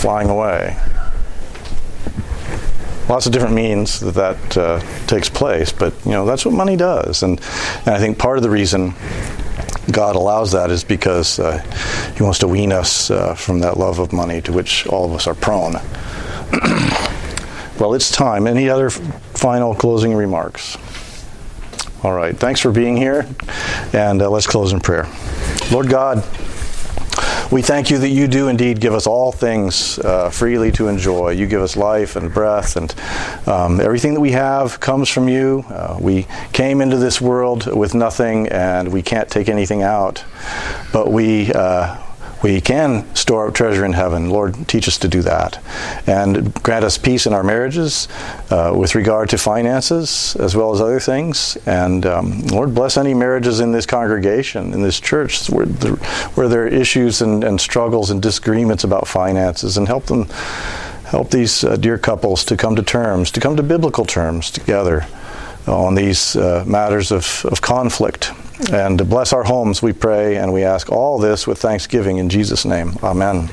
flying 0.00 0.28
away. 0.28 0.76
Lots 3.08 3.26
of 3.26 3.32
different 3.32 3.54
means 3.54 4.00
that 4.00 4.12
that 4.12 4.56
uh, 4.56 4.80
takes 5.06 5.28
place, 5.28 5.72
but 5.72 5.92
you 6.06 6.12
know 6.12 6.24
that's 6.24 6.46
what 6.46 6.54
money 6.54 6.74
does, 6.74 7.22
and, 7.22 7.38
and 7.84 7.88
I 7.88 7.98
think 7.98 8.18
part 8.18 8.38
of 8.38 8.42
the 8.42 8.48
reason 8.48 8.94
God 9.90 10.16
allows 10.16 10.52
that 10.52 10.70
is 10.70 10.84
because 10.84 11.38
uh, 11.38 11.58
He 12.16 12.22
wants 12.22 12.38
to 12.40 12.48
wean 12.48 12.72
us 12.72 13.10
uh, 13.10 13.34
from 13.34 13.60
that 13.60 13.76
love 13.76 13.98
of 13.98 14.12
money 14.12 14.40
to 14.42 14.52
which 14.52 14.86
all 14.86 15.04
of 15.04 15.12
us 15.12 15.26
are 15.26 15.34
prone. 15.34 15.74
well, 17.78 17.94
it's 17.94 18.10
time. 18.10 18.46
Any 18.46 18.68
other 18.68 18.90
final 18.90 19.74
closing 19.74 20.14
remarks? 20.14 20.76
All 22.02 22.12
right. 22.12 22.36
Thanks 22.36 22.60
for 22.60 22.70
being 22.70 22.96
here, 22.96 23.26
and 23.92 24.20
uh, 24.20 24.30
let's 24.30 24.46
close 24.46 24.72
in 24.72 24.80
prayer. 24.80 25.08
Lord 25.72 25.88
God, 25.88 26.22
we 27.50 27.62
thank 27.62 27.90
you 27.90 27.98
that 27.98 28.08
you 28.08 28.28
do 28.28 28.48
indeed 28.48 28.80
give 28.80 28.94
us 28.94 29.06
all 29.06 29.32
things 29.32 29.98
uh, 29.98 30.30
freely 30.30 30.72
to 30.72 30.88
enjoy. 30.88 31.30
You 31.30 31.46
give 31.46 31.62
us 31.62 31.76
life 31.76 32.16
and 32.16 32.32
breath, 32.32 32.76
and 32.76 32.94
um, 33.46 33.80
everything 33.80 34.14
that 34.14 34.20
we 34.20 34.32
have 34.32 34.80
comes 34.80 35.08
from 35.08 35.28
you. 35.28 35.64
Uh, 35.68 35.98
we 36.00 36.26
came 36.52 36.80
into 36.80 36.96
this 36.96 37.20
world 37.20 37.66
with 37.74 37.94
nothing, 37.94 38.48
and 38.48 38.92
we 38.92 39.02
can't 39.02 39.28
take 39.28 39.48
anything 39.48 39.82
out, 39.82 40.24
but 40.92 41.10
we. 41.10 41.52
Uh, 41.52 42.03
we 42.44 42.60
can 42.60 43.02
store 43.16 43.48
up 43.48 43.54
treasure 43.54 43.86
in 43.86 43.94
heaven. 43.94 44.28
Lord, 44.28 44.68
teach 44.68 44.86
us 44.86 44.98
to 44.98 45.08
do 45.08 45.22
that. 45.22 45.58
And 46.06 46.52
grant 46.62 46.84
us 46.84 46.98
peace 46.98 47.26
in 47.26 47.32
our 47.32 47.42
marriages 47.42 48.06
uh, 48.50 48.74
with 48.76 48.94
regard 48.94 49.30
to 49.30 49.38
finances 49.38 50.36
as 50.36 50.54
well 50.54 50.74
as 50.74 50.78
other 50.78 51.00
things. 51.00 51.56
And 51.64 52.04
um, 52.04 52.42
Lord, 52.48 52.74
bless 52.74 52.98
any 52.98 53.14
marriages 53.14 53.60
in 53.60 53.72
this 53.72 53.86
congregation, 53.86 54.74
in 54.74 54.82
this 54.82 55.00
church, 55.00 55.48
where, 55.48 55.64
the, 55.64 55.92
where 56.34 56.46
there 56.48 56.64
are 56.64 56.68
issues 56.68 57.22
and, 57.22 57.42
and, 57.42 57.58
struggles 57.58 58.10
and 58.10 58.20
disagreements 58.20 58.84
about 58.84 59.08
finances, 59.08 59.78
and 59.78 59.88
help 59.88 60.04
them. 60.06 60.28
Help 61.06 61.30
these 61.30 61.62
uh, 61.62 61.76
dear 61.76 61.96
couples 61.96 62.44
to 62.44 62.56
come 62.56 62.74
to 62.74 62.82
terms, 62.82 63.30
to 63.30 63.40
come 63.40 63.56
to 63.56 63.62
biblical 63.62 64.04
terms 64.04 64.50
together 64.50 65.06
on 65.66 65.94
these 65.94 66.34
uh, 66.34 66.64
matters 66.66 67.12
of, 67.12 67.46
of 67.46 67.60
conflict 67.60 68.32
and 68.72 68.98
to 68.98 69.04
bless 69.04 69.32
our 69.32 69.44
homes, 69.44 69.82
we 69.82 69.92
pray 69.92 70.36
and 70.36 70.52
we 70.52 70.64
ask 70.64 70.90
all 70.90 71.18
this 71.18 71.46
with 71.46 71.58
thanksgiving 71.58 72.18
in 72.18 72.28
Jesus' 72.28 72.64
name. 72.64 72.92
Amen. 73.02 73.48